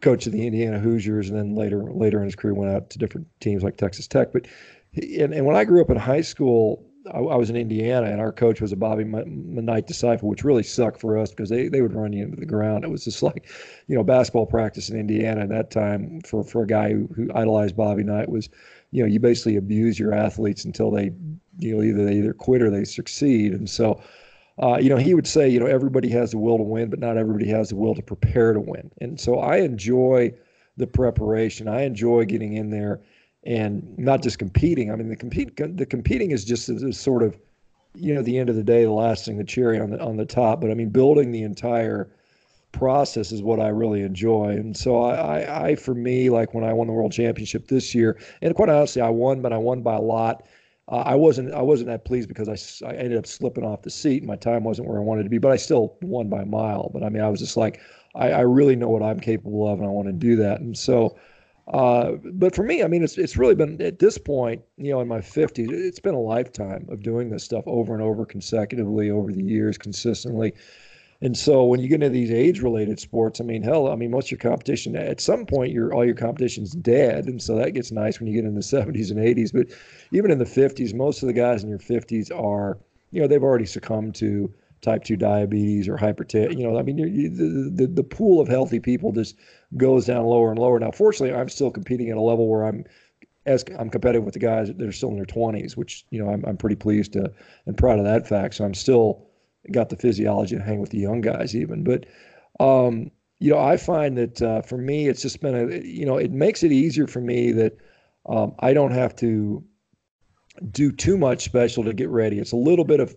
coach 0.00 0.26
of 0.26 0.32
the 0.32 0.46
Indiana 0.46 0.78
Hoosiers 0.78 1.28
and 1.28 1.38
then 1.38 1.54
later 1.54 1.82
later 1.82 2.18
in 2.18 2.24
his 2.24 2.36
career 2.36 2.54
went 2.54 2.72
out 2.72 2.90
to 2.90 2.98
different 2.98 3.26
teams 3.40 3.62
like 3.62 3.76
Texas 3.76 4.06
Tech. 4.06 4.32
But 4.32 4.46
and, 4.94 5.34
and 5.34 5.46
when 5.46 5.56
I 5.56 5.64
grew 5.64 5.80
up 5.82 5.90
in 5.90 5.96
high 5.96 6.22
school 6.22 6.84
I, 7.12 7.18
I, 7.18 7.36
was 7.36 7.50
in 7.50 7.56
Indiana, 7.56 8.06
and 8.06 8.20
our 8.20 8.32
coach 8.32 8.60
was 8.60 8.72
a 8.72 8.76
Bobby 8.76 9.04
Knight 9.04 9.86
disciple, 9.86 10.28
which 10.28 10.44
really 10.44 10.62
sucked 10.62 11.00
for 11.00 11.18
us 11.18 11.30
because 11.30 11.48
they, 11.48 11.68
they 11.68 11.80
would 11.80 11.94
run 11.94 12.12
you 12.12 12.24
into 12.24 12.36
the 12.36 12.46
ground. 12.46 12.84
It 12.84 12.90
was 12.90 13.04
just 13.04 13.22
like, 13.22 13.48
you 13.86 13.96
know, 13.96 14.02
basketball 14.02 14.46
practice 14.46 14.90
in 14.90 14.98
Indiana 14.98 15.42
at 15.42 15.48
that 15.48 15.70
time 15.70 16.20
for, 16.22 16.44
for 16.44 16.62
a 16.62 16.66
guy 16.66 16.92
who, 16.92 17.08
who 17.14 17.30
idolized 17.34 17.76
Bobby 17.76 18.04
Knight 18.04 18.28
was, 18.28 18.48
you 18.90 19.02
know, 19.02 19.08
you 19.08 19.20
basically 19.20 19.56
abuse 19.56 19.98
your 19.98 20.12
athletes 20.12 20.64
until 20.64 20.90
they, 20.90 21.12
you 21.58 21.76
know, 21.76 21.82
either 21.82 22.04
they 22.04 22.16
either 22.16 22.32
quit 22.32 22.62
or 22.62 22.70
they 22.70 22.84
succeed. 22.84 23.52
And 23.52 23.68
so, 23.68 24.02
uh, 24.62 24.78
you 24.80 24.88
know, 24.88 24.96
he 24.96 25.14
would 25.14 25.26
say, 25.26 25.48
you 25.48 25.60
know, 25.60 25.66
everybody 25.66 26.08
has 26.10 26.32
the 26.32 26.38
will 26.38 26.58
to 26.58 26.62
win, 26.62 26.90
but 26.90 26.98
not 26.98 27.16
everybody 27.16 27.48
has 27.48 27.70
the 27.70 27.76
will 27.76 27.94
to 27.94 28.02
prepare 28.02 28.52
to 28.52 28.60
win. 28.60 28.90
And 29.00 29.18
so 29.20 29.38
I 29.38 29.58
enjoy 29.58 30.34
the 30.76 30.86
preparation. 30.86 31.68
I 31.68 31.82
enjoy 31.82 32.24
getting 32.24 32.54
in 32.54 32.70
there 32.70 33.00
and 33.44 33.96
not 33.98 34.22
just 34.22 34.38
competing. 34.38 34.90
I 34.90 34.96
mean, 34.96 35.08
the 35.08 35.16
compete 35.16 35.56
the 35.56 35.86
competing 35.86 36.30
is 36.30 36.44
just 36.44 36.68
a, 36.68 36.92
sort 36.92 37.22
of, 37.22 37.38
you 37.94 38.14
know, 38.14 38.22
the 38.22 38.38
end 38.38 38.50
of 38.50 38.56
the 38.56 38.62
day, 38.62 38.84
the 38.84 38.90
last 38.90 39.24
thing, 39.24 39.38
the 39.38 39.44
cherry 39.44 39.80
on 39.80 39.90
the 39.90 40.00
on 40.00 40.16
the 40.16 40.26
top. 40.26 40.60
But 40.60 40.70
I 40.70 40.74
mean, 40.74 40.90
building 40.90 41.32
the 41.32 41.42
entire 41.42 42.10
process 42.72 43.32
is 43.32 43.42
what 43.42 43.60
I 43.60 43.68
really 43.68 44.02
enjoy. 44.02 44.50
And 44.50 44.76
so 44.76 45.02
I, 45.02 45.14
I, 45.14 45.66
I, 45.68 45.74
for 45.76 45.94
me, 45.94 46.30
like 46.30 46.54
when 46.54 46.64
I 46.64 46.72
won 46.72 46.86
the 46.86 46.92
world 46.92 47.12
championship 47.12 47.68
this 47.68 47.94
year, 47.94 48.18
and 48.42 48.54
quite 48.54 48.68
honestly, 48.68 49.02
I 49.02 49.08
won, 49.08 49.42
but 49.42 49.52
I 49.52 49.58
won 49.58 49.82
by 49.82 49.96
a 49.96 50.00
lot. 50.00 50.46
Uh, 50.88 51.02
I 51.06 51.14
wasn't 51.14 51.52
I 51.54 51.62
wasn't 51.62 51.88
that 51.88 52.04
pleased 52.04 52.28
because 52.28 52.48
I, 52.82 52.88
I 52.88 52.94
ended 52.94 53.18
up 53.18 53.26
slipping 53.26 53.64
off 53.64 53.82
the 53.82 53.90
seat. 53.90 54.18
And 54.18 54.26
my 54.26 54.36
time 54.36 54.64
wasn't 54.64 54.88
where 54.88 54.98
I 54.98 55.02
wanted 55.02 55.24
to 55.24 55.30
be, 55.30 55.38
but 55.38 55.52
I 55.52 55.56
still 55.56 55.96
won 56.02 56.28
by 56.28 56.42
a 56.42 56.46
mile. 56.46 56.90
But 56.92 57.04
I 57.04 57.08
mean, 57.08 57.22
I 57.22 57.28
was 57.28 57.40
just 57.40 57.56
like, 57.56 57.80
I, 58.14 58.30
I 58.30 58.40
really 58.40 58.76
know 58.76 58.88
what 58.88 59.02
I'm 59.02 59.20
capable 59.20 59.68
of, 59.68 59.78
and 59.78 59.86
I 59.86 59.90
want 59.90 60.08
to 60.08 60.12
do 60.12 60.36
that. 60.36 60.60
And 60.60 60.76
so 60.76 61.16
uh, 61.72 62.12
but 62.32 62.54
for 62.54 62.64
me, 62.64 62.82
I 62.82 62.88
mean, 62.88 63.04
it's 63.04 63.16
it's 63.16 63.36
really 63.36 63.54
been 63.54 63.80
at 63.80 64.00
this 64.00 64.18
point, 64.18 64.62
you 64.76 64.90
know, 64.90 65.00
in 65.00 65.06
my 65.08 65.20
50s, 65.20 65.70
it's 65.70 66.00
been 66.00 66.14
a 66.14 66.20
lifetime 66.20 66.86
of 66.90 67.02
doing 67.02 67.30
this 67.30 67.44
stuff 67.44 67.62
over 67.66 67.94
and 67.94 68.02
over 68.02 68.26
consecutively 68.26 69.10
over 69.10 69.32
the 69.32 69.42
years, 69.42 69.78
consistently. 69.78 70.52
And 71.22 71.36
so 71.36 71.64
when 71.64 71.80
you 71.80 71.88
get 71.88 72.02
into 72.02 72.08
these 72.08 72.30
age-related 72.30 72.98
sports, 72.98 73.40
I 73.40 73.44
mean, 73.44 73.62
hell, 73.62 73.88
I 73.88 73.94
mean, 73.94 74.10
most 74.10 74.26
of 74.26 74.30
your 74.32 74.38
competition 74.38 74.96
at 74.96 75.20
some 75.20 75.44
point, 75.44 75.72
your 75.72 75.92
all 75.92 76.04
your 76.04 76.14
competition's 76.14 76.72
dead, 76.72 77.26
and 77.26 77.42
so 77.42 77.56
that 77.56 77.72
gets 77.72 77.92
nice 77.92 78.18
when 78.18 78.26
you 78.26 78.34
get 78.34 78.46
in 78.46 78.54
the 78.54 78.60
70s 78.62 79.10
and 79.10 79.20
80s. 79.20 79.52
But 79.52 79.76
even 80.12 80.30
in 80.30 80.38
the 80.38 80.44
50s, 80.44 80.94
most 80.94 81.22
of 81.22 81.26
the 81.26 81.34
guys 81.34 81.62
in 81.62 81.68
your 81.68 81.78
50s 81.78 82.30
are, 82.34 82.78
you 83.10 83.20
know, 83.20 83.28
they've 83.28 83.42
already 83.42 83.66
succumbed 83.66 84.14
to 84.16 84.52
type 84.80 85.04
2 85.04 85.16
diabetes 85.16 85.88
or 85.88 85.98
hypertension. 85.98 86.58
You 86.58 86.70
know, 86.70 86.78
I 86.78 86.82
mean, 86.82 86.96
you, 86.96 87.28
the, 87.28 87.70
the, 87.70 87.86
the 87.86 88.02
pool 88.02 88.40
of 88.40 88.48
healthy 88.48 88.80
people 88.80 89.12
just 89.12 89.36
goes 89.76 90.06
down 90.06 90.24
lower 90.24 90.50
and 90.50 90.58
lower. 90.58 90.78
Now, 90.78 90.90
fortunately, 90.90 91.36
I'm 91.36 91.50
still 91.50 91.70
competing 91.70 92.08
at 92.08 92.16
a 92.16 92.22
level 92.22 92.48
where 92.48 92.64
I'm 92.64 92.84
as 93.46 93.64
I'm 93.78 93.90
competitive 93.90 94.24
with 94.24 94.34
the 94.34 94.40
guys 94.40 94.68
that 94.68 94.80
are 94.82 94.92
still 94.92 95.08
in 95.08 95.16
their 95.16 95.24
20s, 95.24 95.76
which, 95.76 96.04
you 96.10 96.22
know, 96.22 96.30
I'm, 96.30 96.44
I'm 96.46 96.56
pretty 96.56 96.76
pleased 96.76 97.14
to 97.14 97.32
and 97.66 97.76
proud 97.76 97.98
of 97.98 98.04
that 98.04 98.28
fact. 98.28 98.54
So 98.54 98.64
I'm 98.64 98.74
still 98.74 99.29
got 99.72 99.88
the 99.88 99.96
physiology 99.96 100.56
to 100.56 100.62
hang 100.62 100.80
with 100.80 100.90
the 100.90 100.98
young 100.98 101.20
guys 101.20 101.54
even. 101.54 101.84
But, 101.84 102.06
um, 102.58 103.10
you 103.38 103.50
know, 103.50 103.58
I 103.58 103.76
find 103.76 104.16
that 104.18 104.42
uh, 104.42 104.62
for 104.62 104.78
me, 104.78 105.08
it's 105.08 105.22
just 105.22 105.40
been 105.40 105.54
a, 105.54 105.78
you 105.84 106.04
know, 106.04 106.16
it 106.16 106.32
makes 106.32 106.62
it 106.62 106.72
easier 106.72 107.06
for 107.06 107.20
me 107.20 107.52
that 107.52 107.76
um, 108.26 108.54
I 108.60 108.72
don't 108.72 108.92
have 108.92 109.16
to 109.16 109.64
do 110.70 110.92
too 110.92 111.16
much 111.16 111.44
special 111.44 111.84
to 111.84 111.92
get 111.92 112.08
ready. 112.08 112.38
It's 112.38 112.52
a 112.52 112.56
little 112.56 112.84
bit 112.84 113.00
of 113.00 113.16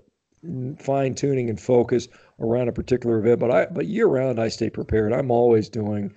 fine 0.80 1.16
tuning 1.16 1.50
and 1.50 1.60
focus 1.60 2.08
around 2.40 2.68
a 2.68 2.74
particular 2.74 3.20
event. 3.20 3.40
But 3.40 3.52
I 3.52 3.66
but 3.68 3.88
year 3.88 4.08
round 4.08 4.40
I 4.40 4.50
stay 4.50 4.70
prepared. 4.70 5.14
I'm 5.14 5.32
always 5.32 5.70
doing 5.70 6.14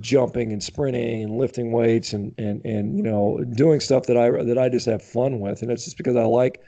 jumping 0.00 0.52
and 0.52 0.62
sprinting 0.62 1.22
and 1.22 1.38
lifting 1.38 1.72
weights 1.72 2.12
and 2.12 2.34
and 2.38 2.64
and 2.64 2.96
you 2.96 3.02
know 3.02 3.42
doing 3.54 3.80
stuff 3.80 4.06
that 4.06 4.16
I 4.16 4.30
that 4.30 4.58
I 4.58 4.68
just 4.68 4.86
have 4.86 5.02
fun 5.02 5.40
with. 5.40 5.62
And 5.62 5.70
it's 5.70 5.84
just 5.84 5.96
because 5.96 6.16
I 6.16 6.24
like 6.24 6.60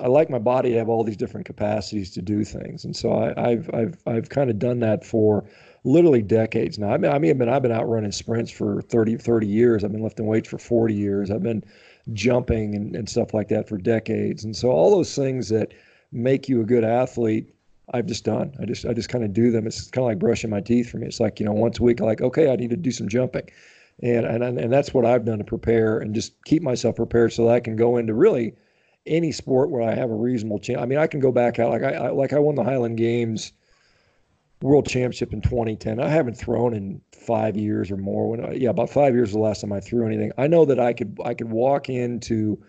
I 0.00 0.06
like 0.06 0.30
my 0.30 0.38
body 0.38 0.70
to 0.70 0.78
have 0.78 0.88
all 0.88 1.04
these 1.04 1.16
different 1.16 1.46
capacities 1.46 2.10
to 2.12 2.22
do 2.22 2.44
things. 2.44 2.84
And 2.84 2.96
so 2.96 3.12
I, 3.12 3.50
have 3.50 3.70
I've 3.74 4.02
I've 4.06 4.28
kind 4.28 4.50
of 4.50 4.58
done 4.58 4.80
that 4.80 5.04
for 5.04 5.44
literally 5.84 6.22
decades 6.22 6.78
now. 6.78 6.92
I 6.92 6.98
mean, 6.98 7.10
I 7.10 7.18
mean, 7.18 7.48
I've 7.48 7.62
been 7.62 7.72
out 7.72 7.88
running 7.88 8.12
sprints 8.12 8.50
for 8.50 8.82
30, 8.82 9.16
30 9.16 9.46
years. 9.46 9.84
I've 9.84 9.92
been 9.92 10.02
lifting 10.02 10.26
weights 10.26 10.48
for 10.48 10.58
40 10.58 10.94
years. 10.94 11.30
I've 11.30 11.42
been 11.42 11.64
jumping 12.12 12.74
and, 12.74 12.96
and 12.96 13.08
stuff 13.08 13.34
like 13.34 13.48
that 13.48 13.68
for 13.68 13.76
decades. 13.76 14.44
And 14.44 14.56
so 14.56 14.70
all 14.70 14.90
those 14.90 15.14
things 15.14 15.48
that 15.50 15.72
make 16.10 16.48
you 16.48 16.60
a 16.60 16.64
good 16.64 16.84
athlete, 16.84 17.54
I've 17.92 18.06
just 18.06 18.24
done. 18.24 18.54
I 18.60 18.64
just 18.64 18.86
I 18.86 18.92
just 18.92 19.08
kind 19.08 19.24
of 19.24 19.32
do 19.32 19.50
them. 19.50 19.66
It's 19.66 19.90
kind 19.90 20.04
of 20.04 20.08
like 20.08 20.18
brushing 20.18 20.50
my 20.50 20.60
teeth 20.60 20.90
for 20.90 20.98
me. 20.98 21.06
It's 21.06 21.20
like 21.20 21.40
you 21.40 21.46
know 21.46 21.52
once 21.52 21.78
a 21.78 21.82
week, 21.82 22.00
I'm 22.00 22.06
like 22.06 22.22
okay, 22.22 22.50
I 22.50 22.56
need 22.56 22.70
to 22.70 22.76
do 22.76 22.90
some 22.90 23.08
jumping, 23.08 23.48
and 24.02 24.24
and 24.24 24.42
and 24.58 24.72
that's 24.72 24.94
what 24.94 25.04
I've 25.04 25.24
done 25.24 25.38
to 25.38 25.44
prepare 25.44 25.98
and 25.98 26.14
just 26.14 26.32
keep 26.44 26.62
myself 26.62 26.96
prepared 26.96 27.32
so 27.32 27.46
that 27.46 27.54
I 27.54 27.60
can 27.60 27.76
go 27.76 27.96
into 27.96 28.14
really 28.14 28.54
any 29.06 29.32
sport 29.32 29.70
where 29.70 29.82
I 29.82 29.94
have 29.94 30.10
a 30.10 30.14
reasonable 30.14 30.58
chance. 30.58 30.80
I 30.80 30.86
mean, 30.86 30.98
I 30.98 31.06
can 31.06 31.20
go 31.20 31.32
back 31.32 31.58
out 31.58 31.70
like 31.70 31.82
I, 31.82 31.92
I 31.92 32.10
like 32.10 32.32
I 32.32 32.38
won 32.38 32.54
the 32.54 32.64
Highland 32.64 32.98
Games 32.98 33.52
World 34.60 34.86
Championship 34.86 35.32
in 35.32 35.40
2010. 35.40 36.00
I 36.00 36.08
haven't 36.08 36.34
thrown 36.34 36.74
in 36.74 37.00
five 37.12 37.56
years 37.56 37.90
or 37.90 37.96
more. 37.96 38.28
When 38.28 38.44
I, 38.44 38.52
yeah, 38.52 38.70
about 38.70 38.90
five 38.90 39.14
years 39.14 39.32
the 39.32 39.38
last 39.38 39.60
time 39.60 39.72
I 39.72 39.80
threw 39.80 40.06
anything. 40.06 40.32
I 40.38 40.46
know 40.46 40.64
that 40.64 40.78
I 40.78 40.92
could 40.92 41.18
I 41.24 41.34
could 41.34 41.50
walk 41.50 41.88
into 41.88 42.62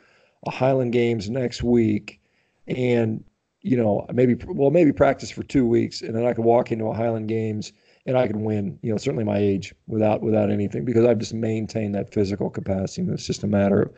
a 0.45 0.51
Highland 0.51 0.93
Games 0.93 1.29
next 1.29 1.63
week, 1.63 2.19
and 2.67 3.23
you 3.61 3.77
know 3.77 4.05
maybe 4.13 4.35
well 4.47 4.71
maybe 4.71 4.91
practice 4.91 5.29
for 5.29 5.43
two 5.43 5.67
weeks, 5.67 6.01
and 6.01 6.15
then 6.15 6.25
I 6.25 6.33
could 6.33 6.45
walk 6.45 6.71
into 6.71 6.85
a 6.85 6.93
Highland 6.93 7.27
Games 7.27 7.73
and 8.05 8.17
I 8.17 8.27
could 8.27 8.37
win. 8.37 8.77
You 8.81 8.91
know, 8.91 8.97
certainly 8.97 9.23
my 9.23 9.37
age 9.37 9.73
without 9.87 10.21
without 10.21 10.51
anything 10.51 10.85
because 10.85 11.05
I've 11.05 11.19
just 11.19 11.33
maintained 11.33 11.95
that 11.95 12.13
physical 12.13 12.49
capacity. 12.49 13.03
And 13.03 13.11
it's 13.11 13.25
just 13.27 13.43
a 13.43 13.47
matter 13.47 13.83
of 13.83 13.93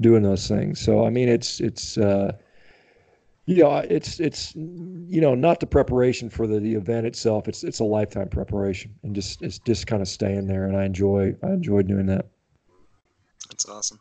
doing 0.00 0.22
those 0.22 0.46
things. 0.48 0.80
So 0.80 1.04
I 1.04 1.10
mean, 1.10 1.28
it's 1.28 1.60
it's. 1.60 1.98
Uh, 1.98 2.32
yeah, 3.50 3.78
it's 3.78 4.20
it's 4.20 4.54
you 4.54 5.22
know 5.22 5.34
not 5.34 5.58
the 5.58 5.66
preparation 5.66 6.28
for 6.28 6.46
the, 6.46 6.60
the 6.60 6.74
event 6.74 7.06
itself. 7.06 7.48
It's 7.48 7.64
it's 7.64 7.80
a 7.80 7.84
lifetime 7.84 8.28
preparation, 8.28 8.94
and 9.02 9.14
just 9.14 9.40
it's 9.40 9.58
just 9.60 9.86
kind 9.86 10.02
of 10.02 10.08
staying 10.08 10.46
there, 10.46 10.66
and 10.66 10.76
I 10.76 10.84
enjoy 10.84 11.34
I 11.42 11.46
enjoy 11.46 11.80
doing 11.80 12.04
that. 12.06 12.26
That's 13.48 13.66
awesome. 13.66 13.98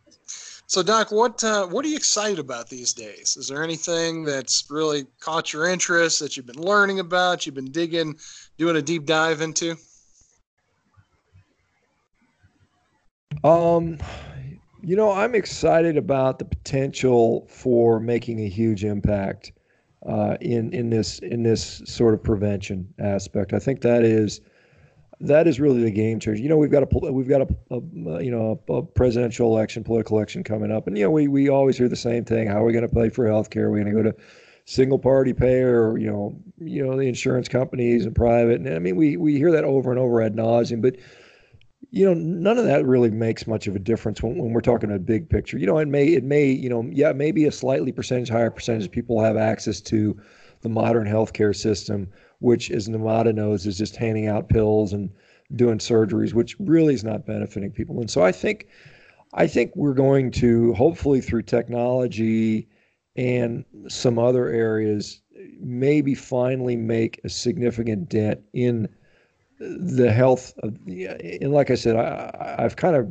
So, 0.69 0.83
Doc, 0.83 1.13
what 1.13 1.41
uh, 1.45 1.65
what 1.67 1.85
are 1.85 1.87
you 1.87 1.95
excited 1.95 2.39
about 2.39 2.67
these 2.67 2.91
days? 2.91 3.37
Is 3.37 3.47
there 3.47 3.63
anything 3.63 4.25
that's 4.25 4.65
really 4.69 5.05
caught 5.21 5.53
your 5.53 5.69
interest 5.69 6.19
that 6.19 6.35
you've 6.35 6.45
been 6.45 6.61
learning 6.61 6.99
about, 6.99 7.45
you've 7.45 7.55
been 7.55 7.71
digging, 7.71 8.17
doing 8.57 8.75
a 8.75 8.81
deep 8.81 9.05
dive 9.05 9.39
into? 9.39 9.77
Um, 13.45 13.97
you 14.87 14.95
know, 14.95 15.11
I'm 15.11 15.35
excited 15.35 15.97
about 15.97 16.39
the 16.39 16.45
potential 16.45 17.45
for 17.49 17.99
making 17.99 18.39
a 18.39 18.47
huge 18.47 18.85
impact 18.85 19.51
uh, 20.07 20.37
in 20.39 20.71
in 20.71 20.89
this 20.89 21.19
in 21.19 21.43
this 21.43 21.81
sort 21.85 22.13
of 22.13 22.23
prevention 22.23 22.87
aspect. 22.97 23.51
I 23.51 23.59
think 23.59 23.81
that 23.81 24.05
is 24.05 24.39
that 25.19 25.45
is 25.45 25.59
really 25.59 25.83
the 25.83 25.91
game 25.91 26.21
changer. 26.21 26.41
You 26.41 26.47
know, 26.47 26.55
we've 26.55 26.71
got 26.71 26.83
a 26.83 27.11
we've 27.11 27.27
got 27.27 27.41
a, 27.41 27.47
a 27.69 28.23
you 28.23 28.31
know 28.31 28.61
a, 28.69 28.81
presidential 28.81 29.53
election, 29.53 29.83
political 29.83 30.15
election 30.15 30.41
coming 30.41 30.71
up, 30.71 30.87
and 30.87 30.97
you 30.97 31.03
know 31.03 31.11
we 31.11 31.27
we 31.27 31.49
always 31.49 31.77
hear 31.77 31.89
the 31.89 31.97
same 31.97 32.23
thing: 32.23 32.47
How 32.47 32.61
are 32.61 32.65
we 32.65 32.71
going 32.71 32.87
to 32.87 32.95
pay 32.95 33.09
for 33.09 33.27
health 33.27 33.49
care? 33.49 33.65
Are 33.65 33.71
we 33.71 33.81
going 33.81 33.93
to 33.93 34.03
go 34.03 34.09
to 34.09 34.15
single 34.63 34.99
party 34.99 35.33
payer, 35.33 35.89
or, 35.91 35.97
you 35.97 36.09
know, 36.09 36.33
you 36.59 36.85
know 36.85 36.95
the 36.95 37.09
insurance 37.09 37.49
companies 37.49 38.05
and 38.05 38.15
private? 38.15 38.61
And 38.61 38.73
I 38.73 38.79
mean, 38.79 38.95
we 38.95 39.17
we 39.17 39.35
hear 39.35 39.51
that 39.51 39.65
over 39.65 39.91
and 39.91 39.99
over 39.99 40.21
ad 40.21 40.33
nauseum, 40.33 40.81
but 40.81 40.95
you 41.89 42.05
know, 42.05 42.13
none 42.13 42.57
of 42.57 42.65
that 42.65 42.85
really 42.85 43.09
makes 43.09 43.47
much 43.47 43.67
of 43.67 43.75
a 43.75 43.79
difference 43.79 44.21
when, 44.21 44.37
when 44.37 44.51
we're 44.51 44.61
talking 44.61 44.91
a 44.91 44.99
big 44.99 45.29
picture. 45.29 45.57
You 45.57 45.67
know, 45.67 45.77
it 45.77 45.87
may, 45.87 46.07
it 46.07 46.23
may, 46.23 46.45
you 46.45 46.69
know, 46.69 46.87
yeah, 46.91 47.13
maybe 47.13 47.45
a 47.45 47.51
slightly 47.51 47.91
percentage 47.91 48.29
higher 48.29 48.51
percentage 48.51 48.85
of 48.85 48.91
people 48.91 49.23
have 49.23 49.37
access 49.37 49.79
to 49.81 50.19
the 50.61 50.69
modern 50.69 51.07
healthcare 51.07 51.55
system, 51.55 52.09
which, 52.39 52.71
as 52.71 52.89
Nevada 52.89 53.31
knows, 53.31 53.65
is 53.65 53.77
just 53.77 53.95
handing 53.95 54.27
out 54.27 54.49
pills 54.49 54.91
and 54.91 55.09
doing 55.55 55.77
surgeries, 55.77 56.33
which 56.33 56.57
really 56.59 56.93
is 56.93 57.03
not 57.03 57.25
benefiting 57.25 57.71
people. 57.71 57.99
And 58.01 58.09
so 58.09 58.21
I 58.21 58.31
think, 58.31 58.67
I 59.33 59.47
think 59.47 59.71
we're 59.75 59.93
going 59.93 60.31
to 60.31 60.73
hopefully 60.73 61.21
through 61.21 61.43
technology 61.43 62.67
and 63.15 63.63
some 63.87 64.19
other 64.19 64.49
areas, 64.49 65.21
maybe 65.59 66.15
finally 66.15 66.75
make 66.75 67.21
a 67.23 67.29
significant 67.29 68.09
dent 68.09 68.41
in 68.53 68.89
the 69.59 70.11
health 70.11 70.53
of 70.63 70.77
and 70.87 71.51
like 71.51 71.71
I 71.71 71.75
said, 71.75 71.95
I, 71.95 72.55
I've 72.59 72.75
kind 72.75 72.95
of 72.95 73.07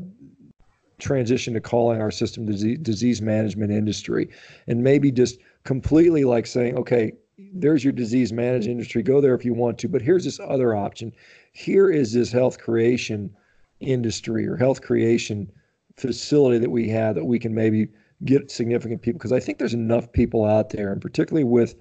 transitioned 1.00 1.54
to 1.54 1.60
calling 1.60 2.00
our 2.00 2.10
system 2.10 2.46
disease, 2.46 2.78
disease 2.80 3.20
management 3.20 3.72
industry, 3.72 4.30
and 4.66 4.82
maybe 4.82 5.10
just 5.10 5.38
completely 5.64 6.24
like 6.24 6.46
saying, 6.46 6.76
okay, 6.76 7.12
there's 7.52 7.84
your 7.84 7.92
disease 7.92 8.32
management 8.32 8.72
industry. 8.72 9.02
Go 9.02 9.20
there 9.20 9.34
if 9.34 9.44
you 9.44 9.54
want 9.54 9.78
to, 9.78 9.88
but 9.88 10.00
here's 10.00 10.24
this 10.24 10.40
other 10.40 10.74
option. 10.74 11.12
Here 11.52 11.90
is 11.90 12.12
this 12.12 12.32
health 12.32 12.58
creation 12.58 13.34
industry 13.80 14.46
or 14.46 14.56
health 14.56 14.80
creation 14.80 15.50
facility 15.96 16.58
that 16.58 16.70
we 16.70 16.88
have 16.88 17.14
that 17.14 17.24
we 17.24 17.38
can 17.38 17.54
maybe 17.54 17.88
get 18.24 18.50
significant 18.50 19.02
people 19.02 19.18
because 19.18 19.32
I 19.32 19.40
think 19.40 19.58
there's 19.58 19.74
enough 19.74 20.10
people 20.12 20.44
out 20.44 20.70
there, 20.70 20.92
and 20.92 21.02
particularly 21.02 21.44
with 21.44 21.74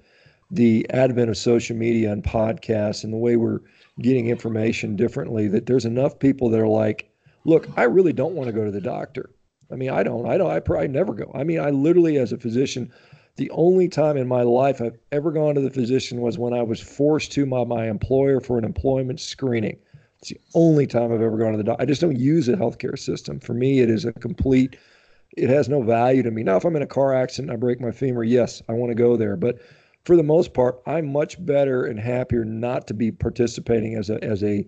the 0.50 0.86
advent 0.90 1.30
of 1.30 1.36
social 1.36 1.76
media 1.76 2.12
and 2.12 2.22
podcasts 2.22 3.04
and 3.04 3.12
the 3.12 3.18
way 3.18 3.36
we're 3.36 3.60
getting 4.00 4.28
information 4.28 4.96
differently 4.96 5.48
that 5.48 5.66
there's 5.66 5.84
enough 5.84 6.18
people 6.18 6.50
that 6.50 6.60
are 6.60 6.68
like, 6.68 7.10
look, 7.44 7.68
I 7.76 7.84
really 7.84 8.12
don't 8.12 8.34
want 8.34 8.48
to 8.48 8.52
go 8.52 8.64
to 8.64 8.70
the 8.70 8.80
doctor. 8.80 9.30
I 9.70 9.76
mean, 9.76 9.90
I 9.90 10.02
don't. 10.02 10.26
I 10.26 10.36
don't. 10.38 10.50
I 10.50 10.60
probably 10.60 10.88
never 10.88 11.12
go. 11.12 11.30
I 11.34 11.44
mean, 11.44 11.60
I 11.60 11.70
literally, 11.70 12.18
as 12.18 12.32
a 12.32 12.38
physician, 12.38 12.92
the 13.36 13.50
only 13.50 13.88
time 13.88 14.16
in 14.16 14.28
my 14.28 14.42
life 14.42 14.80
I've 14.80 14.98
ever 15.12 15.32
gone 15.32 15.54
to 15.54 15.60
the 15.60 15.70
physician 15.70 16.20
was 16.20 16.38
when 16.38 16.54
I 16.54 16.62
was 16.62 16.80
forced 16.80 17.32
to 17.32 17.46
by 17.46 17.64
my 17.64 17.88
employer 17.88 18.40
for 18.40 18.58
an 18.58 18.64
employment 18.64 19.20
screening. 19.20 19.76
It's 20.20 20.30
the 20.30 20.40
only 20.54 20.86
time 20.86 21.12
I've 21.12 21.20
ever 21.20 21.36
gone 21.36 21.52
to 21.52 21.58
the 21.58 21.64
doctor. 21.64 21.82
I 21.82 21.86
just 21.86 22.00
don't 22.00 22.18
use 22.18 22.46
the 22.46 22.54
healthcare 22.54 22.98
system. 22.98 23.40
For 23.40 23.54
me, 23.54 23.80
it 23.80 23.90
is 23.90 24.04
a 24.04 24.12
complete. 24.12 24.76
It 25.36 25.50
has 25.50 25.68
no 25.68 25.82
value 25.82 26.22
to 26.22 26.30
me. 26.30 26.42
Now, 26.42 26.56
if 26.56 26.64
I'm 26.64 26.76
in 26.76 26.82
a 26.82 26.86
car 26.86 27.12
accident 27.14 27.52
I 27.52 27.56
break 27.56 27.80
my 27.80 27.90
femur, 27.90 28.24
yes, 28.24 28.62
I 28.68 28.72
want 28.72 28.90
to 28.90 28.94
go 28.94 29.16
there. 29.16 29.36
But 29.36 29.58
for 30.06 30.16
the 30.16 30.22
most 30.22 30.54
part, 30.54 30.80
I'm 30.86 31.12
much 31.12 31.44
better 31.44 31.84
and 31.84 31.98
happier 31.98 32.44
not 32.44 32.86
to 32.86 32.94
be 32.94 33.10
participating 33.10 33.96
as 33.96 34.08
a 34.08 34.22
as 34.22 34.42
a 34.44 34.66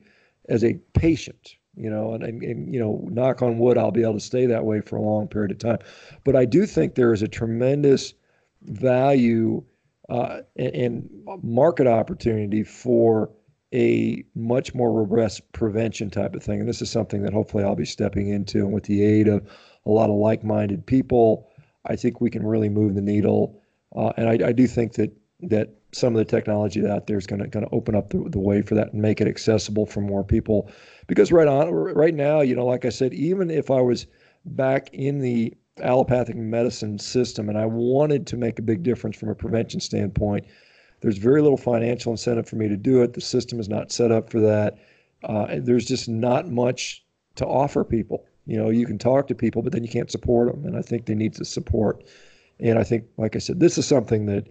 as 0.48 0.64
a 0.64 0.74
patient. 0.94 1.54
You 1.76 1.88
know, 1.88 2.12
and, 2.12 2.24
and, 2.24 2.42
and 2.42 2.74
you 2.74 2.80
know, 2.80 3.06
knock 3.08 3.40
on 3.40 3.58
wood, 3.58 3.78
I'll 3.78 3.92
be 3.92 4.02
able 4.02 4.14
to 4.14 4.20
stay 4.20 4.46
that 4.46 4.64
way 4.64 4.80
for 4.80 4.96
a 4.96 5.00
long 5.00 5.28
period 5.28 5.52
of 5.52 5.58
time. 5.58 5.78
But 6.24 6.34
I 6.34 6.44
do 6.44 6.66
think 6.66 6.96
there 6.96 7.12
is 7.12 7.22
a 7.22 7.28
tremendous 7.28 8.14
value 8.62 9.62
uh, 10.08 10.40
and, 10.56 11.08
market 11.42 11.86
opportunity 11.86 12.64
for 12.64 13.30
a 13.72 14.24
much 14.34 14.74
more 14.74 14.92
robust 14.92 15.52
prevention 15.52 16.10
type 16.10 16.34
of 16.34 16.42
thing. 16.42 16.58
And 16.58 16.68
this 16.68 16.82
is 16.82 16.90
something 16.90 17.22
that 17.22 17.32
hopefully 17.32 17.62
I'll 17.62 17.76
be 17.76 17.84
stepping 17.84 18.28
into. 18.28 18.58
And 18.58 18.72
with 18.72 18.84
the 18.84 19.04
aid 19.04 19.28
of 19.28 19.48
a 19.86 19.90
lot 19.90 20.10
of 20.10 20.16
like 20.16 20.42
minded 20.42 20.84
people, 20.84 21.48
I 21.86 21.94
think 21.94 22.20
we 22.20 22.30
can 22.30 22.44
really 22.44 22.68
move 22.68 22.96
the 22.96 23.02
needle. 23.02 23.62
Uh, 23.94 24.12
and 24.16 24.28
I, 24.28 24.48
I, 24.48 24.52
do 24.52 24.66
think 24.66 24.94
that 24.94 25.12
that 25.40 25.70
some 25.92 26.14
of 26.14 26.18
the 26.18 26.24
technology 26.24 26.86
out 26.86 27.06
there 27.06 27.16
is 27.16 27.26
going 27.26 27.40
to 27.40 27.46
going 27.46 27.64
to 27.64 27.74
open 27.74 27.94
up 27.94 28.10
the, 28.10 28.18
the 28.28 28.38
way 28.38 28.62
for 28.62 28.74
that 28.74 28.92
and 28.92 29.00
make 29.00 29.20
it 29.20 29.28
accessible 29.28 29.86
for 29.86 30.00
more 30.00 30.24
people. 30.24 30.70
Because 31.06 31.32
right 31.32 31.48
on 31.48 31.70
right 31.72 32.14
now, 32.14 32.40
you 32.40 32.54
know, 32.54 32.66
like 32.66 32.84
I 32.84 32.90
said, 32.90 33.14
even 33.14 33.50
if 33.50 33.70
I 33.70 33.80
was 33.80 34.06
back 34.44 34.90
in 34.92 35.20
the 35.20 35.54
allopathic 35.80 36.36
medicine 36.36 36.98
system 36.98 37.48
and 37.48 37.56
I 37.56 37.66
wanted 37.66 38.26
to 38.28 38.36
make 38.36 38.58
a 38.58 38.62
big 38.62 38.82
difference 38.82 39.16
from 39.16 39.28
a 39.28 39.34
prevention 39.34 39.80
standpoint, 39.80 40.44
there's 41.00 41.18
very 41.18 41.40
little 41.40 41.56
financial 41.56 42.12
incentive 42.12 42.48
for 42.48 42.56
me 42.56 42.68
to 42.68 42.76
do 42.76 43.02
it. 43.02 43.12
The 43.12 43.20
system 43.20 43.60
is 43.60 43.68
not 43.68 43.92
set 43.92 44.10
up 44.10 44.30
for 44.30 44.40
that. 44.40 44.78
Uh, 45.24 45.46
there's 45.58 45.86
just 45.86 46.08
not 46.08 46.48
much 46.48 47.04
to 47.36 47.46
offer 47.46 47.84
people. 47.84 48.24
You 48.46 48.56
know, 48.56 48.70
you 48.70 48.86
can 48.86 48.98
talk 48.98 49.28
to 49.28 49.34
people, 49.34 49.62
but 49.62 49.72
then 49.72 49.84
you 49.84 49.90
can't 49.90 50.10
support 50.10 50.50
them, 50.50 50.64
and 50.64 50.76
I 50.76 50.82
think 50.82 51.06
they 51.06 51.14
need 51.14 51.34
the 51.34 51.44
support. 51.44 52.02
And 52.58 52.78
I 52.78 52.82
think, 52.82 53.04
like 53.16 53.36
I 53.36 53.38
said, 53.38 53.60
this 53.60 53.78
is 53.78 53.86
something 53.86 54.26
that 54.26 54.48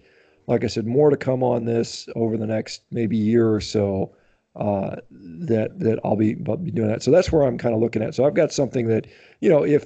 like 0.48 0.64
I 0.64 0.68
said, 0.68 0.88
more 0.88 1.10
to 1.10 1.18
come 1.18 1.43
on 1.43 1.66
this 1.66 2.08
over 2.16 2.38
the 2.38 2.48
next 2.48 2.84
maybe 2.89 3.18
year 3.18 3.54
or 3.54 3.62
so. 3.62 4.16
Uh, 4.56 4.95
that 5.12 5.78
that 5.80 6.00
I'll 6.04 6.16
be, 6.16 6.36
I'll 6.48 6.58
be 6.58 6.72
doing 6.72 6.88
that. 6.88 7.04
So 7.04 7.12
that's 7.12 7.32
where 7.32 7.43
I'm 7.43 7.60
kind 7.60 7.76
of 7.76 7.82
looking 7.82 8.02
at. 8.02 8.16
So 8.16 8.26
I've 8.26 8.34
got 8.34 8.52
something 8.52 8.88
that 8.88 9.06
you 9.39 9.50
know 9.50 9.64
if 9.64 9.86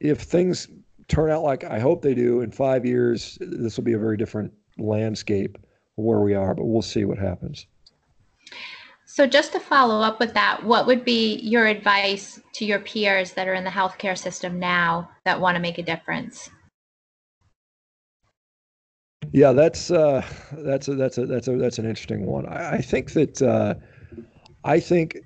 if 0.00 0.20
things 0.20 0.68
turn 1.08 1.30
out 1.30 1.42
like 1.42 1.62
I 1.62 1.78
hope 1.78 2.00
they 2.00 2.14
do 2.14 2.40
in 2.40 2.50
five 2.50 2.86
years, 2.86 3.36
this 3.42 3.76
will 3.76 3.84
be 3.84 3.92
a 3.92 3.98
very 3.98 4.16
different 4.16 4.54
landscape 4.78 5.58
where 5.96 6.20
we 6.20 6.34
are. 6.34 6.54
But 6.54 6.64
we'll 6.64 6.80
see 6.80 7.04
what 7.04 7.18
happens. 7.18 7.66
So 9.04 9.26
just 9.26 9.52
to 9.52 9.60
follow 9.60 10.00
up 10.00 10.18
with 10.18 10.34
that, 10.34 10.64
what 10.64 10.86
would 10.86 11.04
be 11.04 11.36
your 11.36 11.66
advice 11.66 12.40
to 12.54 12.64
your 12.64 12.80
peers 12.80 13.32
that 13.34 13.48
are 13.48 13.54
in 13.54 13.64
the 13.64 13.70
healthcare 13.70 14.16
system 14.18 14.58
now 14.58 15.10
that 15.24 15.40
want 15.40 15.56
to 15.56 15.60
make 15.60 15.78
a 15.78 15.82
difference? 15.82 16.50
Yeah, 19.36 19.52
that's 19.52 19.90
uh, 19.90 20.24
that's 20.52 20.88
a 20.88 20.94
that's 20.94 21.18
a 21.18 21.26
that's 21.26 21.46
a 21.46 21.58
that's 21.58 21.78
an 21.78 21.84
interesting 21.84 22.24
one. 22.24 22.46
I, 22.46 22.76
I 22.76 22.80
think 22.80 23.12
that 23.12 23.42
uh, 23.42 23.74
I 24.64 24.80
think 24.80 25.18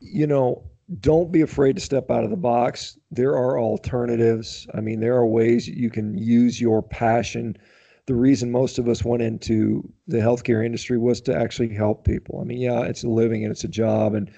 you 0.00 0.26
know 0.26 0.64
don't 0.98 1.30
be 1.30 1.42
afraid 1.42 1.76
to 1.76 1.82
step 1.82 2.10
out 2.10 2.24
of 2.24 2.30
the 2.30 2.38
box. 2.38 2.98
There 3.10 3.32
are 3.32 3.60
alternatives. 3.60 4.66
I 4.72 4.80
mean, 4.80 5.00
there 5.00 5.14
are 5.14 5.26
ways 5.26 5.68
you 5.68 5.90
can 5.90 6.16
use 6.16 6.58
your 6.58 6.82
passion. 6.82 7.54
The 8.06 8.14
reason 8.14 8.50
most 8.50 8.78
of 8.78 8.88
us 8.88 9.04
went 9.04 9.22
into 9.22 9.86
the 10.08 10.16
healthcare 10.16 10.64
industry 10.64 10.96
was 10.96 11.20
to 11.22 11.36
actually 11.36 11.74
help 11.74 12.06
people. 12.06 12.40
I 12.40 12.44
mean, 12.44 12.62
yeah, 12.62 12.80
it's 12.80 13.04
a 13.04 13.08
living 13.08 13.44
and 13.44 13.52
it's 13.52 13.64
a 13.64 13.68
job, 13.68 14.14
and 14.14 14.30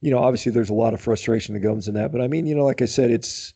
you 0.00 0.10
know, 0.10 0.20
obviously 0.20 0.52
there's 0.52 0.70
a 0.70 0.74
lot 0.74 0.94
of 0.94 1.02
frustration 1.02 1.52
that 1.52 1.62
comes 1.62 1.86
in 1.86 1.92
that. 1.96 2.12
But 2.12 2.22
I 2.22 2.28
mean, 2.28 2.46
you 2.46 2.54
know, 2.54 2.64
like 2.64 2.80
I 2.80 2.86
said, 2.86 3.10
it's 3.10 3.52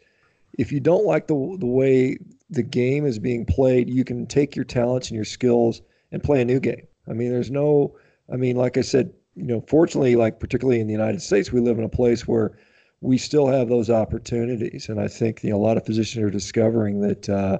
if 0.59 0.71
you 0.71 0.81
don't 0.81 1.07
like 1.07 1.29
the 1.29 1.57
the 1.59 1.67
way 1.67 2.19
the 2.51 2.63
game 2.63 3.07
is 3.07 3.19
being 3.19 3.47
played, 3.47 3.89
you 3.89 4.05
can 4.05 4.27
take 4.27 4.57
your 4.57 4.65
talents 4.65 5.09
and 5.09 5.17
your 5.17 5.25
skills 5.25 5.81
and 6.13 6.23
play 6.23 6.43
a 6.43 6.45
new 6.45 6.61
game. 6.61 6.87
I 7.09 7.13
mean, 7.13 7.31
there's 7.31 7.51
no, 7.51 7.97
I 8.33 8.37
mean, 8.37 8.57
like 8.57 8.77
I 8.77 8.83
said, 8.83 9.13
you 9.37 9.45
know, 9.45 9.65
fortunately, 9.69 10.17
like 10.17 10.41
particularly 10.41 10.81
in 10.81 10.87
the 10.87 10.93
United 10.93 11.23
States, 11.23 11.53
we 11.53 11.61
live 11.61 11.79
in 11.79 11.85
a 11.85 11.89
place 11.89 12.27
where 12.27 12.59
we 13.01 13.17
still 13.17 13.47
have 13.47 13.69
those 13.69 13.89
opportunities. 13.89 14.89
And 14.89 15.01
I 15.01 15.09
think, 15.09 15.43
you 15.43 15.51
know, 15.51 15.57
a 15.57 15.65
lot 15.65 15.77
of 15.77 15.87
physicians 15.87 16.25
are 16.25 16.31
discovering 16.31 17.01
that, 17.01 17.29
uh, 17.29 17.59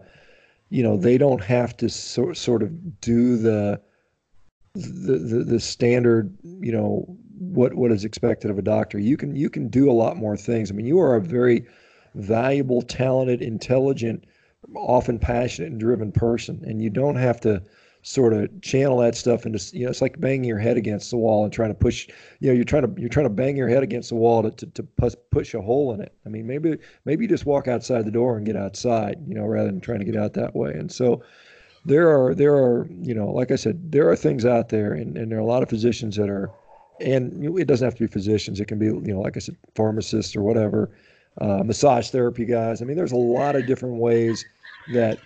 you 0.69 0.83
know, 0.83 0.97
they 0.97 1.17
don't 1.17 1.43
have 1.43 1.77
to 1.79 1.89
so, 1.89 2.33
sort 2.33 2.63
of 2.63 3.01
do 3.01 3.37
the, 3.37 3.81
the, 4.75 5.19
the, 5.19 5.45
the 5.45 5.61
standard, 5.61 6.37
you 6.43 6.73
know, 6.73 7.07
what, 7.39 7.75
what 7.75 7.91
is 7.91 8.05
expected 8.05 8.51
of 8.51 8.59
a 8.59 8.63
doctor. 8.63 8.99
You 8.99 9.17
can, 9.17 9.35
you 9.35 9.49
can 9.49 9.69
do 9.69 9.91
a 9.91 9.93
lot 9.93 10.17
more 10.17 10.37
things. 10.37 10.71
I 10.71 10.75
mean, 10.75 10.87
you 10.87 11.01
are 11.01 11.17
a 11.17 11.21
very 11.21 11.67
valuable, 12.15 12.83
talented, 12.83 13.41
intelligent, 13.41 14.25
often 14.75 15.19
passionate 15.19 15.73
and 15.73 15.81
driven 15.81 16.13
person, 16.13 16.63
and 16.65 16.83
you 16.83 16.91
don't 16.91 17.17
have 17.17 17.41
to 17.41 17.63
sort 18.03 18.33
of 18.33 18.49
channel 18.63 18.99
that 18.99 19.15
stuff 19.15 19.45
into 19.45 19.59
you 19.77 19.85
know 19.85 19.91
it's 19.91 20.01
like 20.01 20.19
banging 20.21 20.45
your 20.45 20.59
head 20.59 20.77
against 20.77 21.11
the 21.11 21.17
wall 21.17 21.45
and 21.45 21.53
trying 21.53 21.69
to 21.69 21.75
push 21.75 22.09
you 22.41 22.49
know 22.49 22.55
you're 22.55 22.65
trying 22.65 22.83
to 22.83 23.01
you're 23.01 23.11
trying 23.11 23.27
to 23.27 23.31
bang 23.31 23.57
your 23.57 23.69
head 23.69 23.83
against 23.83 24.09
the 24.09 24.15
wall 24.15 24.43
to, 24.43 24.51
to, 24.53 24.67
to 24.67 24.83
push, 25.31 25.53
a 25.55 25.61
hole 25.61 25.93
in 25.93 26.01
it. 26.01 26.15
I 26.25 26.29
mean 26.31 26.47
maybe 26.47 26.79
maybe 27.05 27.25
you 27.25 27.29
just 27.29 27.45
walk 27.45 27.69
outside 27.69 28.07
the 28.07 28.11
door 28.11 28.37
and 28.37 28.47
get 28.47 28.57
outside 28.57 29.19
you 29.27 29.35
know 29.35 29.45
rather 29.45 29.67
than 29.67 29.81
trying 29.81 29.99
to 29.99 30.05
get 30.05 30.17
out 30.17 30.33
that 30.35 30.55
way. 30.57 30.73
And 30.73 30.91
so 30.91 31.23
there 31.85 32.09
are 32.09 32.35
there 32.35 32.55
are 32.55 32.87
you 32.91 33.15
know 33.15 33.31
like 33.31 33.51
i 33.51 33.57
said 33.57 33.91
there 33.91 34.11
are 34.11 34.17
things 34.17 34.45
out 34.45 34.69
there 34.69 34.93
and, 34.93 35.17
and 35.17 35.31
there 35.31 35.39
are 35.39 35.43
a 35.43 35.47
lot 35.47 35.63
of 35.63 35.69
physicians 35.69 36.17
that 36.17 36.29
are 36.29 36.51
and 37.01 37.59
it 37.59 37.67
doesn't 37.67 37.87
have 37.87 37.95
to 37.95 38.07
be 38.07 38.13
physicians. 38.13 38.61
It 38.61 38.67
can 38.67 38.79
be 38.79 38.87
you 38.87 39.01
know 39.15 39.21
like 39.21 39.37
i 39.37 39.41
said 39.41 39.57
pharmacists 39.75 40.35
or 40.37 40.43
whatever 40.43 40.91
uh, 41.41 41.63
massage 41.65 42.11
therapy 42.11 42.45
guys. 42.45 42.83
I 42.83 42.85
mean, 42.85 42.97
there's 42.97 43.13
a 43.13 43.17
lot 43.17 43.57
of 43.57 43.67
different 43.67 43.97
ways 43.97 44.45
that 44.93 45.19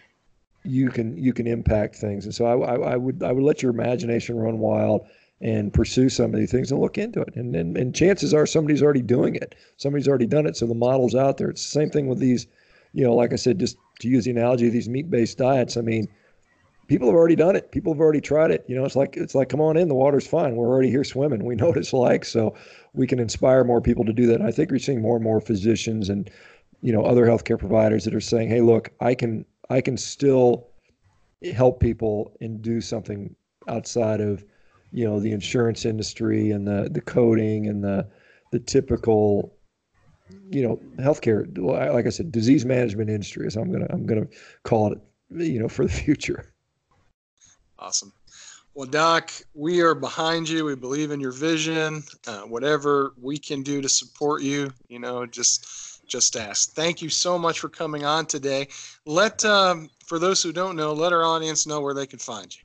you 0.65 0.91
can 0.91 1.17
you 1.17 1.33
can 1.33 1.47
impact 1.47 1.97
things. 1.97 2.25
And 2.25 2.35
so 2.35 2.47
I, 2.47 2.75
I, 2.75 2.93
I 2.93 2.97
would 2.97 3.23
I 3.23 3.33
would 3.33 3.45
let 3.45 3.63
your 3.63 3.71
imagination 3.71 4.37
run 4.37 4.59
wild 4.59 5.07
and 5.41 5.73
pursue 5.73 6.09
some 6.09 6.33
of 6.33 6.41
these 6.41 6.51
things 6.51 6.71
and 6.71 6.81
look 6.81 6.97
into 6.97 7.21
it. 7.21 7.35
And, 7.37 7.55
and 7.55 7.77
and 7.77 7.95
chances 7.95 8.33
are 8.33 8.47
somebody's 8.47 8.83
already 8.83 9.03
doing 9.03 9.35
it. 9.35 9.55
Somebody's 9.77 10.09
already 10.09 10.27
done 10.27 10.47
it. 10.47 10.57
So 10.57 10.67
the 10.67 10.75
model's 10.75 11.15
out 11.15 11.37
there. 11.37 11.51
It's 11.51 11.63
the 11.63 11.81
same 11.81 11.91
thing 11.91 12.07
with 12.07 12.19
these, 12.19 12.47
you 12.93 13.05
know, 13.05 13.15
like 13.15 13.33
I 13.33 13.37
said, 13.37 13.59
just 13.59 13.77
to 14.01 14.09
use 14.09 14.25
the 14.25 14.31
analogy, 14.31 14.67
of 14.67 14.73
these 14.73 14.89
meat-based 14.89 15.39
diets. 15.39 15.77
I 15.77 15.81
mean, 15.83 16.09
people 16.89 17.09
have 17.09 17.15
already 17.15 17.37
done 17.37 17.57
it. 17.57 17.71
People 17.71 17.93
have 17.93 18.01
already 18.01 18.21
tried 18.21 18.51
it. 18.51 18.65
You 18.69 18.77
know, 18.77 18.85
it's 18.85 18.97
like 18.97 19.17
it's 19.17 19.35
like 19.35 19.49
come 19.49 19.61
on 19.61 19.77
in, 19.77 19.89
the 19.89 19.95
water's 19.95 20.27
fine. 20.27 20.57
We're 20.57 20.69
already 20.69 20.91
here 20.91 21.05
swimming. 21.05 21.45
We 21.45 21.57
know 21.57 21.69
what 21.69 21.77
it's 21.77 21.93
like. 21.93 22.25
So 22.25 22.55
we 22.95 23.07
can 23.07 23.19
inspire 23.19 23.65
more 23.65 23.81
people 23.81 24.05
to 24.05 24.13
do 24.13 24.27
that. 24.27 24.37
And 24.41 24.47
I 24.47 24.53
think 24.53 24.71
we're 24.71 24.79
seeing 24.79 25.03
more 25.03 25.17
and 25.17 25.25
more 25.25 25.41
physicians 25.41 26.09
and 26.09 26.31
you 26.81 26.93
know 26.93 27.05
other 27.05 27.27
healthcare 27.27 27.59
providers 27.59 28.05
that 28.05 28.15
are 28.15 28.21
saying, 28.21 28.49
"Hey, 28.49 28.61
look, 28.61 28.91
I 29.01 29.15
can 29.15 29.45
I 29.71 29.81
can 29.81 29.97
still 29.97 30.69
help 31.53 31.81
people 31.81 32.37
and 32.41 32.63
do 32.63 32.81
something 32.81 33.35
outside 33.69 34.21
of 34.21 34.45
you 34.93 35.05
know 35.05 35.19
the 35.19 35.33
insurance 35.33 35.85
industry 35.85 36.51
and 36.51 36.67
the 36.67 36.89
the 36.91 37.01
coding 37.01 37.67
and 37.67 37.83
the 37.83 38.09
the 38.53 38.61
typical 38.61 39.57
you 40.51 40.63
know 40.63 40.81
healthcare 40.99 41.47
like 41.59 42.07
I 42.07 42.11
said 42.11 42.31
disease 42.33 42.65
management 42.65 43.11
industry 43.11 43.47
is 43.47 43.57
I'm 43.57 43.71
gonna 43.73 43.87
I'm 43.91 44.07
gonna 44.07 44.27
call 44.63 44.93
it 44.93 45.01
you 45.31 45.59
know 45.59 45.69
for 45.69 45.85
the 45.85 45.93
future. 46.05 46.53
Awesome. 47.79 48.13
Well, 48.75 48.89
Doc, 48.89 49.31
we 49.55 49.81
are 49.83 49.95
behind 49.95 50.49
you. 50.49 50.65
We 50.65 50.75
believe 50.75 51.13
in 51.13 51.21
your 51.21 51.31
vision. 51.31 52.03
Uh, 52.27 52.41
whatever 52.41 53.15
we 53.23 53.39
can 53.39 53.63
do 53.63 53.81
to 53.81 53.89
support 53.89 54.43
you, 54.43 54.73
you 54.89 54.99
know, 54.99 55.27
just 55.27 56.07
just 56.09 56.37
ask. 56.37 56.73
Thank 56.73 57.01
you 57.01 57.09
so 57.09 57.39
much 57.39 57.61
for 57.61 57.69
coming 57.69 58.05
on 58.05 58.27
today. 58.27 58.69
Let 59.07 59.45
um, 59.45 59.91
for 60.05 60.19
those 60.19 60.43
who 60.43 60.53
don't 60.53 60.77
know, 60.77 60.93
let 60.93 61.13
our 61.13 61.25
audience 61.25 61.67
know 61.67 61.81
where 61.81 61.95
they 61.95 62.07
can 62.07 62.19
find 62.19 62.55
you. 62.55 62.63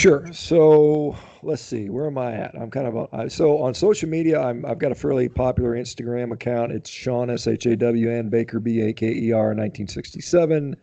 Sure. 0.00 0.32
So 0.32 1.16
let's 1.42 1.62
see, 1.62 1.88
where 1.88 2.06
am 2.06 2.18
I 2.18 2.32
at? 2.32 2.54
I'm 2.54 2.70
kind 2.70 2.86
of 2.86 3.08
on, 3.12 3.30
so 3.30 3.58
on 3.58 3.74
social 3.74 4.08
media. 4.08 4.40
I'm 4.40 4.66
I've 4.66 4.78
got 4.78 4.90
a 4.90 4.94
fairly 4.94 5.28
popular 5.28 5.76
Instagram 5.76 6.32
account. 6.32 6.72
It's 6.72 6.90
Shawn 6.90 7.30
S 7.30 7.46
H 7.46 7.66
A 7.66 7.76
W 7.76 8.10
N 8.10 8.28
Baker 8.28 8.58
B 8.58 8.80
A 8.80 8.92
K 8.92 9.06
E 9.06 9.30
R 9.30 9.48
1967. 9.48 10.74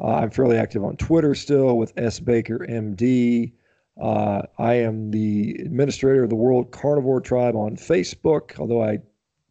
Uh, 0.00 0.16
I'm 0.16 0.30
fairly 0.30 0.56
active 0.56 0.84
on 0.84 0.96
Twitter 0.96 1.34
still 1.34 1.78
with 1.78 1.92
S 1.96 2.20
Baker 2.20 2.66
MD. 2.68 3.52
Uh, 4.00 4.42
I 4.58 4.74
am 4.74 5.10
the 5.10 5.56
administrator 5.60 6.24
of 6.24 6.30
the 6.30 6.36
World 6.36 6.72
Carnivore 6.72 7.20
Tribe 7.20 7.54
on 7.54 7.76
Facebook, 7.76 8.58
although 8.58 8.82
I 8.82 8.98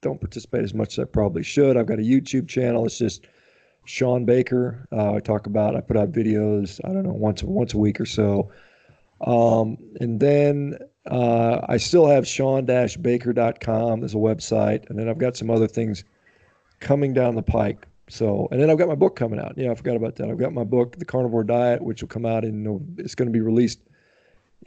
don't 0.02 0.20
participate 0.20 0.64
as 0.64 0.74
much 0.74 0.98
as 0.98 1.04
I 1.04 1.06
probably 1.06 1.44
should. 1.44 1.78
I've 1.78 1.86
got 1.86 2.00
a 2.00 2.04
YouTube 2.04 2.50
channel. 2.50 2.86
It's 2.86 2.98
just 2.98 3.26
Shawn 3.86 4.26
Baker. 4.26 4.86
Uh, 4.92 5.14
I 5.14 5.20
talk 5.20 5.48
about. 5.48 5.76
I 5.76 5.82
put 5.82 5.96
out 5.96 6.12
videos. 6.12 6.82
I 6.84 6.90
don't 6.90 7.04
know 7.04 7.14
once 7.14 7.42
once 7.42 7.74
a 7.74 7.78
week 7.78 8.02
or 8.02 8.06
so. 8.06 8.52
Um, 9.26 9.78
and 10.02 10.20
then 10.20 10.78
uh, 11.10 11.62
I 11.68 11.78
still 11.78 12.08
have 12.08 12.28
Shawn-Baker.com. 12.28 14.00
There's 14.00 14.14
a 14.14 14.18
website, 14.18 14.90
and 14.90 15.00
then 15.00 15.08
I've 15.08 15.18
got 15.18 15.38
some 15.38 15.50
other 15.50 15.68
things 15.68 16.04
coming 16.80 17.14
down 17.14 17.36
the 17.36 17.42
pike. 17.42 17.88
So, 18.14 18.48
and 18.52 18.62
then 18.62 18.70
I've 18.70 18.78
got 18.78 18.88
my 18.88 18.94
book 18.94 19.16
coming 19.16 19.40
out. 19.40 19.58
Yeah, 19.58 19.72
I 19.72 19.76
forgot 19.76 19.96
about 19.96 20.18
that. 20.18 20.30
I've 20.30 20.38
got 20.38 20.54
my 20.54 20.64
book, 20.64 21.00
The 21.00 21.06
Carnivore 21.06 21.44
Diet, 21.44 21.82
which 21.82 22.04
will 22.04 22.10
come 22.10 22.28
out 22.28 22.46
in. 22.46 22.96
It's 23.00 23.16
going 23.16 23.28
to 23.28 23.34
be 23.34 23.42
released 23.42 23.80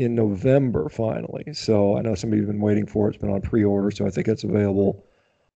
in 0.01 0.17
November 0.17 0.89
finally. 0.89 1.55
So 1.55 1.97
I 1.97 2.03
know 2.03 2.17
somebody's 2.17 2.47
been 2.47 2.61
waiting 2.61 2.87
for 2.87 3.07
it. 3.07 3.15
It's 3.15 3.21
been 3.21 3.31
on 3.31 3.41
pre-order, 3.43 3.93
so 3.93 4.05
I 4.05 4.11
think 4.11 4.27
it's 4.27 4.43
available 4.43 5.07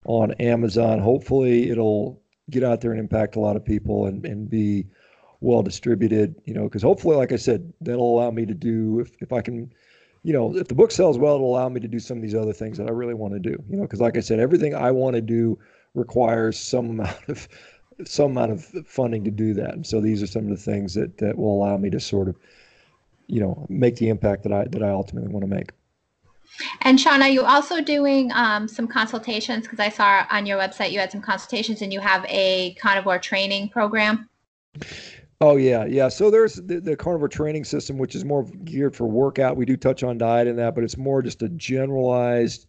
on 0.04 0.32
Amazon. 0.32 0.98
Hopefully, 0.98 1.70
it'll 1.70 2.20
get 2.50 2.62
out 2.62 2.82
there 2.82 2.90
and 2.90 3.00
impact 3.00 3.36
a 3.36 3.40
lot 3.40 3.56
of 3.56 3.64
people 3.64 4.04
and, 4.04 4.22
and 4.26 4.50
be 4.50 4.84
well 5.40 5.62
distributed. 5.62 6.34
You 6.44 6.52
know, 6.52 6.64
because 6.64 6.82
hopefully, 6.82 7.16
like 7.16 7.32
I 7.32 7.36
said, 7.36 7.72
that'll 7.80 8.18
allow 8.18 8.30
me 8.30 8.44
to 8.44 8.54
do 8.54 9.00
if 9.00 9.12
if 9.22 9.32
I 9.32 9.40
can. 9.40 9.72
You 10.24 10.34
know, 10.34 10.54
if 10.54 10.68
the 10.68 10.74
book 10.74 10.90
sells 10.90 11.16
well, 11.16 11.36
it'll 11.36 11.56
allow 11.56 11.70
me 11.70 11.80
to 11.80 11.88
do 11.88 12.00
some 12.00 12.18
of 12.18 12.22
these 12.22 12.34
other 12.34 12.52
things 12.52 12.76
that 12.76 12.86
I 12.86 12.90
really 12.90 13.14
want 13.14 13.32
to 13.32 13.40
do. 13.40 13.56
You 13.70 13.78
know, 13.78 13.84
because 13.84 14.02
like 14.02 14.18
I 14.18 14.20
said, 14.20 14.40
everything 14.40 14.74
I 14.74 14.90
want 14.90 15.16
to 15.16 15.22
do 15.22 15.58
requires 15.94 16.58
some 16.58 16.90
amount 16.90 17.28
of 17.28 17.48
some 18.04 18.32
amount 18.32 18.52
of 18.52 18.64
funding 18.86 19.24
to 19.24 19.30
do 19.30 19.54
that. 19.54 19.74
And 19.74 19.86
so 19.86 20.00
these 20.00 20.22
are 20.22 20.26
some 20.26 20.44
of 20.44 20.50
the 20.50 20.56
things 20.56 20.94
that 20.94 21.18
that 21.18 21.36
will 21.36 21.54
allow 21.54 21.76
me 21.76 21.90
to 21.90 22.00
sort 22.00 22.28
of, 22.28 22.36
you 23.26 23.40
know, 23.40 23.66
make 23.68 23.96
the 23.96 24.08
impact 24.08 24.42
that 24.44 24.52
I 24.52 24.64
that 24.68 24.82
I 24.82 24.90
ultimately 24.90 25.30
want 25.30 25.44
to 25.44 25.54
make. 25.54 25.72
And 26.82 27.00
Shawn, 27.00 27.22
are 27.22 27.28
you 27.28 27.44
also 27.44 27.80
doing 27.80 28.32
um, 28.32 28.66
some 28.66 28.88
consultations? 28.88 29.64
Because 29.64 29.80
I 29.80 29.90
saw 29.90 30.26
on 30.30 30.46
your 30.46 30.58
website 30.58 30.90
you 30.90 30.98
had 30.98 31.12
some 31.12 31.20
consultations, 31.20 31.82
and 31.82 31.92
you 31.92 32.00
have 32.00 32.24
a 32.28 32.74
carnivore 32.74 33.18
training 33.18 33.68
program. 33.68 34.28
Oh 35.40 35.56
yeah, 35.56 35.84
yeah. 35.84 36.08
So 36.08 36.30
there's 36.30 36.54
the, 36.54 36.80
the, 36.80 36.96
carnivore 36.96 37.28
training 37.28 37.64
system, 37.64 37.96
which 37.96 38.16
is 38.16 38.24
more 38.24 38.44
geared 38.64 38.96
for 38.96 39.06
workout. 39.06 39.56
We 39.56 39.66
do 39.66 39.76
touch 39.76 40.02
on 40.02 40.18
diet 40.18 40.48
in 40.48 40.56
that, 40.56 40.74
but 40.74 40.82
it's 40.82 40.96
more 40.96 41.22
just 41.22 41.42
a 41.42 41.48
generalized 41.50 42.66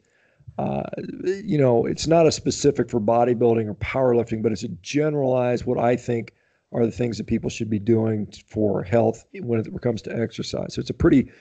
you 1.44 1.58
know, 1.58 1.86
it's 1.86 2.08
not 2.08 2.28
a 2.28 2.32
specific 2.32 2.90
for 2.90 3.00
bodybuilding 3.00 3.68
or 3.68 3.76
powerlifting, 3.76 4.42
but 4.42 4.52
it's 4.52 4.64
a 4.64 4.70
generalized 4.82 5.66
what 5.66 5.78
I 5.78 5.96
think 5.96 6.34
are 6.72 6.86
the 6.86 6.92
things 6.92 7.18
that 7.18 7.28
people 7.28 7.50
should 7.50 7.70
be 7.70 7.80
doing 7.80 8.32
for 8.48 8.84
health 8.84 9.26
when 9.42 9.60
it 9.60 9.82
comes 9.82 10.02
to 10.04 10.16
exercise. 10.16 10.76
So 10.76 10.82
it's 10.82 10.90
a 10.90 10.94
pretty 10.94 11.32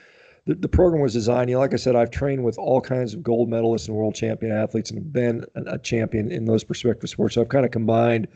the, 0.45 0.55
the 0.55 0.67
program 0.67 1.01
was 1.01 1.13
designed, 1.13 1.49
you 1.49 1.55
know, 1.55 1.59
like 1.59 1.73
I 1.73 1.77
said, 1.77 1.95
I've 1.95 2.11
trained 2.11 2.43
with 2.43 2.57
all 2.57 2.81
kinds 2.81 3.13
of 3.13 3.21
gold 3.21 3.49
medalists 3.49 3.87
and 3.87 3.95
world 3.95 4.15
champion 4.15 4.51
athletes 4.51 4.89
and 4.89 5.11
been 5.11 5.45
a 5.55 5.77
champion 5.77 6.31
in 6.31 6.45
those 6.45 6.67
respective 6.67 7.09
sports. 7.09 7.35
So 7.35 7.41
I've 7.41 7.49
kind 7.49 7.65
of 7.65 7.71
combined 7.71 8.27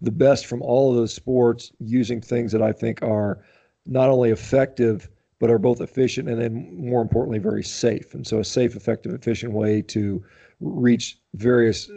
the 0.00 0.12
best 0.12 0.46
from 0.46 0.62
all 0.62 0.90
of 0.90 0.96
those 0.96 1.12
sports 1.12 1.72
using 1.78 2.20
things 2.20 2.52
that 2.52 2.62
I 2.62 2.72
think 2.72 3.02
are 3.02 3.44
not 3.84 4.08
only 4.08 4.30
effective 4.30 5.10
but 5.40 5.50
are 5.50 5.58
both 5.58 5.80
efficient 5.80 6.28
and 6.28 6.40
then 6.40 6.70
more 6.78 7.02
importantly 7.02 7.38
very 7.38 7.64
safe 7.64 8.14
and 8.14 8.24
so 8.26 8.38
a 8.38 8.44
safe 8.44 8.76
effective 8.76 9.12
efficient 9.12 9.52
way 9.52 9.82
to 9.82 10.22
reach 10.60 11.18
various 11.34 11.90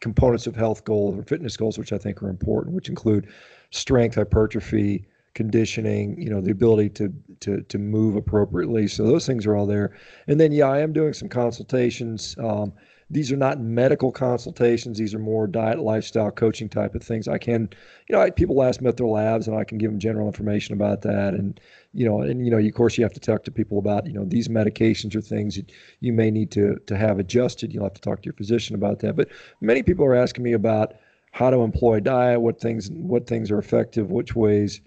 components 0.00 0.46
of 0.46 0.56
health 0.56 0.84
goals 0.84 1.18
or 1.18 1.22
fitness 1.24 1.56
goals 1.56 1.78
which 1.78 1.92
i 1.92 1.98
think 1.98 2.22
are 2.22 2.30
important 2.30 2.74
which 2.74 2.88
include 2.88 3.28
strength 3.70 4.14
hypertrophy 4.14 5.04
conditioning 5.34 6.20
you 6.20 6.30
know 6.30 6.40
the 6.40 6.50
ability 6.50 6.88
to 6.88 7.12
to 7.40 7.62
to 7.62 7.78
move 7.78 8.16
appropriately 8.16 8.86
so 8.86 9.04
those 9.04 9.26
things 9.26 9.44
are 9.46 9.56
all 9.56 9.66
there 9.66 9.96
and 10.28 10.40
then 10.40 10.52
yeah 10.52 10.68
i 10.68 10.78
am 10.78 10.92
doing 10.92 11.12
some 11.12 11.28
consultations 11.28 12.36
um, 12.38 12.72
these 13.12 13.30
are 13.30 13.36
not 13.36 13.60
medical 13.60 14.10
consultations. 14.10 14.96
These 14.96 15.14
are 15.14 15.18
more 15.18 15.46
diet, 15.46 15.78
lifestyle 15.78 16.30
coaching 16.30 16.68
type 16.68 16.94
of 16.94 17.02
things. 17.02 17.28
I 17.28 17.36
can, 17.36 17.68
you 18.08 18.16
know, 18.16 18.22
I, 18.22 18.30
people 18.30 18.62
ask 18.62 18.80
me 18.80 18.88
at 18.88 18.96
their 18.96 19.06
labs, 19.06 19.46
and 19.46 19.56
I 19.56 19.64
can 19.64 19.76
give 19.76 19.90
them 19.90 20.00
general 20.00 20.26
information 20.26 20.72
about 20.72 21.02
that. 21.02 21.34
And 21.34 21.60
you 21.94 22.06
know, 22.06 22.22
and 22.22 22.44
you 22.44 22.50
know, 22.50 22.58
of 22.58 22.74
course, 22.74 22.96
you 22.96 23.04
have 23.04 23.12
to 23.12 23.20
talk 23.20 23.44
to 23.44 23.50
people 23.50 23.78
about, 23.78 24.06
you 24.06 24.12
know, 24.12 24.24
these 24.24 24.48
medications 24.48 25.14
or 25.14 25.20
things 25.20 25.56
that 25.56 25.70
you 26.00 26.12
may 26.12 26.30
need 26.30 26.50
to 26.52 26.78
to 26.86 26.96
have 26.96 27.18
adjusted. 27.18 27.72
You'll 27.72 27.84
have 27.84 27.94
to 27.94 28.00
talk 28.00 28.22
to 28.22 28.26
your 28.26 28.34
physician 28.34 28.74
about 28.74 29.00
that. 29.00 29.16
But 29.16 29.28
many 29.60 29.82
people 29.82 30.04
are 30.04 30.14
asking 30.14 30.44
me 30.44 30.52
about 30.52 30.94
how 31.32 31.50
to 31.50 31.58
employ 31.58 32.00
diet, 32.00 32.40
what 32.40 32.60
things 32.60 32.90
what 32.90 33.26
things 33.26 33.50
are 33.50 33.58
effective, 33.58 34.10
which 34.10 34.34
ways, 34.34 34.80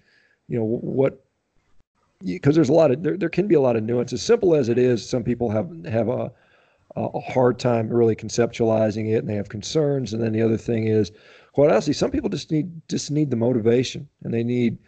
you 0.48 0.58
know, 0.58 0.64
what 0.64 1.22
because 2.24 2.54
there's 2.54 2.70
a 2.70 2.72
lot 2.74 2.90
of 2.90 3.02
there, 3.02 3.16
there 3.16 3.28
can 3.28 3.46
be 3.46 3.54
a 3.54 3.60
lot 3.60 3.76
of 3.76 3.84
nuance. 3.84 4.12
As 4.12 4.22
simple 4.22 4.54
as 4.54 4.68
it 4.68 4.78
is, 4.78 5.08
some 5.08 5.22
people 5.22 5.50
have 5.50 5.70
have 5.86 6.08
a 6.08 6.32
a 6.96 7.20
hard 7.20 7.58
time 7.58 7.90
really 7.90 8.16
conceptualizing 8.16 9.10
it 9.12 9.18
and 9.18 9.28
they 9.28 9.34
have 9.34 9.50
concerns. 9.50 10.14
And 10.14 10.22
then 10.22 10.32
the 10.32 10.40
other 10.40 10.56
thing 10.56 10.86
is, 10.86 11.12
quite 11.52 11.70
honestly, 11.70 11.92
some 11.92 12.10
people 12.10 12.30
just 12.30 12.50
need 12.50 12.70
just 12.88 13.10
need 13.10 13.30
the 13.30 13.36
motivation 13.36 14.08
and 14.24 14.32
they 14.32 14.42
need 14.42 14.78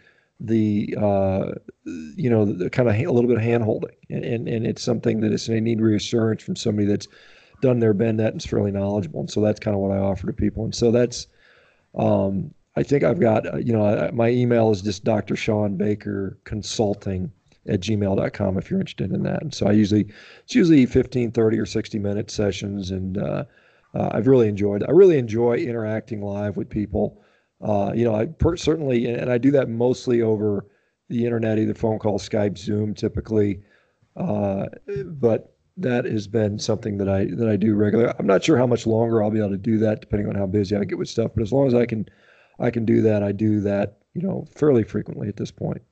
the 0.41 0.95
uh, 1.01 1.53
you 1.85 2.31
know 2.31 2.45
the 2.45 2.71
kind 2.71 2.89
of 2.89 2.95
a 2.95 3.11
little 3.11 3.29
bit 3.29 3.39
of 3.39 3.43
hand 3.43 3.65
holding 3.65 3.95
and, 4.11 4.25
and, 4.25 4.49
and 4.49 4.67
it's 4.67 4.83
something 4.83 5.21
that 5.21 5.33
is 5.33 5.47
they 5.47 5.61
need 5.61 5.81
reassurance 5.81 6.43
from 6.43 6.55
somebody 6.55 6.87
that's 6.87 7.09
done 7.61 7.81
their 7.81 7.95
bend 7.95 8.21
that 8.21 8.33
and 8.33 8.41
is 8.41 8.47
fairly 8.47 8.71
knowledgeable 8.71 9.21
and 9.21 9.31
so 9.31 9.41
that's 9.41 9.59
kind 9.59 9.75
of 9.75 9.81
what 9.81 9.91
I 9.91 9.99
offer 9.99 10.27
to 10.29 10.33
people 10.33 10.65
and 10.65 10.75
so 10.75 10.91
that's 10.93 11.27
um, 11.97 12.55
I 12.77 12.85
think 12.85 13.03
I've 13.03 13.19
got 13.19 13.53
uh, 13.53 13.57
you 13.57 13.73
know 13.73 13.85
I, 13.85 14.11
my 14.13 14.29
email 14.29 14.71
is 14.71 14.83
just 14.83 15.03
Dr. 15.03 15.35
shawn 15.35 15.77
Baker 15.77 16.39
Consulting 16.45 17.33
at 17.69 17.81
gmail.com 17.81 18.59
if 18.59 18.71
you're 18.71 18.81
interested 18.81 19.13
in 19.13 19.23
that. 19.23 19.43
And 19.43 19.55
so 19.55 19.67
I 19.67 19.73
usually, 19.73 20.09
it's 20.45 20.55
usually 20.55 20.87
15, 20.87 21.33
30 21.33 21.59
or 21.59 21.67
60 21.67 21.99
minute 21.99 22.31
sessions. 22.31 22.91
And 22.91 23.19
uh, 23.19 23.45
uh, 23.95 24.11
I've 24.13 24.27
really 24.27 24.49
enjoyed, 24.49 24.85
I 24.89 24.91
really 24.93 25.19
enjoy 25.19 25.57
interacting 25.57 26.23
live 26.23 26.57
with 26.57 26.69
people. 26.69 27.23
Uh, 27.61 27.93
you 27.95 28.05
know, 28.05 28.15
I 28.15 28.27
per- 28.27 28.57
certainly, 28.57 29.07
and 29.07 29.31
I 29.31 29.39
do 29.39 29.51
that 29.53 29.69
mostly 29.69 30.23
over 30.23 30.67
the 31.09 31.25
internet, 31.25 31.59
either 31.59 31.75
phone 31.75 31.99
call, 31.99 32.19
Skype, 32.19 32.57
Zoom, 32.57 32.95
typically. 32.95 33.63
Uh, 34.17 34.67
but 35.07 35.57
that 35.77 36.05
has 36.05 36.27
been 36.27 36.59
something 36.59 36.99
that 36.99 37.09
I 37.09 37.27
that 37.37 37.49
I 37.49 37.57
do 37.57 37.75
regularly. 37.75 38.13
I'm 38.19 38.27
not 38.27 38.45
sure 38.45 38.57
how 38.57 38.67
much 38.67 38.87
longer 38.87 39.23
I'll 39.23 39.31
be 39.31 39.39
able 39.39 39.51
to 39.51 39.59
do 39.59 39.79
that, 39.79 40.01
depending 40.01 40.29
on 40.29 40.35
how 40.35 40.47
busy 40.47 40.77
I 40.77 40.85
get 40.85 40.99
with 40.99 41.09
stuff. 41.09 41.33
But 41.35 41.43
as 41.43 41.53
long 41.53 41.67
as 41.67 41.75
I 41.75 41.87
can, 41.87 42.07
I 42.59 42.71
can 42.71 42.85
do 42.85 43.03
that. 43.03 43.23
I 43.23 43.33
do 43.33 43.61
that, 43.61 43.99
you 44.15 44.23
know, 44.23 44.47
fairly 44.55 44.83
frequently 44.83 45.29
at 45.29 45.37
this 45.37 45.51
point. 45.51 45.83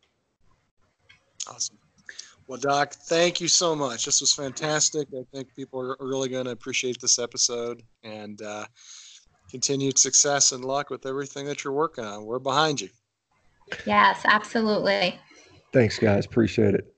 Awesome. 1.48 1.78
Well, 2.48 2.58
Doc, 2.58 2.92
thank 2.92 3.40
you 3.40 3.48
so 3.48 3.74
much. 3.74 4.04
This 4.04 4.20
was 4.20 4.32
fantastic. 4.32 5.08
I 5.12 5.24
think 5.32 5.54
people 5.56 5.80
are 5.80 5.96
really 5.98 6.28
going 6.28 6.44
to 6.44 6.52
appreciate 6.52 7.00
this 7.00 7.18
episode 7.18 7.82
and 8.04 8.40
uh, 8.40 8.66
continued 9.50 9.98
success 9.98 10.52
and 10.52 10.64
luck 10.64 10.90
with 10.90 11.06
everything 11.06 11.46
that 11.46 11.64
you're 11.64 11.72
working 11.72 12.04
on. 12.04 12.24
We're 12.24 12.38
behind 12.38 12.80
you. 12.80 12.88
Yes, 13.84 14.20
absolutely. 14.24 15.18
Thanks, 15.72 15.98
guys. 15.98 16.24
Appreciate 16.24 16.74
it. 16.74 16.92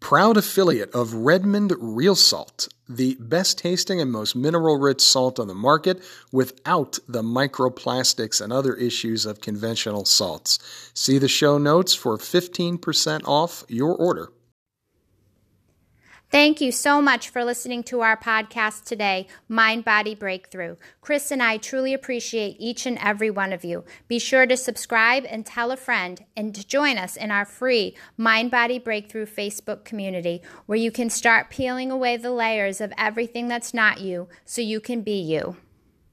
Proud 0.00 0.36
affiliate 0.36 0.92
of 0.94 1.14
Redmond 1.14 1.72
Real 1.78 2.16
Salt, 2.16 2.68
the 2.88 3.16
best 3.20 3.58
tasting 3.58 4.00
and 4.00 4.10
most 4.10 4.34
mineral 4.34 4.78
rich 4.78 5.00
salt 5.00 5.38
on 5.38 5.46
the 5.46 5.54
market 5.54 6.02
without 6.32 6.98
the 7.06 7.22
microplastics 7.22 8.40
and 8.40 8.52
other 8.52 8.74
issues 8.74 9.26
of 9.26 9.40
conventional 9.40 10.04
salts. 10.04 10.58
See 10.94 11.18
the 11.18 11.28
show 11.28 11.58
notes 11.58 11.94
for 11.94 12.16
15% 12.16 13.22
off 13.26 13.62
your 13.68 13.94
order. 13.94 14.32
Thank 16.30 16.60
you 16.60 16.70
so 16.70 17.02
much 17.02 17.28
for 17.28 17.44
listening 17.44 17.82
to 17.84 18.02
our 18.02 18.16
podcast 18.16 18.84
today, 18.84 19.26
Mind 19.48 19.84
Body 19.84 20.14
Breakthrough. 20.14 20.76
Chris 21.00 21.32
and 21.32 21.42
I 21.42 21.56
truly 21.56 21.92
appreciate 21.92 22.54
each 22.60 22.86
and 22.86 22.96
every 22.98 23.30
one 23.30 23.52
of 23.52 23.64
you. 23.64 23.84
Be 24.06 24.20
sure 24.20 24.46
to 24.46 24.56
subscribe 24.56 25.24
and 25.28 25.44
tell 25.44 25.72
a 25.72 25.76
friend 25.76 26.24
and 26.36 26.54
to 26.54 26.64
join 26.64 26.98
us 26.98 27.16
in 27.16 27.32
our 27.32 27.44
free 27.44 27.96
Mind 28.16 28.52
Body 28.52 28.78
Breakthrough 28.78 29.26
Facebook 29.26 29.82
community 29.82 30.40
where 30.66 30.78
you 30.78 30.92
can 30.92 31.10
start 31.10 31.50
peeling 31.50 31.90
away 31.90 32.16
the 32.16 32.30
layers 32.30 32.80
of 32.80 32.92
everything 32.96 33.48
that's 33.48 33.74
not 33.74 34.00
you 34.00 34.28
so 34.44 34.60
you 34.60 34.78
can 34.78 35.02
be 35.02 35.20
you. 35.20 35.56